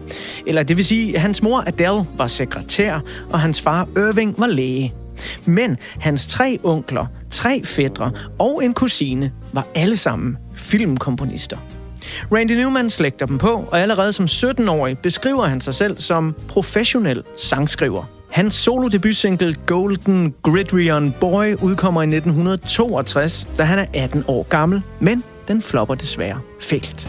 Eller 0.47 0.63
det 0.63 0.77
vil 0.77 0.85
sige, 0.85 1.15
at 1.15 1.21
hans 1.21 1.43
mor 1.43 1.65
Adele 1.67 2.07
var 2.17 2.27
sekretær, 2.27 3.01
og 3.33 3.41
hans 3.41 3.61
far 3.61 3.89
Irving 3.97 4.35
var 4.39 4.47
læge. 4.47 4.95
Men 5.45 5.77
hans 5.99 6.27
tre 6.27 6.59
onkler, 6.65 7.07
tre 7.31 7.65
fædre 7.65 8.13
og 8.39 8.65
en 8.65 8.75
kusine 8.75 9.33
var 9.53 9.67
alle 9.75 9.97
sammen 9.97 10.37
filmkomponister. 10.55 11.57
Randy 12.33 12.53
Newman 12.53 12.91
slægter 12.91 13.27
dem 13.27 13.39
på, 13.39 13.69
og 13.73 13.81
allerede 13.81 14.13
som 14.13 14.25
17-årig 14.25 14.99
beskriver 14.99 15.45
han 15.45 15.61
sig 15.61 15.75
selv 15.75 15.99
som 15.99 16.35
professionel 16.49 17.23
sangskriver. 17.37 18.05
Hans 18.31 18.55
solodebutsingle 18.55 19.55
Golden 19.67 20.35
Gridrion 20.43 21.15
Boy 21.21 21.55
udkommer 21.63 22.03
i 22.03 22.05
1962, 22.05 23.49
da 23.59 23.63
han 23.63 23.79
er 23.79 23.87
18 23.95 24.25
år 24.29 24.43
gammel, 24.43 24.83
men 25.01 25.25
den 25.49 25.63
flopper 25.63 25.95
desværre 25.95 26.41
fælt. 26.61 27.09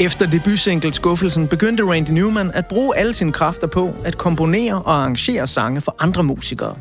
Efter 0.00 0.26
debutsingle 0.26 0.92
Skuffelsen 0.92 1.48
begyndte 1.48 1.82
Randy 1.84 2.10
Newman 2.10 2.50
at 2.54 2.66
bruge 2.66 2.96
alle 2.96 3.14
sine 3.14 3.32
kræfter 3.32 3.66
på 3.66 3.94
at 4.04 4.18
komponere 4.18 4.74
og 4.74 4.94
arrangere 4.94 5.46
sange 5.46 5.80
for 5.80 5.96
andre 5.98 6.22
musikere. 6.22 6.76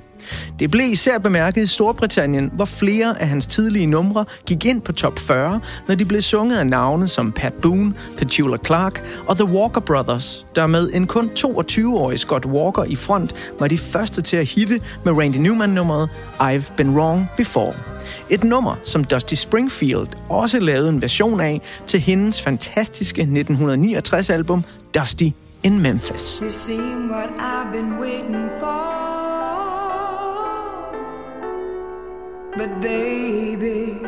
Det 0.60 0.72
blev 0.72 0.92
især 0.92 1.18
bemærket 1.18 1.64
i 1.64 1.68
Storbritannien, 1.68 2.52
hvor 2.54 2.66
flere 2.66 3.22
af 3.22 3.28
hans 3.28 3.46
tidlige 3.46 3.86
numre 3.86 4.26
gik 4.46 4.66
ind 4.66 4.82
på 4.82 4.92
top 4.92 5.20
40, 5.20 5.60
når 5.88 5.96
de 5.96 6.06
blev 6.06 6.22
sunget 6.22 6.58
af 6.58 6.68
navne 6.68 7.08
som 7.08 7.32
Pat 7.32 7.54
Boone, 7.54 7.94
Petula 8.18 8.58
Clark 8.66 9.04
og 9.28 9.36
The 9.36 9.46
Walker 9.46 9.82
Brothers, 9.82 10.46
der 10.56 10.68
med 10.68 10.90
en 10.94 11.08
kun 11.08 11.30
22-årig 11.40 12.20
Scott 12.20 12.46
Walker 12.46 12.84
i 12.84 12.96
front 12.96 13.36
var 13.60 13.68
de 13.68 13.78
første 13.78 14.22
til 14.22 14.38
at 14.38 14.46
hitte 14.46 14.82
med 15.06 15.14
Randy 15.14 15.36
Newman-nummeret 15.36 16.10
I've 16.40 16.76
Been 16.78 16.98
Wrong 16.98 17.30
Before. 17.38 17.74
Et 18.30 18.44
nummer, 18.44 18.76
som 18.84 19.04
Dusty 19.04 19.34
Springfield 19.34 20.08
også 20.30 20.60
lavede 20.60 20.90
en 20.90 21.02
version 21.02 21.40
af 21.40 21.62
til 21.88 22.00
hendes 22.00 22.42
fantastiske 22.42 23.22
1969-album 23.22 24.64
Dusty 24.98 25.30
in 25.64 25.80
Memphis. 25.80 26.40
You 26.42 26.50
seen 26.50 27.10
what 27.12 27.30
I've 27.30 27.72
been 27.74 28.00
waiting 28.00 28.50
for. 28.60 29.75
But 32.58 32.70
baby, 32.82 34.00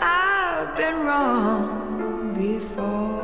I've 0.00 0.76
been 0.76 1.06
wrong 1.06 2.34
before. 2.34 3.18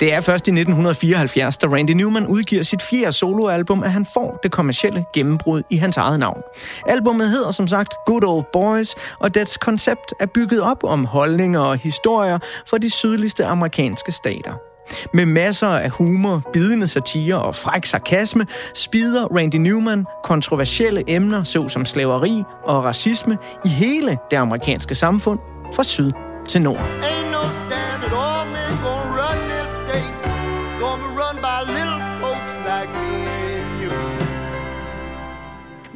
Det 0.00 0.12
er 0.12 0.20
først 0.20 0.48
i 0.48 0.50
1974, 0.50 1.56
da 1.56 1.66
Randy 1.66 1.90
Newman 1.90 2.26
udgiver 2.26 2.62
sit 2.62 2.82
fjerde 2.82 3.12
soloalbum, 3.12 3.82
at 3.82 3.92
han 3.92 4.06
får 4.14 4.40
det 4.42 4.52
kommercielle 4.52 5.04
gennembrud 5.14 5.62
i 5.70 5.76
hans 5.76 5.96
eget 5.96 6.20
navn. 6.20 6.42
Albummet 6.86 7.30
hedder 7.30 7.50
som 7.50 7.68
sagt 7.68 7.94
Good 8.06 8.24
Old 8.24 8.44
Boys, 8.52 8.94
og 9.18 9.34
dets 9.34 9.56
koncept 9.56 10.14
er 10.20 10.26
bygget 10.26 10.60
op 10.62 10.84
om 10.84 11.04
holdninger 11.04 11.60
og 11.60 11.76
historier 11.76 12.38
fra 12.66 12.78
de 12.78 12.90
sydligste 12.90 13.44
amerikanske 13.44 14.12
stater. 14.12 14.67
Med 15.14 15.26
masser 15.26 15.68
af 15.68 15.90
humor, 15.90 16.42
bidende 16.52 16.86
satire 16.86 17.42
og 17.42 17.54
fræk 17.54 17.86
sarkasme 17.86 18.46
spider 18.74 19.36
Randy 19.36 19.56
Newman 19.56 20.06
kontroversielle 20.24 21.04
emner 21.06 21.42
såsom 21.42 21.84
slaveri 21.84 22.42
og 22.64 22.84
racisme 22.84 23.38
i 23.64 23.68
hele 23.68 24.18
det 24.30 24.36
amerikanske 24.36 24.94
samfund 24.94 25.38
fra 25.74 25.84
syd 25.84 26.12
til 26.48 26.62
nord. 26.62 26.88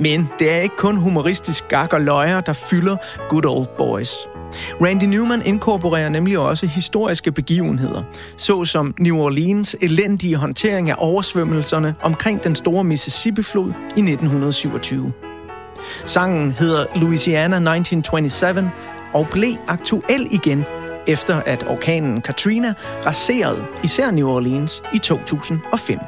Men 0.03 0.30
det 0.38 0.51
er 0.51 0.57
ikke 0.57 0.76
kun 0.76 0.97
humoristisk 0.97 1.68
gak 1.68 1.93
og 1.93 2.01
løjer, 2.01 2.40
der 2.40 2.53
fylder 2.53 2.97
Good 3.28 3.45
Old 3.45 3.66
Boys. 3.78 4.32
Randy 4.81 5.05
Newman 5.05 5.43
inkorporerer 5.47 6.09
nemlig 6.09 6.39
også 6.39 6.67
historiske 6.67 7.33
begivenheder, 7.33 8.03
såsom 8.37 8.95
New 9.01 9.17
Orleans 9.17 9.77
elendige 9.81 10.37
håndtering 10.37 10.91
af 10.91 10.95
oversvømmelserne 10.99 11.95
omkring 12.03 12.45
den 12.45 12.55
store 12.55 12.85
Mississippi-flod 12.85 13.69
i 13.69 14.01
1927. 14.01 15.13
Sangen 16.05 16.51
hedder 16.51 16.87
Louisiana 16.97 17.57
1927 17.57 18.71
og 19.15 19.27
blev 19.31 19.57
aktuel 19.69 20.29
igen, 20.31 20.65
efter 21.07 21.41
at 21.47 21.65
orkanen 21.69 22.21
Katrina 22.21 22.75
raserede 23.07 23.65
især 23.85 24.11
New 24.11 24.29
Orleans 24.29 24.83
i 24.95 24.99
2005. 24.99 25.99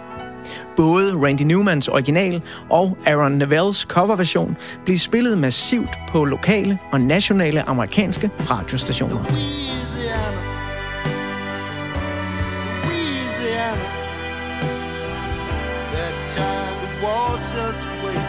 Både 0.76 1.16
Randy 1.16 1.42
Newmans 1.42 1.88
original 1.88 2.42
og 2.70 2.98
Aaron 3.06 3.42
Neville's 3.42 3.86
coverversion 3.86 4.56
blev 4.84 4.98
spillet 4.98 5.38
massivt 5.38 5.90
på 6.08 6.24
lokale 6.24 6.78
og 6.92 7.00
nationale 7.00 7.68
amerikanske 7.68 8.30
radiostationer. 8.50 9.16
Louisiana. 9.16 10.40
Louisiana. 12.84 13.88
That 15.92 16.14
time 16.36 16.76
to 16.82 17.06
wash 17.06 17.54
us 17.68 17.78
away. 17.94 18.20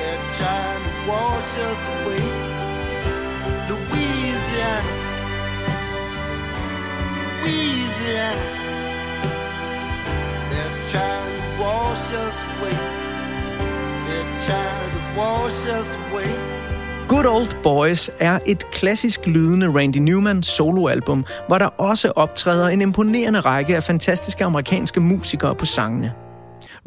That 0.00 0.20
time 0.38 0.82
to 0.86 1.12
wash 1.12 1.58
us 1.68 1.82
away. 1.96 2.22
Louisiana. 3.68 4.92
Louisiana. 7.42 8.61
That 10.92 11.00
time 11.00 11.60
wash 11.60 12.12
us 12.12 12.44
away. 12.52 12.76
That 14.08 14.26
time 14.46 14.90
to 14.92 15.20
wash 15.20 15.66
us 15.80 15.98
away. 16.10 16.28
Good 17.08 17.26
Old 17.26 17.62
Boys 17.62 18.10
er 18.18 18.38
et 18.46 18.70
klassisk 18.70 19.26
lydende 19.26 19.68
Randy 19.68 19.96
Newman 19.96 20.42
soloalbum, 20.42 21.24
hvor 21.48 21.58
der 21.58 21.66
også 21.66 22.12
optræder 22.16 22.68
en 22.68 22.80
imponerende 22.80 23.40
række 23.40 23.76
af 23.76 23.82
fantastiske 23.82 24.44
amerikanske 24.44 25.00
musikere 25.00 25.54
på 25.54 25.64
sangene. 25.64 26.12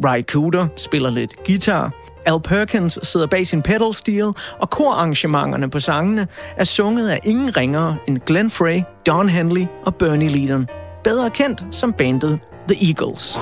Ry 0.05 0.21
Cooter 0.21 0.67
spiller 0.77 1.09
lidt 1.09 1.45
guitar, 1.45 1.93
Al 2.25 2.41
Perkins 2.43 2.99
sidder 3.03 3.27
bag 3.27 3.47
sin 3.47 3.61
pedal 3.61 3.93
steel, 3.93 4.31
og 4.59 4.69
korarrangementerne 4.69 5.69
på 5.69 5.79
sangene 5.79 6.27
er 6.57 6.63
sunget 6.63 7.09
af 7.09 7.19
ingen 7.23 7.57
ringere 7.57 7.97
end 8.07 8.17
Glenn 8.17 8.51
Frey, 8.51 8.81
Don 9.07 9.29
Henley 9.29 9.65
og 9.85 9.95
Bernie 9.95 10.29
Leadon, 10.29 10.67
bedre 11.03 11.29
kendt 11.29 11.63
som 11.71 11.93
bandet 11.93 12.39
The 12.67 12.75
Eagles. 12.83 13.37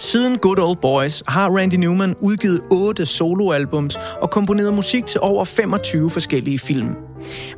Siden 0.00 0.38
Good 0.38 0.58
Old 0.58 0.76
Boys 0.76 1.22
har 1.28 1.50
Randy 1.50 1.74
Newman 1.74 2.14
udgivet 2.20 2.62
otte 2.70 3.06
soloalbums 3.06 3.98
og 4.20 4.30
komponeret 4.30 4.74
musik 4.74 5.06
til 5.06 5.20
over 5.20 5.44
25 5.44 6.10
forskellige 6.10 6.58
film. 6.58 6.88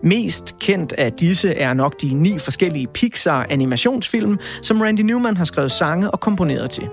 Mest 0.03 0.59
kendt 0.59 0.93
af 0.93 1.13
disse 1.13 1.55
er 1.55 1.75
nok 1.75 2.01
de 2.03 2.15
ni 2.15 2.39
forskellige 2.39 2.87
Pixar-animationsfilm, 2.87 4.39
som 4.63 4.81
Randy 4.81 5.01
Newman 5.01 5.37
har 5.37 5.45
skrevet 5.45 5.73
sange 5.73 6.11
og 6.11 6.21
komponeret 6.21 6.71
til. 6.71 6.89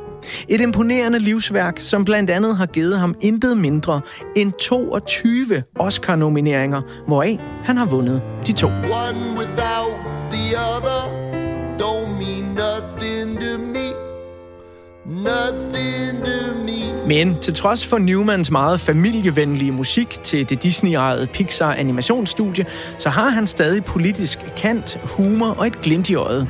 Et 0.50 0.62
imponerende 0.62 1.20
livsværk, 1.20 1.80
som 1.80 2.06
blandt 2.06 2.30
andet 2.30 2.58
har 2.58 2.66
givet 2.66 3.00
ham 3.00 3.16
intet 3.22 3.58
mindre 3.58 4.02
end 4.36 4.54
22 4.54 5.64
Oscar-nomineringer, 5.80 6.82
hvoraf 7.08 7.40
han 7.64 7.78
har 7.78 7.86
vundet 7.86 8.22
de 8.48 8.52
to. 8.52 8.68
One 8.68 9.38
without 9.38 9.98
the 10.32 10.58
other 10.76 11.29
Men 17.08 17.38
til 17.42 17.54
trods 17.54 17.86
for 17.86 17.98
Newmans 17.98 18.52
meget 18.52 18.80
familievenlige 18.80 19.72
musik 19.72 20.10
til 20.24 20.50
det 20.50 20.64
Disney-ejede 20.64 21.28
Pixar 21.28 21.74
animationsstudie, 21.74 22.66
så 22.98 23.10
har 23.10 23.30
han 23.30 23.48
stadig 23.48 23.84
politisk 23.84 24.40
kant, 24.58 25.00
humor 25.04 25.48
og 25.48 25.68
et 25.68 25.82
glimt 25.82 26.10
i 26.10 26.16
øjet. 26.16 26.48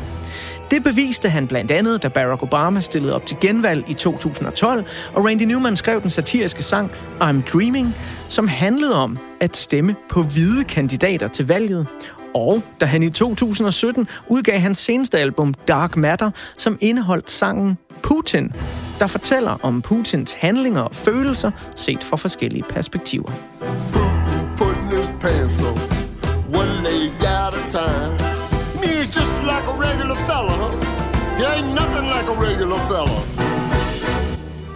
Det 0.71 0.83
beviste 0.83 1.29
han 1.29 1.47
blandt 1.47 1.71
andet, 1.71 2.03
da 2.03 2.07
Barack 2.07 2.43
Obama 2.43 2.81
stillede 2.81 3.15
op 3.15 3.25
til 3.25 3.37
genvalg 3.41 3.89
i 3.89 3.93
2012, 3.93 4.85
og 5.13 5.25
Randy 5.25 5.43
Newman 5.43 5.77
skrev 5.77 6.01
den 6.01 6.09
satiriske 6.09 6.63
sang 6.63 6.91
I'm 7.21 7.51
Dreaming, 7.53 7.95
som 8.29 8.47
handlede 8.47 8.95
om 8.95 9.17
at 9.41 9.57
stemme 9.57 9.95
på 10.09 10.23
hvide 10.23 10.63
kandidater 10.63 11.27
til 11.27 11.47
valget. 11.47 11.87
Og 12.33 12.63
da 12.79 12.85
han 12.85 13.03
i 13.03 13.09
2017 13.09 14.07
udgav 14.27 14.59
hans 14.59 14.77
seneste 14.77 15.19
album 15.19 15.53
Dark 15.67 15.97
Matter, 15.97 16.31
som 16.57 16.77
indeholdt 16.81 17.31
sangen 17.31 17.77
Putin, 18.01 18.51
der 18.99 19.07
fortæller 19.07 19.57
om 19.63 19.81
Putins 19.81 20.33
handlinger 20.33 20.81
og 20.81 20.95
følelser 20.95 21.51
set 21.75 22.03
fra 22.03 22.17
forskellige 22.17 22.63
perspektiver. 22.63 23.31
Time. 27.69 28.17
Me 28.81 28.87
is 29.01 29.15
just 29.15 29.43
like 29.43 29.65
a 29.67 29.75
regular 29.77 30.15
fella. 30.15 30.57
He 31.37 31.43
ain't 31.45 31.75
nothing 31.75 32.07
like 32.07 32.27
a 32.27 32.33
regular 32.33 32.79
fella. 32.89 33.48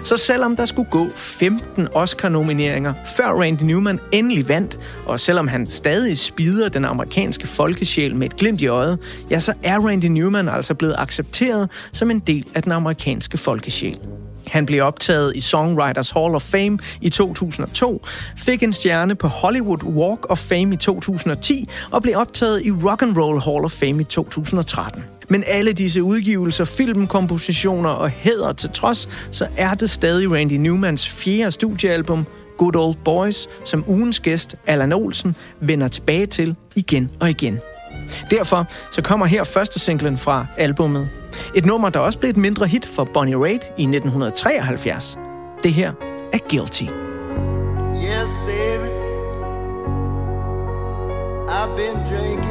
Så 0.04 0.18
selvom 0.18 0.56
der 0.56 0.66
skulle 0.66 0.90
gå 0.90 1.10
15 1.16 1.88
Oscar-nomineringer, 1.94 2.94
før 3.18 3.42
Randy 3.42 3.64
Newman 3.64 4.00
endelig 4.12 4.50
vandt, 4.50 4.80
og 5.06 5.20
selvom 5.20 5.48
han 5.48 5.66
stadig 5.66 6.18
spider 6.18 6.70
den 6.70 6.86
amerikanske 6.86 7.48
folkesjæl 7.48 8.16
med 8.16 8.28
et 8.28 8.36
glimt 8.36 8.62
i 8.62 8.68
øjet, 8.68 9.00
ja, 9.30 9.40
så 9.40 9.54
er 9.64 9.80
Randy 9.88 10.06
Newman 10.06 10.50
altså 10.50 10.74
blevet 10.74 10.96
accepteret 10.98 11.70
som 11.92 12.12
en 12.12 12.20
del 12.20 12.46
af 12.56 12.64
den 12.64 12.72
amerikanske 12.72 13.38
folkesjæl. 13.38 14.00
Han 14.48 14.66
blev 14.66 14.84
optaget 14.84 15.36
i 15.36 15.40
Songwriters 15.40 16.10
Hall 16.10 16.36
of 16.36 16.42
Fame 16.42 16.80
i 17.02 17.10
2002, 17.10 18.06
fik 18.38 18.64
en 18.64 18.74
stjerne 18.74 19.16
på 19.16 19.28
Hollywood 19.28 19.84
Walk 19.84 20.26
of 20.30 20.38
Fame 20.38 20.74
i 20.74 20.78
2010 20.78 21.70
og 21.92 22.02
blev 22.02 22.18
optaget 22.18 22.66
i 22.66 22.72
Rock 22.72 23.02
and 23.02 23.18
Roll 23.18 23.42
Hall 23.42 23.66
of 23.66 23.72
Fame 23.72 24.02
i 24.02 24.04
2013. 24.04 25.04
Men 25.30 25.44
alle 25.48 25.74
disse 25.74 26.04
udgivelser, 26.04 26.66
filmkompositioner 26.66 27.90
og 27.90 28.10
hæder 28.10 28.54
til 28.54 28.70
trods, 28.70 29.10
så 29.32 29.48
er 29.58 29.74
det 29.74 29.90
stadig 29.90 30.32
Randy 30.32 30.54
Newmans 30.54 31.10
fjerde 31.10 31.52
studiealbum, 31.52 32.28
Good 32.58 32.76
Old 32.76 32.96
Boys, 33.06 33.48
som 33.66 33.84
ugens 33.88 34.20
gæst, 34.20 34.56
Allan 34.68 34.94
Olsen, 34.94 35.36
vender 35.60 35.88
tilbage 35.88 36.26
til 36.26 36.56
igen 36.76 37.12
og 37.20 37.30
igen. 37.30 37.60
Derfor 38.30 38.66
så 38.92 39.02
kommer 39.02 39.26
her 39.26 39.44
første 39.44 39.80
singlen 39.80 40.18
fra 40.18 40.46
albummet. 40.58 41.10
Et 41.56 41.66
nummer, 41.66 41.90
der 41.90 42.00
også 42.00 42.20
blev 42.20 42.30
et 42.30 42.38
mindre 42.38 42.68
hit 42.68 42.86
for 42.86 43.04
Bonnie 43.14 43.38
Raitt 43.38 43.64
i 43.78 43.84
1973. 43.84 45.18
Det 45.64 45.74
her 45.74 45.92
er 46.34 46.38
Guilty. 46.50 46.84
Yes, 46.84 48.38
baby. 48.48 48.90
I've 51.50 51.76
been 51.78 51.98
drinking. 52.10 52.43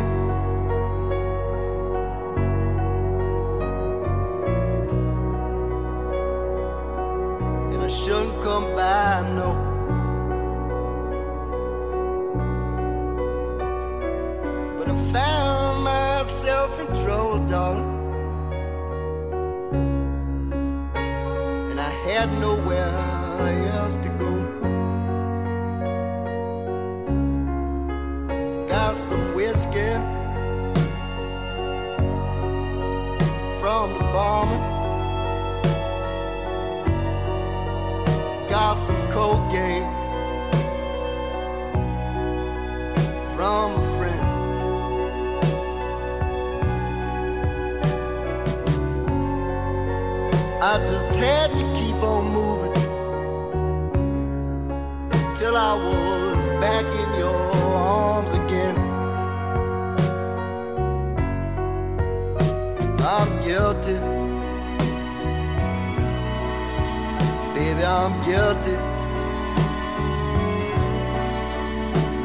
I'm 68.05 68.21
guilty. 68.25 68.73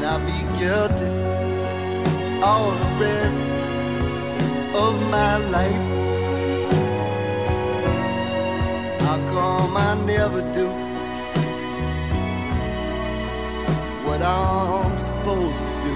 Now 0.01 0.17
be 0.25 0.37
guilty 0.57 1.09
all 2.41 2.71
the 2.71 2.89
rest 2.99 3.37
of 4.83 4.93
my 5.11 5.37
life. 5.55 5.85
How 9.01 9.17
come 9.29 9.77
I 9.77 9.93
never 10.03 10.41
do 10.57 10.67
what 14.07 14.19
I'm 14.23 14.97
supposed 14.97 15.61
to 15.67 15.73
do? 15.85 15.95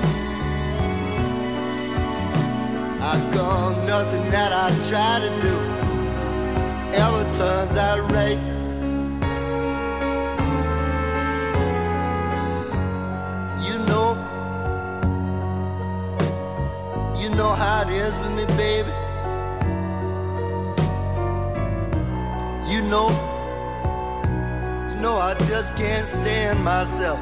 How 2.99 3.17
come 3.33 3.87
nothing 3.87 4.29
that 4.29 4.51
I 4.53 4.67
try 4.89 5.13
to 5.25 5.31
do 5.41 5.55
ever 6.93 7.23
turns 7.33 7.77
out 7.77 8.11
right? 8.11 8.60
Know 17.41 17.55
how 17.55 17.81
it 17.81 17.89
is 17.89 18.15
with 18.19 18.33
me, 18.39 18.45
baby. 18.55 18.93
You 22.71 22.81
know, 22.91 23.09
you 24.89 24.97
know 25.03 25.15
I 25.29 25.33
just 25.51 25.75
can't 25.75 26.07
stand 26.07 26.63
myself. 26.63 27.19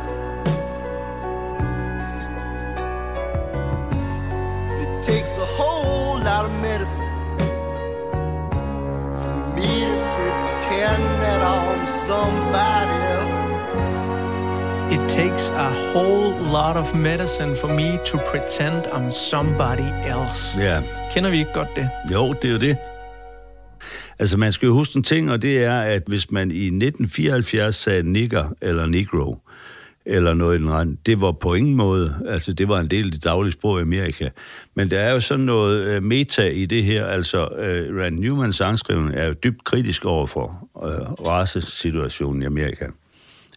It 4.84 4.92
takes 5.12 5.34
a 5.46 5.48
whole 5.58 6.18
lot 6.30 6.44
of 6.50 6.54
medicine 6.68 7.14
for 9.22 9.36
me 9.56 9.72
to 10.18 10.32
pretend 10.58 11.04
that 11.24 11.40
I'm 11.56 11.88
somebody 11.88 12.69
takes 15.20 15.50
a 15.50 15.70
whole 15.94 16.32
lot 16.32 16.76
of 16.78 16.96
medicine 16.96 17.56
for 17.56 17.68
me 17.68 18.00
to 18.06 18.18
pretend 18.18 18.86
I'm 18.86 19.12
somebody 19.12 19.90
else. 20.06 20.60
Ja, 20.60 20.82
Kender 21.14 21.30
vi 21.30 21.40
ikke 21.40 21.54
godt 21.54 21.68
det? 21.76 21.90
jo, 22.12 22.34
det 22.34 22.46
er 22.46 22.52
jo 22.52 22.58
det. 22.58 22.78
Altså, 24.20 24.38
man 24.38 24.52
skal 24.52 24.68
jo 24.68 24.74
huske 24.74 24.98
en 24.98 25.04
ting, 25.04 25.32
og 25.32 25.42
det 25.42 25.64
er, 25.64 25.82
at 25.82 26.04
hvis 26.08 26.32
man 26.32 26.52
i 26.52 26.66
1974 26.66 27.76
sagde 27.76 28.12
nigger 28.12 28.46
eller 28.62 28.86
negro, 28.86 29.38
eller 30.06 30.34
noget 30.34 30.60
i 30.60 30.62
den 30.62 30.72
rand, 30.72 30.98
det 31.06 31.22
var 31.22 31.32
på 31.32 31.54
ingen 31.54 31.76
måde, 31.76 32.16
altså 32.28 32.54
det 32.54 32.68
var 32.68 32.80
en 32.80 32.90
del 32.90 33.06
af 33.06 33.12
det 33.12 33.24
daglige 33.24 33.54
sprog 33.54 33.80
i 33.80 33.82
Amerika. 33.82 34.30
Men 34.76 34.92
der 34.92 35.00
er 35.00 35.12
jo 35.12 35.20
sådan 35.20 35.46
noget 35.46 35.82
øh, 35.82 36.04
meta 36.04 36.50
i 36.50 36.66
det 36.66 36.84
her, 36.84 37.06
altså 37.06 37.48
øh, 37.48 38.04
Rand 38.04 38.20
Newmans 38.20 38.56
sangskrivning 38.56 39.16
er 39.16 39.26
jo 39.26 39.34
dybt 39.34 39.64
kritisk 39.64 40.06
over 40.06 40.28
for 40.28 40.70
øh, 40.86 41.28
racesituationen 41.28 42.42
i 42.42 42.46
Amerika. 42.46 42.86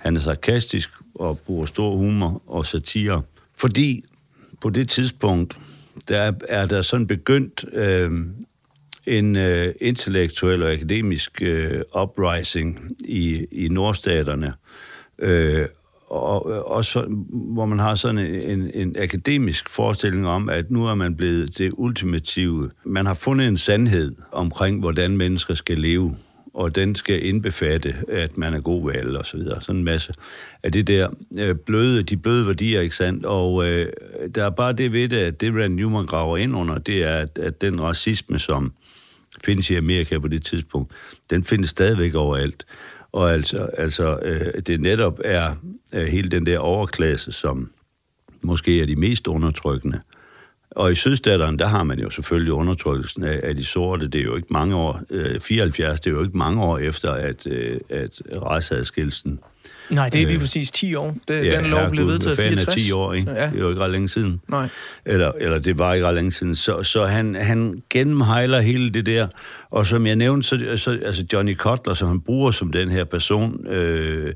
Han 0.02 0.16
er 0.16 0.20
sarkastisk 0.20 0.90
og 1.14 1.38
bruger 1.38 1.66
stor 1.66 1.96
humor 1.96 2.42
og 2.46 2.66
satire, 2.66 3.22
fordi 3.56 4.04
på 4.60 4.70
det 4.70 4.88
tidspunkt, 4.88 5.58
der 6.08 6.32
er, 6.48 6.66
der 6.66 6.82
sådan 6.82 7.06
begyndt 7.06 7.64
øh, 7.72 8.10
en 9.06 9.36
øh, 9.36 9.74
intellektuel 9.80 10.62
og 10.62 10.72
akademisk 10.72 11.42
øh, 11.42 11.82
uprising 12.02 12.96
i, 13.04 13.46
i 13.52 13.68
nordstaterne, 13.68 14.54
øh, 15.18 15.66
og, 16.08 16.46
og 16.66 16.84
så, 16.84 17.06
hvor 17.30 17.66
man 17.66 17.78
har 17.78 17.94
sådan 17.94 18.18
en, 18.18 18.70
en 18.74 18.96
akademisk 18.98 19.68
forestilling 19.68 20.26
om, 20.26 20.48
at 20.48 20.70
nu 20.70 20.86
er 20.86 20.94
man 20.94 21.16
blevet 21.16 21.58
det 21.58 21.72
ultimative. 21.74 22.70
Man 22.84 23.06
har 23.06 23.14
fundet 23.14 23.48
en 23.48 23.56
sandhed 23.56 24.14
omkring, 24.32 24.80
hvordan 24.80 25.16
mennesker 25.16 25.54
skal 25.54 25.78
leve, 25.78 26.16
og 26.54 26.74
den 26.74 26.94
skal 26.94 27.26
indbefatte, 27.26 27.94
at 28.08 28.38
man 28.38 28.54
er 28.54 28.60
god 28.60 28.86
ved 28.86 28.94
alle 28.94 29.18
og 29.18 29.26
så 29.26 29.36
videre. 29.36 29.62
Sådan 29.62 29.78
en 29.78 29.84
masse 29.84 30.14
af 30.62 30.72
det 30.72 30.86
der 30.86 31.08
øh, 31.38 31.54
bløde, 31.54 32.02
de 32.02 32.16
bløde 32.16 32.46
værdier, 32.46 32.80
ikke 32.80 32.96
sandt? 32.96 33.26
Og 33.26 33.66
øh, 33.66 33.92
der 34.34 34.44
er 34.44 34.50
bare 34.50 34.72
det 34.72 34.92
ved 34.92 35.08
det, 35.08 35.16
at 35.16 35.40
det 35.40 35.54
Rand 35.54 35.74
Newman 35.74 36.06
graver 36.06 36.36
ind 36.36 36.56
under, 36.56 36.78
det 36.78 37.02
er, 37.02 37.18
at, 37.18 37.38
at 37.38 37.60
den 37.60 37.82
racisme, 37.82 38.38
som 38.38 38.72
findes 39.44 39.70
i 39.70 39.74
Amerika 39.74 40.18
på 40.18 40.28
det 40.28 40.44
tidspunkt, 40.44 40.92
den 41.30 41.44
findes 41.44 41.70
stadigvæk 41.70 42.14
overalt. 42.14 42.66
Og 43.12 43.32
altså, 43.32 43.68
altså 43.78 44.18
øh, 44.22 44.62
det 44.66 44.80
netop 44.80 45.20
er 45.24 45.54
øh, 45.94 46.06
hele 46.06 46.28
den 46.28 46.46
der 46.46 46.58
overklasse, 46.58 47.32
som 47.32 47.70
måske 48.42 48.82
er 48.82 48.86
de 48.86 48.96
mest 48.96 49.26
undertrykkende. 49.26 50.00
Og 50.76 50.92
i 50.92 50.94
sydstaterne, 50.94 51.58
der 51.58 51.66
har 51.66 51.82
man 51.84 51.98
jo 51.98 52.10
selvfølgelig 52.10 52.52
undertrykkelsen 52.52 53.24
af, 53.24 53.40
af 53.42 53.56
de 53.56 53.64
sorte. 53.64 54.08
Det 54.08 54.20
er 54.20 54.24
jo 54.24 54.36
ikke 54.36 54.48
mange 54.50 54.76
år, 54.76 55.00
øh, 55.10 55.40
74, 55.40 56.00
det 56.00 56.10
er 56.10 56.14
jo 56.14 56.22
ikke 56.22 56.38
mange 56.38 56.62
år 56.62 56.78
efter, 56.78 57.10
at, 57.10 57.46
øh, 57.46 57.80
at 57.88 58.22
raceadskillelsen 58.42 59.40
Nej, 59.90 60.08
det 60.08 60.20
er 60.22 60.26
lige 60.26 60.34
Øh, 60.34 60.40
præcis 60.40 60.70
10 60.70 60.94
år. 60.94 61.16
Det, 61.28 61.46
Ja, 61.46 61.58
den 61.60 61.70
lov 61.70 61.90
blev 61.90 62.06
vedtaget 62.06 62.34
i 62.34 62.42
hvad 62.42 62.44
fanden 62.44 62.58
er 62.58 62.64
64. 62.64 62.82
10 62.86 62.92
år, 62.92 63.12
ikke? 63.12 63.24
Så, 63.26 63.32
ja. 63.32 63.46
Det 63.46 63.54
er 63.54 63.58
jo 63.58 63.68
ikke 63.68 63.80
ret 63.80 63.90
længe 63.90 64.08
siden. 64.08 64.40
Nej. 64.48 64.68
Eller, 65.06 65.32
eller 65.40 65.58
det 65.58 65.78
var 65.78 65.94
ikke 65.94 66.06
ret 66.06 66.14
længe 66.14 66.32
siden. 66.32 66.54
Så, 66.54 66.82
så 66.82 67.04
han, 67.04 67.34
han 67.34 67.82
gennemhejler 67.90 68.60
hele 68.60 68.90
det 68.90 69.06
der. 69.06 69.26
Og 69.70 69.86
som 69.86 70.06
jeg 70.06 70.16
nævnte, 70.16 70.48
så, 70.48 70.76
så 70.76 70.90
altså 71.04 71.24
Johnny 71.32 71.56
Cutler, 71.56 71.94
som 71.94 72.08
han 72.08 72.20
bruger 72.20 72.50
som 72.50 72.72
den 72.72 72.90
her 72.90 73.04
person, 73.04 73.66
øh, 73.66 74.34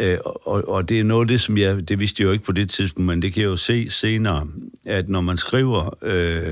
øh, 0.00 0.18
og, 0.24 0.68
og 0.68 0.88
det 0.88 1.00
er 1.00 1.04
noget 1.04 1.24
af 1.24 1.28
det, 1.28 1.40
som 1.40 1.58
jeg, 1.58 1.88
det 1.88 2.00
vidste 2.00 2.22
jeg 2.22 2.26
jo 2.26 2.32
ikke 2.32 2.44
på 2.44 2.52
det 2.52 2.70
tidspunkt, 2.70 3.06
men 3.06 3.22
det 3.22 3.32
kan 3.32 3.40
jeg 3.42 3.48
jo 3.48 3.56
se 3.56 3.90
senere, 3.90 4.46
at 4.86 5.08
når 5.08 5.20
man 5.20 5.36
skriver, 5.36 5.96
øh, 6.02 6.42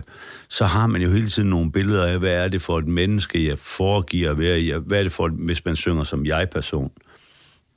så 0.48 0.64
har 0.64 0.86
man 0.86 1.02
jo 1.02 1.10
hele 1.10 1.28
tiden 1.28 1.50
nogle 1.50 1.72
billeder 1.72 2.06
af, 2.06 2.18
hvad 2.18 2.32
er 2.34 2.48
det 2.48 2.62
for 2.62 2.78
et 2.78 2.88
menneske, 2.88 3.48
jeg 3.48 3.58
foregiver 3.58 4.30
at 4.30 4.38
være 4.38 4.60
i, 4.60 4.72
hvad 4.86 4.98
er 4.98 5.02
det 5.02 5.12
for, 5.12 5.26
et- 5.26 5.32
hvis 5.32 5.64
man 5.64 5.76
synger 5.76 6.04
som 6.04 6.26
jeg-person. 6.26 6.90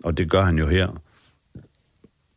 Og 0.03 0.17
det 0.17 0.29
gør 0.29 0.41
han 0.41 0.57
jo 0.57 0.67
her 0.67 0.87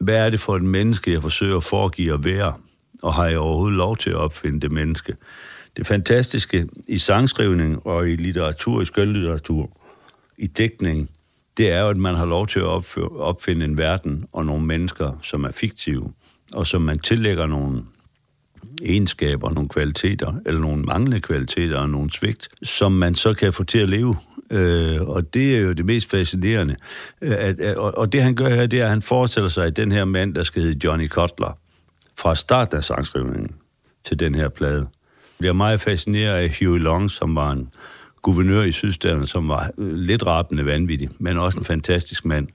hvad 0.00 0.26
er 0.26 0.30
det 0.30 0.40
for 0.40 0.56
et 0.56 0.62
menneske, 0.62 1.12
jeg 1.12 1.22
forsøger 1.22 1.56
at 1.56 1.64
foregive 1.64 2.14
at 2.14 2.24
være, 2.24 2.54
og 3.02 3.14
har 3.14 3.26
jeg 3.26 3.38
overhovedet 3.38 3.76
lov 3.76 3.96
til 3.96 4.10
at 4.10 4.16
opfinde 4.16 4.60
det 4.60 4.72
menneske? 4.72 5.16
Det 5.76 5.86
fantastiske 5.86 6.68
i 6.88 6.98
sangskrivning 6.98 7.86
og 7.86 8.08
i 8.08 8.16
litteratur, 8.16 8.80
i 8.80 8.84
skønlitteratur, 8.84 9.70
i 10.38 10.46
dækning, 10.46 11.10
det 11.56 11.72
er 11.72 11.80
jo, 11.80 11.88
at 11.88 11.96
man 11.96 12.14
har 12.14 12.26
lov 12.26 12.46
til 12.46 12.58
at 12.58 12.66
opføre, 12.66 13.08
opfinde 13.08 13.64
en 13.64 13.78
verden 13.78 14.24
og 14.32 14.46
nogle 14.46 14.66
mennesker, 14.66 15.18
som 15.22 15.44
er 15.44 15.50
fiktive, 15.50 16.12
og 16.54 16.66
som 16.66 16.82
man 16.82 16.98
tillægger 16.98 17.46
nogle 17.46 17.84
egenskaber, 18.84 19.50
nogle 19.50 19.68
kvaliteter, 19.68 20.34
eller 20.46 20.60
nogle 20.60 20.82
manglende 20.82 21.20
kvaliteter 21.20 21.78
og 21.78 21.90
nogle 21.90 22.12
svigt, 22.12 22.48
som 22.62 22.92
man 22.92 23.14
så 23.14 23.34
kan 23.34 23.52
få 23.52 23.64
til 23.64 23.78
at 23.78 23.88
leve. 23.88 24.16
Øh, 24.50 25.00
og 25.00 25.34
det 25.34 25.56
er 25.56 25.60
jo 25.60 25.72
det 25.72 25.84
mest 25.84 26.10
fascinerende. 26.10 26.76
Øh, 27.22 27.32
at, 27.38 27.60
at, 27.60 27.76
og, 27.76 27.98
og 27.98 28.12
det 28.12 28.22
han 28.22 28.34
gør 28.34 28.48
her, 28.48 28.66
det 28.66 28.80
er, 28.80 28.84
at 28.84 28.90
han 28.90 29.02
forestiller 29.02 29.48
sig, 29.48 29.66
at 29.66 29.76
den 29.76 29.92
her 29.92 30.04
mand, 30.04 30.34
der 30.34 30.42
skal 30.42 30.62
hedde 30.62 30.80
Johnny 30.84 31.08
Kotler, 31.08 31.58
fra 32.18 32.34
starten 32.34 32.76
af 32.76 32.84
sangskrivningen 32.84 33.50
til 34.04 34.20
den 34.20 34.34
her 34.34 34.48
plade, 34.48 34.86
bliver 35.38 35.52
meget 35.52 35.80
fascineret 35.80 36.34
af 36.34 36.56
Hugh 36.60 36.80
Long, 36.80 37.10
som 37.10 37.34
var 37.34 37.52
en 37.52 37.68
guvernør 38.22 38.62
i 38.62 38.72
Sydstaterne, 38.72 39.26
som 39.26 39.48
var 39.48 39.70
øh, 39.78 39.94
lidt 39.94 40.26
rappende 40.26 40.66
vanvittig, 40.66 41.08
men 41.18 41.38
også 41.38 41.58
en 41.58 41.64
fantastisk 41.64 42.24
mand. 42.24 42.48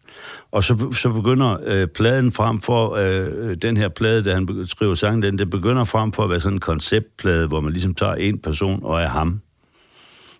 Og 0.52 0.64
så, 0.64 0.92
så 0.92 1.10
begynder 1.10 1.58
øh, 1.66 1.88
pladen 1.88 2.32
frem 2.32 2.62
for, 2.62 2.96
øh, 2.96 3.56
den 3.62 3.78
her 3.78 3.90
plade, 3.90 4.24
da 4.24 4.34
han 4.34 4.66
skriver 4.66 4.96
sangen, 4.96 5.22
den, 5.22 5.38
det 5.38 5.50
begynder 5.50 5.84
frem 5.84 6.12
for 6.12 6.24
at 6.24 6.30
være 6.30 6.40
sådan 6.40 6.56
en 6.56 6.60
konceptplade, 6.60 7.48
hvor 7.48 7.62
man 7.62 7.74
ligesom 7.74 7.96
tager 7.96 8.14
en 8.14 8.40
person 8.40 8.80
og 8.84 9.02
er 9.02 9.08
ham. 9.08 9.42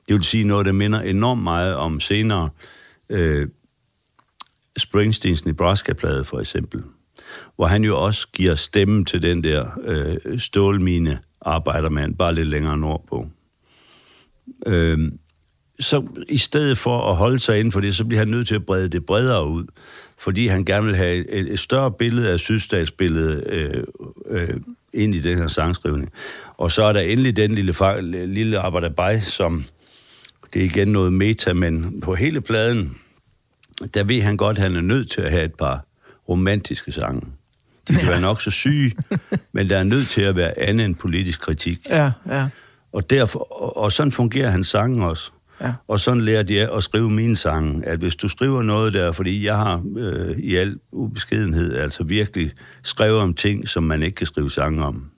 Det 0.08 0.16
vil 0.16 0.24
sige 0.24 0.44
noget, 0.44 0.66
der 0.66 0.72
minder 0.72 1.02
enormt 1.02 1.44
meget 1.44 1.76
om 1.76 2.00
senere 2.00 2.50
øh, 3.10 3.48
Springsteens 4.78 5.46
Nebraska-plade, 5.46 6.24
for 6.24 6.40
eksempel. 6.40 6.84
Hvor 7.56 7.66
han 7.66 7.84
jo 7.84 8.04
også 8.04 8.28
giver 8.34 8.56
stemme 8.56 9.06
til 9.06 9.22
den 9.22 9.44
der 9.44 9.66
øh, 9.84 10.40
stålmine 10.40 11.20
arbejdermand, 11.42 12.16
bare 12.16 12.34
lidt 12.34 12.48
længere 12.48 12.78
nordpå. 12.78 13.28
Øh, 14.66 15.12
så 15.80 16.08
i 16.30 16.38
stedet 16.38 16.78
for 16.78 17.10
at 17.12 17.16
holde 17.16 17.40
sig 17.40 17.60
inden 17.60 17.72
for 17.72 17.80
det, 17.80 17.96
så 17.96 18.06
bliver 18.06 18.20
han 18.20 18.28
nødt 18.28 18.48
til 18.48 18.56
at 18.56 18.66
brede 18.66 18.88
det 18.88 19.06
bredere 19.06 19.48
ud, 19.48 19.66
fordi 20.18 20.48
han 20.48 20.66
gerne 20.66 20.86
vil 20.86 20.96
have 20.96 21.32
et, 21.32 21.52
et 21.52 21.60
større 21.60 21.92
billede 21.92 22.30
af 22.32 22.40
sydstatsbilledet 22.40 23.48
øh, 23.48 23.84
øh, 24.30 24.58
ind 24.94 25.16
i 25.16 25.20
den 25.20 25.38
her 25.38 25.48
sangskrivning. 25.48 26.12
Og 26.58 26.72
så 26.72 26.84
er 26.84 26.94
der 26.94 27.00
endelig 27.00 27.36
den 27.36 27.56
lille, 27.56 28.26
lille 28.26 28.60
arbejderbej, 28.60 29.20
som 29.20 29.64
det 30.54 30.62
er 30.62 30.66
igen 30.66 30.88
noget 30.88 31.14
meta, 31.14 31.54
men 31.54 32.02
på 32.02 32.16
hele 32.16 32.42
pladen, 32.42 32.96
der 33.94 34.04
ved 34.04 34.22
han 34.22 34.38
godt, 34.38 34.58
at 34.58 34.64
han 34.64 34.76
er 34.76 34.82
nødt 34.82 35.12
til 35.12 35.22
at 35.22 35.32
have 35.32 35.44
et 35.44 35.54
par 35.54 35.86
romantiske 36.30 36.92
sange. 36.92 37.22
De 37.88 37.94
kan 37.94 38.04
ja. 38.04 38.10
være 38.10 38.22
nok 38.22 38.42
så 38.42 38.52
syge, 38.52 38.92
men 39.54 39.70
der 39.70 39.78
er 39.78 39.84
nødt 39.84 40.08
til 40.08 40.22
at 40.22 40.36
være 40.36 40.60
andet 40.60 40.86
end 40.86 40.96
politisk 40.96 41.42
kritik. 41.42 41.80
Ja, 41.90 42.12
ja. 42.30 42.48
Og, 42.92 43.10
derfor, 43.10 43.40
og 43.78 43.92
sådan 43.92 44.12
fungerer 44.12 44.50
hans 44.50 44.68
sange 44.68 45.06
også. 45.06 45.32
Ja. 45.62 45.74
Og 45.88 46.00
sådan 46.00 46.22
lærte 46.22 46.56
jeg 46.56 46.70
at 46.72 46.84
skrive 46.84 47.10
mine 47.10 47.36
sange, 47.36 47.86
at 47.86 48.00
hvis 48.00 48.16
du 48.16 48.28
skriver 48.28 48.62
noget 48.62 48.94
der, 48.94 49.12
fordi 49.12 49.46
jeg 49.46 49.58
har 49.58 49.84
øh, 49.98 50.38
i 50.38 50.56
al 50.56 50.80
ubeskedenhed 50.92 51.78
altså 51.78 52.04
virkelig 52.04 52.52
skrevet 52.84 53.20
om 53.20 53.34
ting, 53.34 53.68
som 53.68 53.84
man 53.84 54.04
ikke 54.04 54.16
kan 54.16 54.28
skrive 54.28 54.52
sange 54.52 54.86
om. 54.86 55.13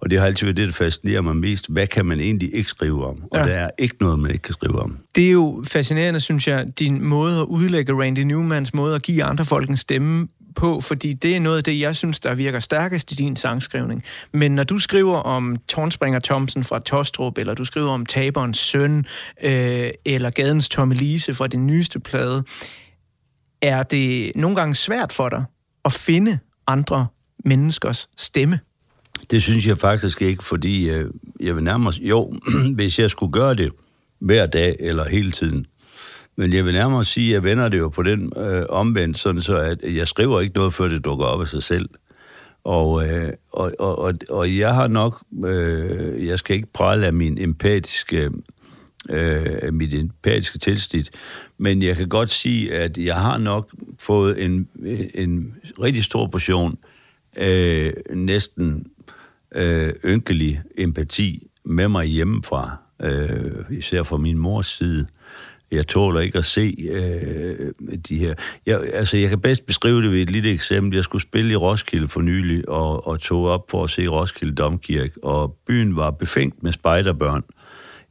Og 0.00 0.10
det 0.10 0.18
har 0.18 0.26
altid 0.26 0.46
været 0.46 0.56
det, 0.56 0.66
der 0.66 0.72
fascinerer 0.72 1.20
mig 1.20 1.36
mest. 1.36 1.72
Hvad 1.72 1.86
kan 1.86 2.06
man 2.06 2.20
egentlig 2.20 2.54
ikke 2.54 2.70
skrive 2.70 3.06
om? 3.06 3.22
Og 3.30 3.38
ja. 3.38 3.44
der 3.44 3.54
er 3.54 3.70
ikke 3.78 3.96
noget, 4.00 4.18
man 4.18 4.30
ikke 4.30 4.42
kan 4.42 4.52
skrive 4.52 4.82
om. 4.82 4.98
Det 5.14 5.26
er 5.26 5.30
jo 5.30 5.64
fascinerende, 5.68 6.20
synes 6.20 6.48
jeg, 6.48 6.66
din 6.78 7.04
måde 7.04 7.38
at 7.38 7.44
udlægge 7.44 8.02
Randy 8.02 8.18
Newmans 8.18 8.74
måde 8.74 8.94
at 8.94 9.02
give 9.02 9.24
andre 9.24 9.44
folk 9.44 9.68
en 9.68 9.76
stemme 9.76 10.28
på, 10.54 10.80
fordi 10.80 11.12
det 11.12 11.36
er 11.36 11.40
noget 11.40 11.56
af 11.56 11.64
det, 11.64 11.80
jeg 11.80 11.96
synes, 11.96 12.20
der 12.20 12.34
virker 12.34 12.60
stærkest 12.60 13.12
i 13.12 13.14
din 13.14 13.36
sangskrivning. 13.36 14.02
Men 14.32 14.54
når 14.54 14.62
du 14.62 14.78
skriver 14.78 15.16
om 15.16 15.56
Tornspringer 15.68 16.20
Thomsen 16.20 16.64
fra 16.64 16.78
Tostrup, 16.78 17.38
eller 17.38 17.54
du 17.54 17.64
skriver 17.64 17.90
om 17.90 18.06
Taberens 18.06 18.58
søn, 18.58 19.04
øh, 19.42 19.90
eller 20.04 20.30
Gadens 20.30 20.68
Tomme 20.68 20.94
Lise 20.94 21.34
fra 21.34 21.46
din 21.46 21.66
nyeste 21.66 22.00
plade, 22.00 22.44
er 23.62 23.82
det 23.82 24.32
nogle 24.34 24.56
gange 24.56 24.74
svært 24.74 25.12
for 25.12 25.28
dig 25.28 25.44
at 25.84 25.92
finde 25.92 26.38
andre 26.66 27.06
menneskers 27.44 28.08
stemme? 28.16 28.60
Det 29.30 29.42
synes 29.42 29.66
jeg 29.66 29.78
faktisk 29.78 30.22
ikke, 30.22 30.44
fordi 30.44 30.90
øh, 30.90 31.10
jeg 31.40 31.56
vil 31.56 31.64
nærmere... 31.64 31.94
Jo, 32.00 32.34
hvis 32.76 32.98
jeg 32.98 33.10
skulle 33.10 33.32
gøre 33.32 33.54
det 33.54 33.72
hver 34.18 34.46
dag 34.46 34.76
eller 34.80 35.08
hele 35.08 35.32
tiden, 35.32 35.66
men 36.36 36.52
jeg 36.52 36.64
vil 36.64 36.72
nærmere 36.72 37.04
sige, 37.04 37.28
at 37.28 37.34
jeg 37.34 37.44
vender 37.44 37.68
det 37.68 37.78
jo 37.78 37.88
på 37.88 38.02
den 38.02 38.32
øh, 38.36 38.66
omvendt, 38.68 39.18
sådan 39.18 39.42
så 39.42 39.58
at 39.58 39.78
jeg 39.82 40.08
skriver 40.08 40.40
ikke 40.40 40.56
noget, 40.56 40.74
før 40.74 40.88
det 40.88 41.04
dukker 41.04 41.24
op 41.24 41.40
af 41.40 41.48
sig 41.48 41.62
selv. 41.62 41.88
Og, 42.64 43.08
øh, 43.08 43.32
og, 43.52 43.72
og, 43.78 43.98
og, 43.98 44.14
og 44.30 44.56
jeg 44.56 44.74
har 44.74 44.88
nok... 44.88 45.22
Øh, 45.44 46.26
jeg 46.26 46.38
skal 46.38 46.56
ikke 46.56 46.72
prale 46.72 47.06
af 47.06 47.12
min 47.12 47.38
empatiske, 47.40 48.30
øh, 49.10 49.74
mit 49.74 49.94
empatiske 49.94 50.58
tilsnit, 50.58 51.10
men 51.58 51.82
jeg 51.82 51.96
kan 51.96 52.08
godt 52.08 52.30
sige, 52.30 52.74
at 52.74 52.98
jeg 52.98 53.16
har 53.16 53.38
nok 53.38 53.70
fået 53.98 54.44
en, 54.44 54.68
en 55.14 55.54
rigtig 55.82 56.04
stor 56.04 56.26
portion 56.26 56.78
øh, 57.36 57.92
næsten 58.14 58.86
øh, 59.54 59.92
ynkelig 60.04 60.60
empati 60.78 61.46
med 61.64 61.88
mig 61.88 62.06
hjemmefra, 62.06 62.76
øh, 63.02 63.78
især 63.78 64.02
fra 64.02 64.16
min 64.16 64.38
mors 64.38 64.66
side. 64.66 65.06
Jeg 65.70 65.86
tåler 65.86 66.20
ikke 66.20 66.38
at 66.38 66.44
se 66.44 66.76
øh, 66.90 67.72
de 68.08 68.18
her... 68.18 68.34
Jeg, 68.66 68.80
altså, 68.92 69.16
jeg 69.16 69.28
kan 69.28 69.40
bedst 69.40 69.66
beskrive 69.66 70.02
det 70.02 70.10
ved 70.12 70.22
et 70.22 70.30
lille 70.30 70.50
eksempel. 70.50 70.94
Jeg 70.94 71.04
skulle 71.04 71.22
spille 71.22 71.52
i 71.52 71.56
Roskilde 71.56 72.08
for 72.08 72.20
nylig, 72.20 72.68
og, 72.68 73.06
og 73.06 73.20
tog 73.20 73.44
op 73.44 73.70
for 73.70 73.84
at 73.84 73.90
se 73.90 74.06
Roskilde 74.06 74.54
Domkirke, 74.54 75.24
og 75.24 75.56
byen 75.66 75.96
var 75.96 76.10
befængt 76.10 76.62
med 76.62 76.72
spejderbørn 76.72 77.44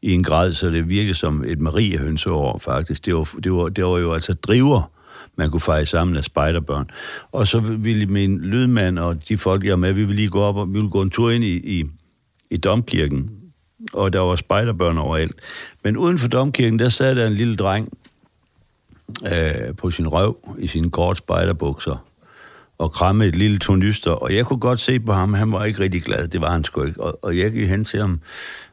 i 0.01 0.11
en 0.11 0.23
grad, 0.23 0.53
så 0.53 0.69
det 0.69 0.89
virkede 0.89 1.13
som 1.13 1.43
et 1.47 1.59
mariehønseår, 1.59 2.57
faktisk. 2.57 3.05
Det 3.05 3.15
var, 3.15 3.29
det 3.43 3.53
var, 3.53 3.69
det 3.69 3.85
var 3.85 3.97
jo 3.97 4.13
altså 4.13 4.33
driver, 4.33 4.91
man 5.39 5.51
kunne 5.51 5.61
fejre 5.61 5.85
sammen 5.85 6.17
af 6.17 6.23
spejderbørn. 6.23 6.89
Og 7.31 7.47
så 7.47 7.59
ville 7.59 8.05
min 8.05 8.39
lydmand 8.39 8.99
og 8.99 9.27
de 9.29 9.37
folk, 9.37 9.63
jeg 9.63 9.71
er 9.71 9.75
med, 9.75 9.93
vi 9.93 10.03
ville 10.03 10.15
lige 10.15 10.29
gå 10.29 10.41
op 10.41 10.55
og 10.55 10.67
vi 10.67 10.73
ville 10.73 10.89
gå 10.89 11.01
en 11.01 11.09
tur 11.09 11.31
ind 11.31 11.43
i, 11.43 11.79
i, 11.79 11.85
i 12.49 12.57
domkirken, 12.57 13.29
og 13.93 14.13
der 14.13 14.19
var 14.19 14.35
spejderbørn 14.35 14.97
overalt. 14.97 15.35
Men 15.83 15.97
uden 15.97 16.17
for 16.17 16.27
domkirken, 16.27 16.79
der 16.79 16.89
sad 16.89 17.15
der 17.15 17.27
en 17.27 17.33
lille 17.33 17.55
dreng 17.55 17.97
øh, 19.23 19.75
på 19.77 19.91
sin 19.91 20.07
røv 20.07 20.37
i 20.59 20.67
sine 20.67 20.91
kort 20.91 21.17
spejderbukser 21.17 22.05
og 22.77 22.91
kramme 22.91 23.25
et 23.25 23.35
lille 23.35 23.59
tornyster, 23.59 24.11
og 24.11 24.35
jeg 24.35 24.45
kunne 24.45 24.59
godt 24.59 24.79
se 24.79 24.99
på 24.99 25.13
ham, 25.13 25.33
han 25.33 25.51
var 25.51 25.65
ikke 25.65 25.79
rigtig 25.79 26.03
glad, 26.03 26.27
det 26.27 26.41
var 26.41 26.51
han 26.51 26.63
sgu 26.63 26.83
ikke. 26.83 27.01
Og, 27.01 27.19
og 27.21 27.37
jeg 27.37 27.51
gik 27.51 27.69
hen 27.69 27.83
til 27.83 27.99
ham 27.99 28.19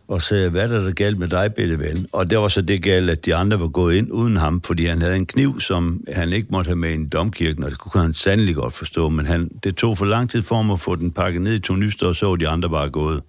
og 0.09 0.23
sagde, 0.23 0.51
hvad 0.51 0.63
er 0.63 0.67
der, 0.67 0.85
der 0.85 0.93
galt 0.93 1.19
med 1.19 1.29
dig, 1.29 1.55
bedte 1.55 1.79
ven? 1.79 2.07
Og 2.13 2.31
det 2.31 2.39
var 2.39 2.49
så 2.49 2.63
det 2.63 2.83
galt, 2.83 3.11
at 3.11 3.27
de 3.27 3.35
andre 3.35 3.61
var 3.61 3.69
gået 3.69 3.95
ind 3.95 4.13
uden 4.13 4.37
ham, 4.37 4.61
fordi 4.63 4.87
han 4.87 5.03
havde 5.03 5.17
en 5.17 5.27
kniv, 5.27 5.61
som 5.61 6.01
han 6.13 6.33
ikke 6.33 6.49
måtte 6.51 6.69
have 6.69 6.77
med 6.77 6.91
i 6.91 6.95
en 6.95 7.09
domkirken, 7.09 7.65
og 7.65 7.71
det 7.71 7.79
kunne 7.79 8.03
han 8.03 8.15
sandelig 8.15 8.55
godt 8.55 8.73
forstå, 8.73 9.09
men 9.09 9.27
han, 9.27 9.51
det 9.65 9.77
tog 9.77 9.99
for 9.99 10.05
lang 10.05 10.31
tid 10.31 10.43
for 10.43 10.57
ham 10.57 10.71
at 10.71 10.81
få 10.81 10.97
den 10.97 11.11
pakket 11.11 11.43
ned 11.43 11.55
i 11.55 11.59
Tonyster, 11.59 12.07
og 12.07 12.17
så 12.17 12.27
var 12.27 12.37
de 12.37 12.49
andre 12.49 12.71
bare 12.71 12.91
gået. 12.91 13.23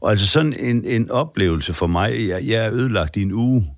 Og 0.00 0.10
altså 0.10 0.26
sådan 0.26 0.52
en, 0.58 0.84
en 0.84 1.10
oplevelse 1.10 1.72
for 1.72 1.86
mig, 1.86 2.28
jeg, 2.28 2.42
jeg 2.46 2.66
er 2.66 2.72
ødelagt 2.72 3.16
i 3.16 3.22
en 3.22 3.32
uge, 3.32 3.70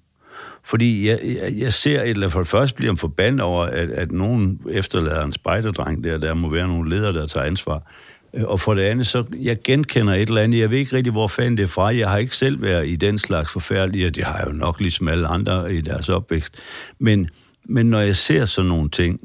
fordi 0.65 1.09
jeg, 1.09 1.21
jeg, 1.25 1.53
jeg 1.59 1.73
ser 1.73 2.03
et 2.03 2.09
eller 2.11 2.29
for 2.29 2.39
det 2.39 2.49
første 2.49 2.77
bliver 2.77 2.97
forbandet 2.97 3.41
over, 3.41 3.65
at, 3.65 3.91
at 3.91 4.13
nogen 4.13 4.61
efterlader 4.71 5.25
en 5.25 5.33
spejderdreng 5.33 6.05
der, 6.05 6.19
der 6.19 6.35
må 6.35 6.49
være 6.49 6.69
nogle 6.69 6.91
ledere, 6.91 7.13
der 7.13 7.27
tager 7.27 7.47
ansvar. 7.47 7.93
Øh, 8.35 8.45
og 8.45 8.61
for 8.61 8.75
det 8.75 8.83
andet, 8.83 9.07
så 9.07 9.25
jeg 9.41 9.57
genkender 9.65 10.15
et 10.15 10.29
eller 10.29 10.41
andet. 10.41 10.59
Jeg 10.59 10.71
ved 10.71 10.79
ikke 10.79 10.97
rigtig, 10.97 11.13
hvor 11.13 11.29
fanden 11.29 11.57
det 11.57 11.63
er 11.63 11.67
fra. 11.67 11.97
Jeg 11.97 12.11
har 12.11 12.19
ikke 12.19 12.37
selv 12.37 12.63
været 12.63 12.89
i 12.89 12.97
den 12.97 13.19
slags 13.19 13.53
forfærdelige, 13.53 14.11
det 14.11 14.25
har 14.25 14.39
jeg 14.39 14.47
jo 14.47 14.53
nok 14.53 14.81
ligesom 14.81 15.09
alle 15.09 15.27
andre 15.27 15.75
i 15.75 15.81
deres 15.81 16.09
opvækst. 16.09 16.61
Men, 16.99 17.31
men 17.65 17.87
når 17.87 18.01
jeg 18.01 18.17
ser 18.17 18.45
sådan 18.45 18.69
nogle 18.69 18.91
ting, 18.91 19.21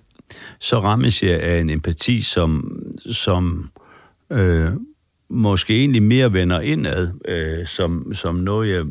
så 0.59 0.79
rammes 0.79 1.23
jeg 1.23 1.39
af 1.39 1.59
en 1.59 1.69
empati, 1.69 2.21
som, 2.21 2.81
som 3.11 3.69
øh, 4.31 4.69
måske 5.29 5.79
egentlig 5.79 6.03
mere 6.03 6.33
vender 6.33 6.59
indad, 6.59 7.11
øh, 7.27 7.67
som, 7.67 8.13
som 8.13 8.35
noget, 8.35 8.69
jeg 8.69 8.85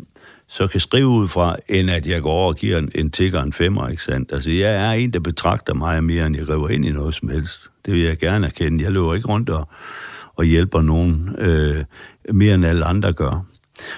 så 0.48 0.66
kan 0.66 0.80
skrive 0.80 1.06
ud 1.06 1.28
fra, 1.28 1.56
end 1.68 1.90
at 1.90 2.06
jeg 2.06 2.22
går 2.22 2.32
over 2.32 2.48
og 2.48 2.56
giver 2.56 2.78
en, 2.78 2.90
en 2.94 3.10
tigger 3.10 3.42
en 3.42 3.52
femmer, 3.52 3.88
ikke 3.88 4.02
sandt? 4.02 4.32
Altså, 4.32 4.50
jeg 4.50 4.74
er 4.74 4.92
en, 4.92 5.10
der 5.10 5.20
betragter 5.20 5.74
mig 5.74 6.04
mere, 6.04 6.26
end 6.26 6.36
jeg 6.36 6.48
river 6.48 6.68
ind 6.68 6.84
i 6.84 6.90
noget 6.90 7.14
som 7.14 7.28
helst. 7.28 7.70
Det 7.86 7.94
vil 7.94 8.02
jeg 8.02 8.18
gerne 8.18 8.46
erkende. 8.46 8.84
Jeg 8.84 8.92
løber 8.92 9.14
ikke 9.14 9.28
rundt 9.28 9.50
og, 9.50 9.68
og 10.36 10.44
hjælper 10.44 10.82
nogen 10.82 11.36
øh, 11.38 11.84
mere, 12.32 12.54
end 12.54 12.64
alle 12.64 12.84
andre 12.84 13.12
gør. 13.12 13.46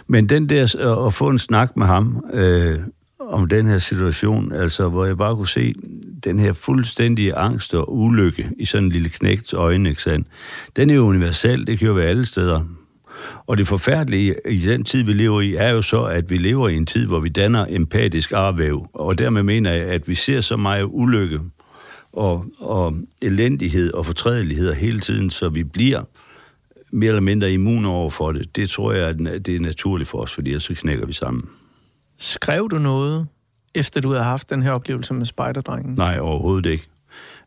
Men 0.07 0.29
den 0.29 0.49
der, 0.49 0.77
øh, 0.79 1.07
at 1.07 1.15
få 1.15 1.29
en 1.29 1.39
snak 1.39 1.77
med 1.77 1.87
ham 1.87 2.25
øh, 2.33 2.79
om 3.21 3.49
den 3.49 3.67
her 3.67 3.79
situation, 3.79 4.53
altså, 4.53 4.89
hvor 4.89 5.05
jeg 5.05 5.17
bare 5.17 5.37
kunne 5.37 5.49
se 5.49 5.75
den 6.25 6.39
her 6.39 6.53
fuldstændige 6.53 7.35
angst 7.35 7.75
og 7.75 7.97
ulykke 7.97 8.51
i 8.59 8.65
sådan 8.65 8.85
en 8.85 8.93
lille 8.93 9.09
knægts 9.09 9.53
øjne, 9.53 9.89
ikke 9.89 10.03
sandt? 10.03 10.27
Den 10.77 10.91
er 10.91 10.95
jo 10.95 11.03
universel, 11.03 11.67
det 11.67 11.79
kan 11.79 11.89
jo 11.89 11.95
være 11.95 12.07
alle 12.07 12.25
steder. 12.25 12.61
Og 13.47 13.59
det 13.59 13.69
forfærdelige 13.69 14.35
i 14.49 14.59
den 14.59 14.85
tid, 14.85 15.03
vi 15.03 15.13
lever 15.13 15.41
i, 15.41 15.55
er 15.55 15.69
jo 15.69 15.83
så, 15.83 16.03
at 16.03 16.31
vi 16.31 16.37
lever 16.37 16.69
i 16.69 16.77
en 16.77 16.87
tid, 16.87 17.07
hvor 17.07 17.21
vi 17.21 17.29
danner 17.29 17.67
empatisk 17.69 18.33
arvæv. 18.33 18.89
Og 18.93 19.19
dermed 19.19 19.43
mener 19.43 19.73
jeg, 19.73 19.87
at 19.87 20.09
vi 20.09 20.15
ser 20.15 20.41
så 20.41 20.57
meget 20.57 20.87
ulykke 20.89 21.41
og, 22.13 22.45
og 22.59 22.95
elendighed 23.23 23.93
og 23.93 24.07
fortrædeligheder 24.07 24.75
hele 24.75 25.01
tiden, 25.01 25.31
så 25.31 25.49
vi 25.49 25.65
bliver 25.65 26.03
mere 26.91 27.09
eller 27.09 27.21
mindre 27.21 27.53
immune 27.53 27.89
over 27.89 28.11
for 28.11 28.33
det. 28.33 28.57
Det 28.57 28.71
tror 28.71 28.93
jeg, 28.93 29.09
at 29.09 29.47
det 29.47 29.57
er 29.57 29.61
naturligt 29.61 30.11
for 30.11 30.19
os, 30.19 30.35
fordi 30.35 30.61
så 30.61 30.75
knækker 30.75 31.07
vi 31.07 31.13
sammen. 31.13 31.45
Skrev 32.19 32.69
du 32.71 32.79
noget, 32.79 33.27
efter 33.75 34.01
du 34.01 34.11
havde 34.11 34.25
haft 34.25 34.51
den 34.51 34.63
her 34.63 34.71
oplevelse 34.71 35.15
med 35.15 35.27
spejderdrengen? 35.27 35.95
Nej, 35.95 36.19
overhovedet 36.19 36.71
ikke. 36.71 36.89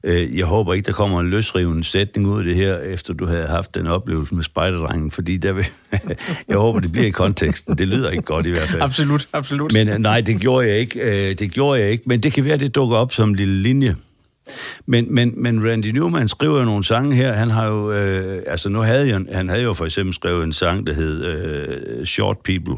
Øh, 0.03 0.37
jeg 0.37 0.45
håber 0.45 0.73
ikke, 0.73 0.85
der 0.85 0.93
kommer 0.93 1.19
en 1.19 1.29
løsrivende 1.29 1.83
sætning 1.83 2.27
ud 2.27 2.39
af 2.39 2.45
det 2.45 2.55
her, 2.55 2.77
efter 2.77 3.13
du 3.13 3.25
havde 3.25 3.47
haft 3.47 3.75
den 3.75 3.87
oplevelse 3.87 4.35
med 4.35 4.43
spejderdrengen, 4.43 5.11
fordi 5.11 5.37
der 5.37 5.51
vil, 5.51 5.65
jeg 6.47 6.57
håber, 6.57 6.79
det 6.79 6.91
bliver 6.91 7.07
i 7.07 7.11
konteksten. 7.11 7.77
Det 7.77 7.87
lyder 7.87 8.09
ikke 8.09 8.23
godt 8.23 8.45
i 8.45 8.49
hvert 8.49 8.67
fald. 8.69 8.81
Absolut, 8.81 9.27
absolut. 9.33 9.73
Men 9.73 9.89
øh, 9.89 9.97
nej, 9.97 10.21
det 10.21 10.39
gjorde 10.39 10.67
jeg 10.67 10.77
ikke. 10.77 11.29
Øh, 11.29 11.35
det 11.35 11.51
gjorde 11.51 11.81
jeg 11.81 11.91
ikke, 11.91 12.03
men 12.07 12.23
det 12.23 12.33
kan 12.33 12.45
være, 12.45 12.57
det 12.57 12.75
dukker 12.75 12.97
op 12.97 13.13
som 13.13 13.29
en 13.29 13.35
lille 13.35 13.61
linje. 13.61 13.95
Men, 14.85 15.15
men, 15.15 15.33
men 15.37 15.69
Randy 15.69 15.85
Newman 15.85 16.27
skriver 16.27 16.59
jo 16.59 16.65
nogle 16.65 16.83
sange 16.83 17.15
her. 17.15 17.33
Han 17.33 17.49
har 17.49 17.67
jo, 17.67 17.91
øh, 17.91 18.43
altså 18.47 18.69
nu 18.69 18.79
havde 18.79 19.07
jeg, 19.07 19.21
han 19.31 19.49
havde 19.49 19.63
jo 19.63 19.73
for 19.73 19.85
eksempel 19.85 20.13
skrevet 20.15 20.43
en 20.43 20.53
sang, 20.53 20.87
der 20.87 20.93
hed 20.93 21.23
øh, 21.25 22.05
Short 22.05 22.37
People, 22.43 22.75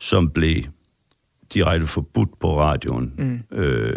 som 0.00 0.30
blev 0.30 0.56
direkte 1.54 1.86
forbudt 1.86 2.38
på 2.40 2.60
radioen 2.60 3.12
mm. 3.18 3.58
øh, 3.58 3.96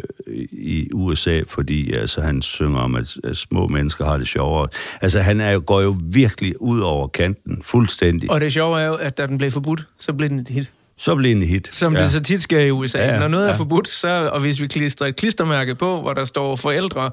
i 0.52 0.90
USA, 0.94 1.42
fordi 1.48 1.94
altså, 1.94 2.22
han 2.22 2.42
synger 2.42 2.80
om, 2.80 2.96
at, 2.96 3.18
at 3.24 3.38
små 3.38 3.68
mennesker 3.68 4.06
har 4.06 4.18
det 4.18 4.28
sjovere. 4.28 4.68
Altså, 5.02 5.20
han 5.20 5.42
er 5.42 5.52
jo, 5.52 5.64
går 5.66 5.82
jo 5.82 5.96
virkelig 6.02 6.62
ud 6.62 6.80
over 6.80 7.08
kanten, 7.08 7.62
fuldstændig. 7.62 8.32
Og 8.32 8.42
det 8.42 8.54
sjove 8.54 8.82
er 8.82 8.86
jo, 8.86 8.96
at 8.96 9.18
da 9.18 9.28
den 9.28 9.38
blev 9.38 9.52
forbudt, 9.52 9.88
så 10.00 10.14
blev 10.14 10.30
den 10.30 10.40
et 10.40 10.48
hit. 10.48 10.72
Så 11.00 11.16
blev 11.16 11.30
den 11.36 11.42
en 11.42 11.48
hit. 11.50 11.70
Som 11.76 11.96
ja. 11.96 12.02
det 12.02 12.10
så 12.10 12.20
tit 12.20 12.42
sker 12.42 12.60
i 12.60 12.72
USA. 12.72 12.98
Ja, 12.98 13.06
Ja, 13.06 13.14
ja, 13.14 13.20
Når 13.20 13.28
noget 13.28 13.46
er 13.46 13.50
ja. 13.52 13.56
forbudt, 13.58 13.88
så, 13.88 14.30
og 14.34 14.40
hvis 14.40 14.62
vi 14.62 14.68
klistrer 14.68 15.08
et 15.08 15.16
klistermærke 15.16 15.76
på, 15.76 16.02
hvor 16.02 16.14
der 16.14 16.26
står 16.26 16.56
forældre 16.56 17.12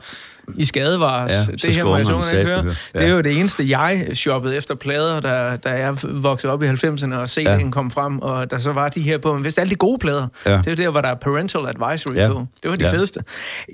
i 0.56 0.64
skadevares, 0.64 1.32
Ja, 1.32 1.52
det 1.68 1.74
her 1.74 1.84
må 1.84 1.96
jeg 1.96 2.00
ikke 2.00 2.12
høre. 2.12 2.62
høre. 2.62 2.64
Det 2.64 2.76
er 2.94 3.06
Ja. 3.06 3.10
jo 3.14 3.20
det 3.20 3.38
eneste, 3.40 3.68
jeg 3.68 4.06
shoppede 4.12 4.56
efter 4.56 4.74
plader, 4.74 5.20
da, 5.20 5.56
da 5.56 5.68
jeg 5.70 5.96
voksede 6.02 6.52
op 6.52 6.62
i 6.62 6.66
90'erne, 6.66 7.14
og 7.14 7.24
CD'en 7.24 7.40
Ja. 7.64 7.70
kom 7.70 7.90
frem, 7.90 8.18
og 8.18 8.50
der 8.50 8.58
så 8.58 8.72
var 8.72 8.88
de 8.88 9.02
her 9.02 9.18
på. 9.18 9.32
Men 9.32 9.42
hvis 9.42 9.54
det 9.54 9.58
er 9.58 9.62
alle 9.62 9.70
de 9.70 9.76
gode 9.76 9.98
plader, 9.98 10.26
Ja. 10.46 10.52
det 10.52 10.66
er 10.66 10.70
jo 10.70 10.74
der, 10.76 10.90
hvor 10.90 11.00
der 11.00 11.08
er 11.08 11.14
parental 11.14 11.60
advisory 11.66 12.14
Ja. 12.14 12.28
på. 12.28 12.46
Det 12.62 12.70
var 12.70 12.76
de 12.76 12.84
Ja. 12.84 12.92
fedeste. 12.92 13.20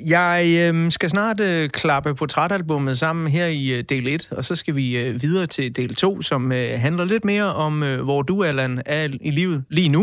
Jeg 0.06 0.70
øh, 0.74 0.90
skal 0.92 1.11
snart 1.11 1.40
øh, 1.40 1.68
klappe 1.70 2.14
portrætalbummet 2.14 2.98
sammen 2.98 3.26
her 3.30 3.46
i 3.46 3.68
øh, 3.68 3.84
del 3.88 4.08
1, 4.08 4.28
og 4.30 4.44
så 4.44 4.54
skal 4.54 4.76
vi 4.76 4.96
øh, 4.96 5.22
videre 5.22 5.46
til 5.46 5.76
del 5.76 5.94
2, 5.94 6.22
som 6.22 6.52
øh, 6.52 6.80
handler 6.80 7.04
lidt 7.04 7.24
mere 7.24 7.54
om, 7.54 7.82
øh, 7.82 8.02
hvor 8.04 8.22
du, 8.22 8.44
Allan, 8.44 8.82
er 8.86 9.08
i 9.20 9.30
livet 9.30 9.64
lige 9.70 9.88
nu. 9.88 9.99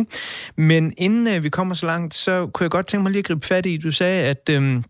Men 0.55 0.93
inden 0.97 1.27
øh, 1.27 1.43
vi 1.43 1.49
kommer 1.49 1.75
så 1.75 1.85
langt, 1.85 2.13
så 2.13 2.47
kunne 2.53 2.63
jeg 2.63 2.71
godt 2.71 2.87
tænke 2.87 3.03
mig 3.03 3.11
lige 3.11 3.19
at 3.19 3.25
gribe 3.25 3.45
fat 3.45 3.65
i, 3.65 3.77
du 3.77 3.91
sagde, 3.91 4.23
at... 4.23 4.49
Øh, 4.49 4.81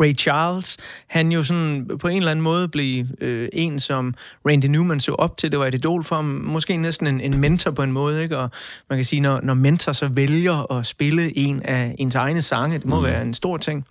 Ray 0.00 0.16
Charles, 0.16 0.76
han 1.06 1.32
jo 1.32 1.42
sådan 1.42 1.88
på 2.00 2.08
en 2.08 2.16
eller 2.16 2.30
anden 2.30 2.42
måde 2.42 2.68
blev 2.68 3.04
øh, 3.20 3.48
en, 3.52 3.80
som 3.80 4.14
Randy 4.48 4.64
Newman 4.64 5.00
så 5.00 5.12
op 5.12 5.36
til. 5.36 5.50
Det 5.50 5.58
var 5.58 5.66
et 5.66 5.74
idol 5.74 6.04
for 6.04 6.16
ham. 6.16 6.24
Måske 6.24 6.76
næsten 6.76 7.06
en, 7.06 7.20
en 7.20 7.40
mentor 7.40 7.70
på 7.70 7.82
en 7.82 7.92
måde, 7.92 8.22
ikke? 8.22 8.38
Og 8.38 8.50
man 8.90 8.98
kan 8.98 9.04
sige, 9.04 9.20
når, 9.20 9.40
når 9.40 9.54
mentor 9.54 9.92
så 9.92 10.08
vælger 10.08 10.72
at 10.72 10.86
spille 10.86 11.38
en 11.38 11.62
af 11.62 11.94
ens 11.98 12.14
egne 12.14 12.42
sange, 12.42 12.78
det 12.78 12.86
må 12.86 13.00
mm. 13.00 13.06
være 13.06 13.22
en 13.22 13.34
stor 13.34 13.56
ting. 13.56 13.86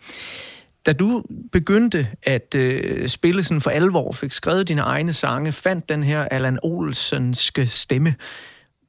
Da 0.86 0.94
du 0.94 1.24
begyndte 1.52 2.08
at 2.24 2.56
øh, 2.56 3.08
spille 3.08 3.44
sådan 3.44 3.62
for 3.62 3.70
alvor, 3.70 4.12
fik 4.12 4.32
skrevet 4.32 4.68
dine 4.68 4.82
egne 4.82 5.14
sange, 5.14 5.52
fandt 5.52 5.90
den 5.90 6.04
her 6.04 6.24
Allan 6.24 6.60
Olsenske 6.64 7.68
stemme, 7.68 8.16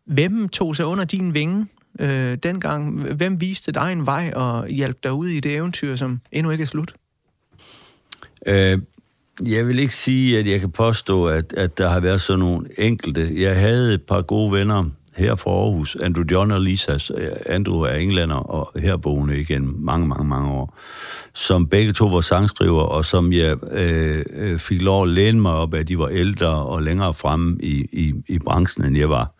hvem 0.08 0.48
tog 0.48 0.76
sig 0.76 0.86
under 0.86 1.04
din 1.04 1.34
vinge 1.34 1.66
øh, 2.00 2.38
dengang? 2.42 3.12
Hvem 3.12 3.40
viste 3.40 3.72
dig 3.72 3.92
en 3.92 4.06
vej 4.06 4.32
og 4.36 4.68
hjalp 4.68 5.04
dig 5.04 5.12
ud 5.12 5.28
i 5.28 5.40
det 5.40 5.54
eventyr, 5.54 5.96
som 5.96 6.20
endnu 6.32 6.50
ikke 6.50 6.62
er 6.62 6.66
slut? 6.66 6.94
Øh, 8.46 8.78
jeg 9.46 9.66
vil 9.66 9.78
ikke 9.78 9.94
sige, 9.94 10.38
at 10.38 10.46
jeg 10.46 10.60
kan 10.60 10.70
påstå, 10.70 11.26
at, 11.26 11.52
at 11.52 11.78
der 11.78 11.88
har 11.88 12.00
været 12.00 12.20
sådan 12.20 12.38
nogle 12.38 12.68
enkelte. 12.78 13.42
Jeg 13.42 13.60
havde 13.60 13.94
et 13.94 14.02
par 14.02 14.22
gode 14.22 14.52
venner 14.52 14.84
her 15.16 15.34
fra 15.34 15.50
Aarhus, 15.50 15.96
Andrew 15.96 16.24
John 16.30 16.50
og 16.50 16.60
Lisa. 16.60 16.98
Andrew 17.46 17.80
er 17.80 17.94
englænder 17.94 18.36
og 18.36 18.80
herboende 18.80 19.40
igen 19.40 19.74
mange, 19.84 20.08
mange, 20.08 20.24
mange 20.24 20.50
år, 20.50 20.76
som 21.34 21.66
begge 21.66 21.92
to 21.92 22.06
var 22.06 22.20
sangskriver, 22.20 22.82
og 22.82 23.04
som 23.04 23.32
jeg 23.32 23.56
øh, 23.72 24.24
øh, 24.30 24.58
fik 24.58 24.82
lov 24.82 25.02
at 25.02 25.08
læne 25.08 25.40
mig 25.40 25.52
op, 25.52 25.74
at 25.74 25.88
de 25.88 25.98
var 25.98 26.08
ældre 26.08 26.48
og 26.48 26.82
længere 26.82 27.14
fremme 27.14 27.56
i, 27.62 27.88
i, 27.92 28.14
i 28.28 28.38
branchen, 28.38 28.84
end 28.84 28.96
jeg 28.96 29.10
var. 29.10 29.34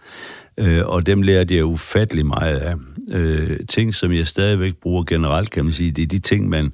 Øh, 0.59 0.87
og 0.87 1.07
dem 1.07 1.23
lærte 1.23 1.57
jeg 1.57 1.65
ufattelig 1.65 2.27
meget 2.27 2.57
af. 2.57 2.75
Øh, 3.13 3.59
ting, 3.69 3.95
som 3.95 4.13
jeg 4.13 4.27
stadigvæk 4.27 4.77
bruger 4.83 5.03
generelt, 5.03 5.51
kan 5.51 5.65
man 5.65 5.73
sige, 5.73 5.91
det 5.91 6.03
er 6.03 6.07
de 6.07 6.19
ting, 6.19 6.49
man, 6.49 6.73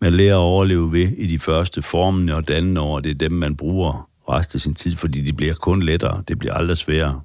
man 0.00 0.12
lærer 0.12 0.34
at 0.34 0.40
overleve 0.40 0.92
ved 0.92 1.08
i 1.08 1.26
de 1.26 1.38
første 1.38 1.82
formene 1.82 2.36
og 2.36 2.48
det 2.48 2.78
år. 2.78 3.00
Det 3.00 3.10
er 3.10 3.14
dem, 3.14 3.32
man 3.32 3.56
bruger 3.56 4.08
resten 4.28 4.56
af 4.56 4.60
sin 4.60 4.74
tid, 4.74 4.96
fordi 4.96 5.20
de 5.20 5.32
bliver 5.32 5.54
kun 5.54 5.82
lettere. 5.82 6.22
Det 6.28 6.38
bliver 6.38 6.54
aldrig 6.54 6.76
sværere. 6.76 7.20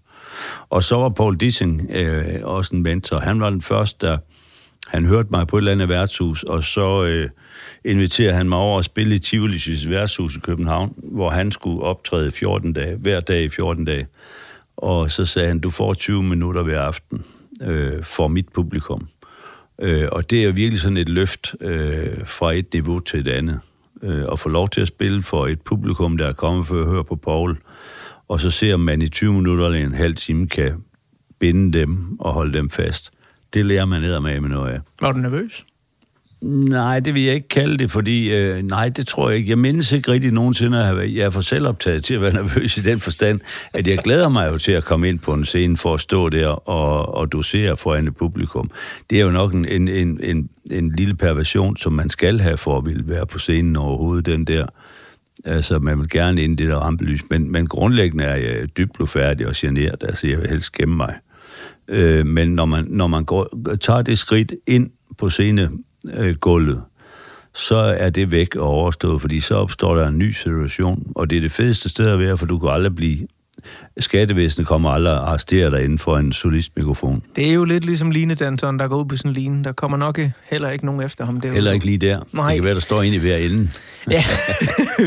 Og 0.69 0.83
så 0.83 0.95
var 0.95 1.09
Paul 1.09 1.37
Dissing 1.37 1.89
øh, 1.89 2.25
også 2.43 2.75
en 2.75 2.83
mentor. 2.83 3.19
Han 3.19 3.39
var 3.39 3.49
den 3.49 3.61
første, 3.61 4.07
der 4.07 4.17
han 4.87 5.05
hørte 5.05 5.29
mig 5.31 5.47
på 5.47 5.57
et 5.57 5.61
eller 5.61 5.71
andet 5.71 5.89
værtshus, 5.89 6.43
og 6.43 6.63
så 6.63 7.03
øh, 7.03 7.29
inviterede 7.85 8.33
han 8.33 8.49
mig 8.49 8.57
over 8.57 8.79
at 8.79 8.85
spille 8.85 9.15
i 9.15 9.19
Tivolis 9.19 9.89
værtshus 9.89 10.35
i 10.35 10.39
København, 10.39 10.93
hvor 10.97 11.29
han 11.29 11.51
skulle 11.51 11.83
optræde 11.83 12.31
14 12.31 12.73
dage, 12.73 12.95
hver 12.95 13.19
dag 13.19 13.43
i 13.43 13.49
14 13.49 13.85
dage. 13.85 14.07
Og 14.77 15.11
så 15.11 15.25
sagde 15.25 15.47
han, 15.47 15.59
du 15.59 15.69
får 15.69 15.93
20 15.93 16.23
minutter 16.23 16.63
hver 16.63 16.81
aften 16.81 17.23
øh, 17.61 18.03
for 18.03 18.27
mit 18.27 18.49
publikum. 18.53 19.07
Øh, 19.81 20.07
og 20.11 20.29
det 20.29 20.43
er 20.43 20.51
virkelig 20.51 20.81
sådan 20.81 20.97
et 20.97 21.09
løft 21.09 21.55
øh, 21.61 22.25
fra 22.25 22.53
et 22.53 22.73
niveau 22.73 22.99
til 22.99 23.19
et 23.19 23.27
andet. 23.27 23.59
Øh, 24.03 24.25
at 24.31 24.39
få 24.39 24.49
lov 24.49 24.69
til 24.69 24.81
at 24.81 24.87
spille 24.87 25.21
for 25.21 25.47
et 25.47 25.61
publikum, 25.61 26.17
der 26.17 26.27
er 26.27 26.33
kommet 26.33 26.67
for 26.67 26.81
at 26.81 26.87
høre 26.87 27.03
på 27.03 27.15
Paul, 27.15 27.57
og 28.27 28.41
så 28.41 28.49
ser 28.49 28.77
man 28.77 29.01
i 29.01 29.07
20 29.07 29.33
minutter 29.33 29.65
eller 29.65 29.79
en 29.79 29.93
halv 29.93 30.15
time 30.15 30.47
kan 30.47 30.83
binde 31.39 31.79
dem 31.79 32.19
og 32.19 32.33
holde 32.33 32.53
dem 32.53 32.69
fast. 32.69 33.11
Det 33.53 33.65
lærer 33.65 33.85
man 33.85 34.01
ned 34.01 34.19
med 34.19 34.39
med 34.39 34.49
noget 34.49 34.73
af. 34.73 34.79
Var 35.01 35.11
du 35.11 35.17
nervøs? 35.17 35.65
Nej, 36.41 36.99
det 36.99 37.13
vil 37.13 37.23
jeg 37.23 37.33
ikke 37.35 37.47
kalde 37.47 37.77
det, 37.77 37.91
fordi 37.91 38.33
øh, 38.33 38.63
nej, 38.63 38.89
det 38.89 39.07
tror 39.07 39.29
jeg 39.29 39.37
ikke. 39.37 39.49
Jeg 39.49 39.57
mindes 39.57 39.91
ikke 39.91 40.11
rigtig 40.11 40.31
nogensinde, 40.31 40.77
at 40.79 40.85
have 40.85 40.97
været- 40.97 41.15
jeg 41.15 41.25
er 41.25 41.29
for 41.29 41.41
selvoptaget 41.41 42.03
til 42.03 42.13
at 42.13 42.21
være 42.21 42.33
nervøs 42.43 42.77
i 42.77 42.81
den 42.81 42.99
forstand, 42.99 43.39
at 43.73 43.87
jeg 43.87 43.97
glæder 43.97 44.29
mig 44.29 44.51
jo 44.51 44.57
til 44.57 44.71
at 44.71 44.83
komme 44.85 45.09
ind 45.09 45.19
på 45.19 45.33
en 45.33 45.45
scene 45.45 45.77
for 45.77 45.93
at 45.93 45.99
stå 46.01 46.29
der 46.29 46.47
og, 46.47 47.15
og 47.15 47.31
dosere 47.31 47.77
foran 47.77 48.07
et 48.07 48.15
publikum. 48.15 48.71
Det 49.09 49.19
er 49.19 49.23
jo 49.25 49.31
nok 49.31 49.53
en, 49.53 49.65
en, 49.65 49.87
en, 49.87 50.19
en, 50.23 50.49
en 50.71 50.95
lille 50.97 51.15
perversion, 51.15 51.77
som 51.77 51.93
man 51.93 52.09
skal 52.09 52.39
have 52.39 52.57
for 52.57 52.77
at 52.77 52.85
ville 52.85 53.03
være 53.09 53.25
på 53.25 53.39
scenen 53.39 53.75
overhovedet, 53.75 54.25
den 54.25 54.45
der. 54.45 54.65
Altså, 55.45 55.79
man 55.79 55.99
vil 55.99 56.09
gerne 56.09 56.41
ind 56.43 56.59
i 56.59 56.63
det 56.63 56.71
der 56.71 56.77
rampelys, 56.77 57.21
men, 57.29 57.51
men 57.51 57.67
grundlæggende 57.67 58.23
er 58.23 58.35
jeg 58.35 58.77
dybt 58.77 58.93
blufærdig 58.93 59.47
og 59.47 59.53
generet. 59.57 60.03
Altså, 60.03 60.27
jeg 60.27 60.41
vil 60.41 60.49
helst 60.49 60.71
gemme 60.71 60.95
mig. 60.97 61.15
Øh, 61.87 62.25
men 62.25 62.49
når 62.49 62.65
man, 62.65 62.85
når 62.89 63.07
man 63.07 63.25
går, 63.25 63.49
tager 63.81 64.01
det 64.01 64.17
skridt 64.17 64.53
ind 64.67 64.89
på 65.17 65.29
Øh, 66.13 66.17
scenegulvet, 66.19 66.81
så 67.53 67.75
er 67.75 68.09
det 68.09 68.31
væk 68.31 68.55
og 68.55 68.67
overstået, 68.67 69.21
fordi 69.21 69.39
så 69.39 69.55
opstår 69.55 69.95
der 69.95 70.07
en 70.07 70.17
ny 70.17 70.31
situation, 70.31 71.11
og 71.15 71.29
det 71.29 71.35
er 71.35 71.41
det 71.41 71.51
fedeste 71.51 71.89
sted 71.89 72.09
at 72.09 72.19
være, 72.19 72.37
for 72.37 72.45
du 72.45 72.59
kan 72.59 72.69
aldrig 72.69 72.95
blive... 72.95 73.27
Skattevæsenet 73.99 74.67
kommer 74.67 74.89
aldrig 74.89 75.13
at 75.13 75.19
arrestere 75.19 75.71
dig 75.71 75.83
inden 75.83 75.97
for 75.97 76.17
en 76.17 76.33
solistmikrofon. 76.33 77.23
Det 77.35 77.49
er 77.49 77.53
jo 77.53 77.63
lidt 77.63 77.85
ligesom 77.85 78.11
linedanseren, 78.11 78.79
der 78.79 78.87
går 78.87 78.99
ud 78.99 79.05
på 79.05 79.17
sådan 79.17 79.31
en 79.31 79.35
line. 79.35 79.63
Der 79.63 79.71
kommer 79.71 79.97
nok 79.97 80.19
øh, 80.19 80.29
heller 80.49 80.69
ikke 80.69 80.85
nogen 80.85 81.01
efter 81.01 81.25
ham. 81.25 81.41
Det 81.41 81.49
er 81.49 81.53
Heller 81.53 81.71
ikke 81.71 81.85
lige 81.85 81.97
der. 81.97 82.19
Nej. 82.31 82.45
Det 82.47 82.55
kan 82.55 82.63
være, 82.63 82.73
der 82.73 82.79
står 82.79 83.01
en 83.01 83.13
i 83.13 83.17
hver 83.17 83.37
ende. 83.37 83.69
Ja, 84.11 84.23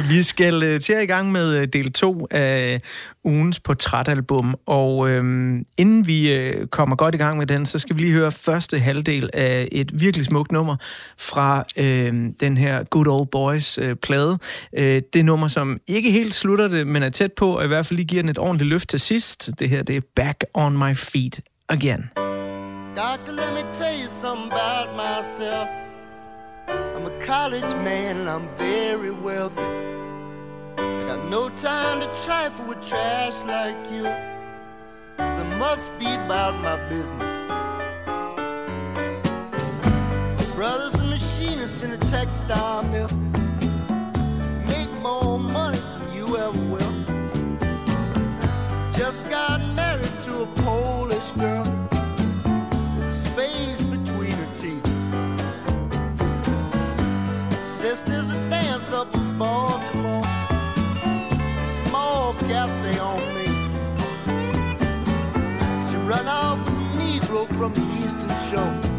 vi 0.08 0.22
skal 0.22 0.62
øh, 0.62 0.80
til 0.80 0.92
at 0.92 1.02
i 1.02 1.06
gang 1.06 1.32
med 1.32 1.56
øh, 1.56 1.68
del 1.72 1.92
2 1.92 2.26
af 2.30 2.80
ugens 3.24 3.60
portrætalbum, 3.60 4.54
og 4.66 5.10
øhm, 5.10 5.64
inden 5.78 6.06
vi 6.06 6.32
øh, 6.32 6.66
kommer 6.66 6.96
godt 6.96 7.14
i 7.14 7.18
gang 7.18 7.38
med 7.38 7.46
den, 7.46 7.66
så 7.66 7.78
skal 7.78 7.96
vi 7.96 8.00
lige 8.00 8.12
høre 8.12 8.32
første 8.32 8.78
halvdel 8.78 9.30
af 9.32 9.68
et 9.72 10.00
virkelig 10.00 10.26
smukt 10.26 10.52
nummer 10.52 10.76
fra 11.18 11.64
øh, 11.76 12.14
den 12.40 12.58
her 12.58 12.84
Good 12.84 13.06
Old 13.06 13.26
Boys 13.26 13.78
øh, 13.78 13.96
plade. 13.96 14.38
Øh, 14.78 15.02
det 15.12 15.24
nummer, 15.24 15.48
som 15.48 15.78
ikke 15.86 16.10
helt 16.10 16.34
slutter 16.34 16.68
det, 16.68 16.86
men 16.86 17.02
er 17.02 17.10
tæt 17.10 17.32
på, 17.32 17.56
og 17.56 17.64
i 17.64 17.68
hvert 17.68 17.86
fald 17.86 17.96
lige 17.96 18.06
giver 18.06 18.22
den 18.22 18.28
et 18.28 18.38
ordentligt 18.38 18.70
løft 18.70 18.79
til 18.86 19.00
sidst. 19.00 19.50
Det 19.58 19.70
her, 19.70 19.82
det 19.82 19.96
er 19.96 20.00
Back 20.16 20.44
on 20.54 20.78
My 20.78 20.94
Feet 20.94 21.40
Again. 21.68 22.10
Doctor, 22.96 23.32
let 23.32 23.52
me 23.54 23.62
tell 23.74 23.96
you 24.02 24.08
something 24.08 24.52
about 24.52 24.88
myself. 24.96 25.68
I'm 26.68 27.06
a 27.06 27.26
college 27.26 27.74
man 27.84 28.16
and 28.16 28.28
I'm 28.28 28.48
very 28.58 29.10
wealthy. 29.10 29.70
I 30.78 31.04
got 31.08 31.30
no 31.30 31.48
time 31.48 32.00
to 32.00 32.08
trifle 32.26 32.64
with 32.68 32.80
trash 32.90 33.44
like 33.44 33.78
you. 33.92 34.30
must 35.60 35.90
be 35.98 36.06
about 36.06 36.58
my 36.62 36.76
business. 36.88 37.32
My 40.38 40.54
brother's 40.54 40.94
a 40.94 41.04
machinist 41.04 41.82
in 41.84 41.90
a 41.92 41.98
textile 41.98 42.82
mill. 42.84 43.10
Make 44.66 44.90
more 45.02 45.38
money 45.38 45.76
than 45.78 46.14
you 46.14 46.38
ever 46.38 46.58
will. 46.72 46.89
Just 49.10 49.28
got 49.28 49.60
married 49.74 50.22
to 50.22 50.42
a 50.42 50.46
Polish 50.62 51.30
girl 51.32 51.64
space 53.10 53.82
between 53.82 54.30
her 54.30 54.48
teeth. 54.56 54.86
Sisters 57.66 58.30
a 58.30 58.34
dance 58.48 58.92
up 58.92 59.12
in 59.12 59.36
Baltimore, 59.36 60.22
small 61.82 62.34
cafe 62.34 63.00
on 63.00 63.18
me. 63.34 63.46
She 65.90 65.96
run 66.06 66.28
off 66.28 66.64
a 66.68 66.70
Negro 66.96 67.48
from 67.58 67.74
the 67.74 68.04
Eastern 68.04 68.30
Shore. 68.48 68.89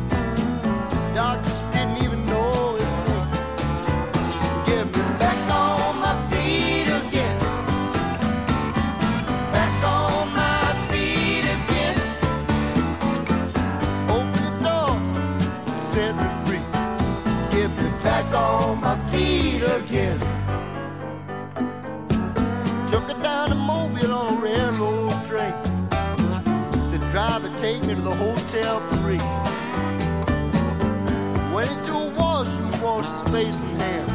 Face 33.41 33.61
and 33.63 33.81
hands. 33.81 34.13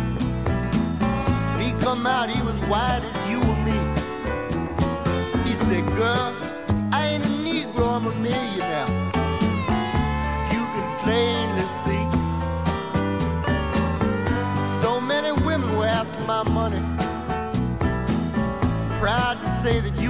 He 1.61 1.73
come 1.85 2.07
out, 2.07 2.31
he 2.31 2.41
was 2.43 2.55
white 2.71 3.03
as 3.11 3.31
you 3.31 3.39
or 3.53 3.59
me. 3.69 3.79
He 5.49 5.55
said, 5.55 5.85
girl, 6.01 6.33
I 6.93 7.01
ain't 7.13 7.25
a 7.25 7.33
Negro, 7.47 7.87
I'm 7.97 8.07
a 8.07 8.15
millionaire. 8.27 8.91
As 10.35 10.45
you 10.55 10.63
can 10.75 10.89
plainly 11.03 11.67
see. 11.83 12.05
So 14.83 15.01
many 15.01 15.33
women 15.49 15.77
were 15.77 15.93
after 16.01 16.21
my 16.33 16.43
money. 16.61 16.83
Proud 19.01 19.35
to 19.43 19.49
say 19.63 19.81
that 19.81 20.01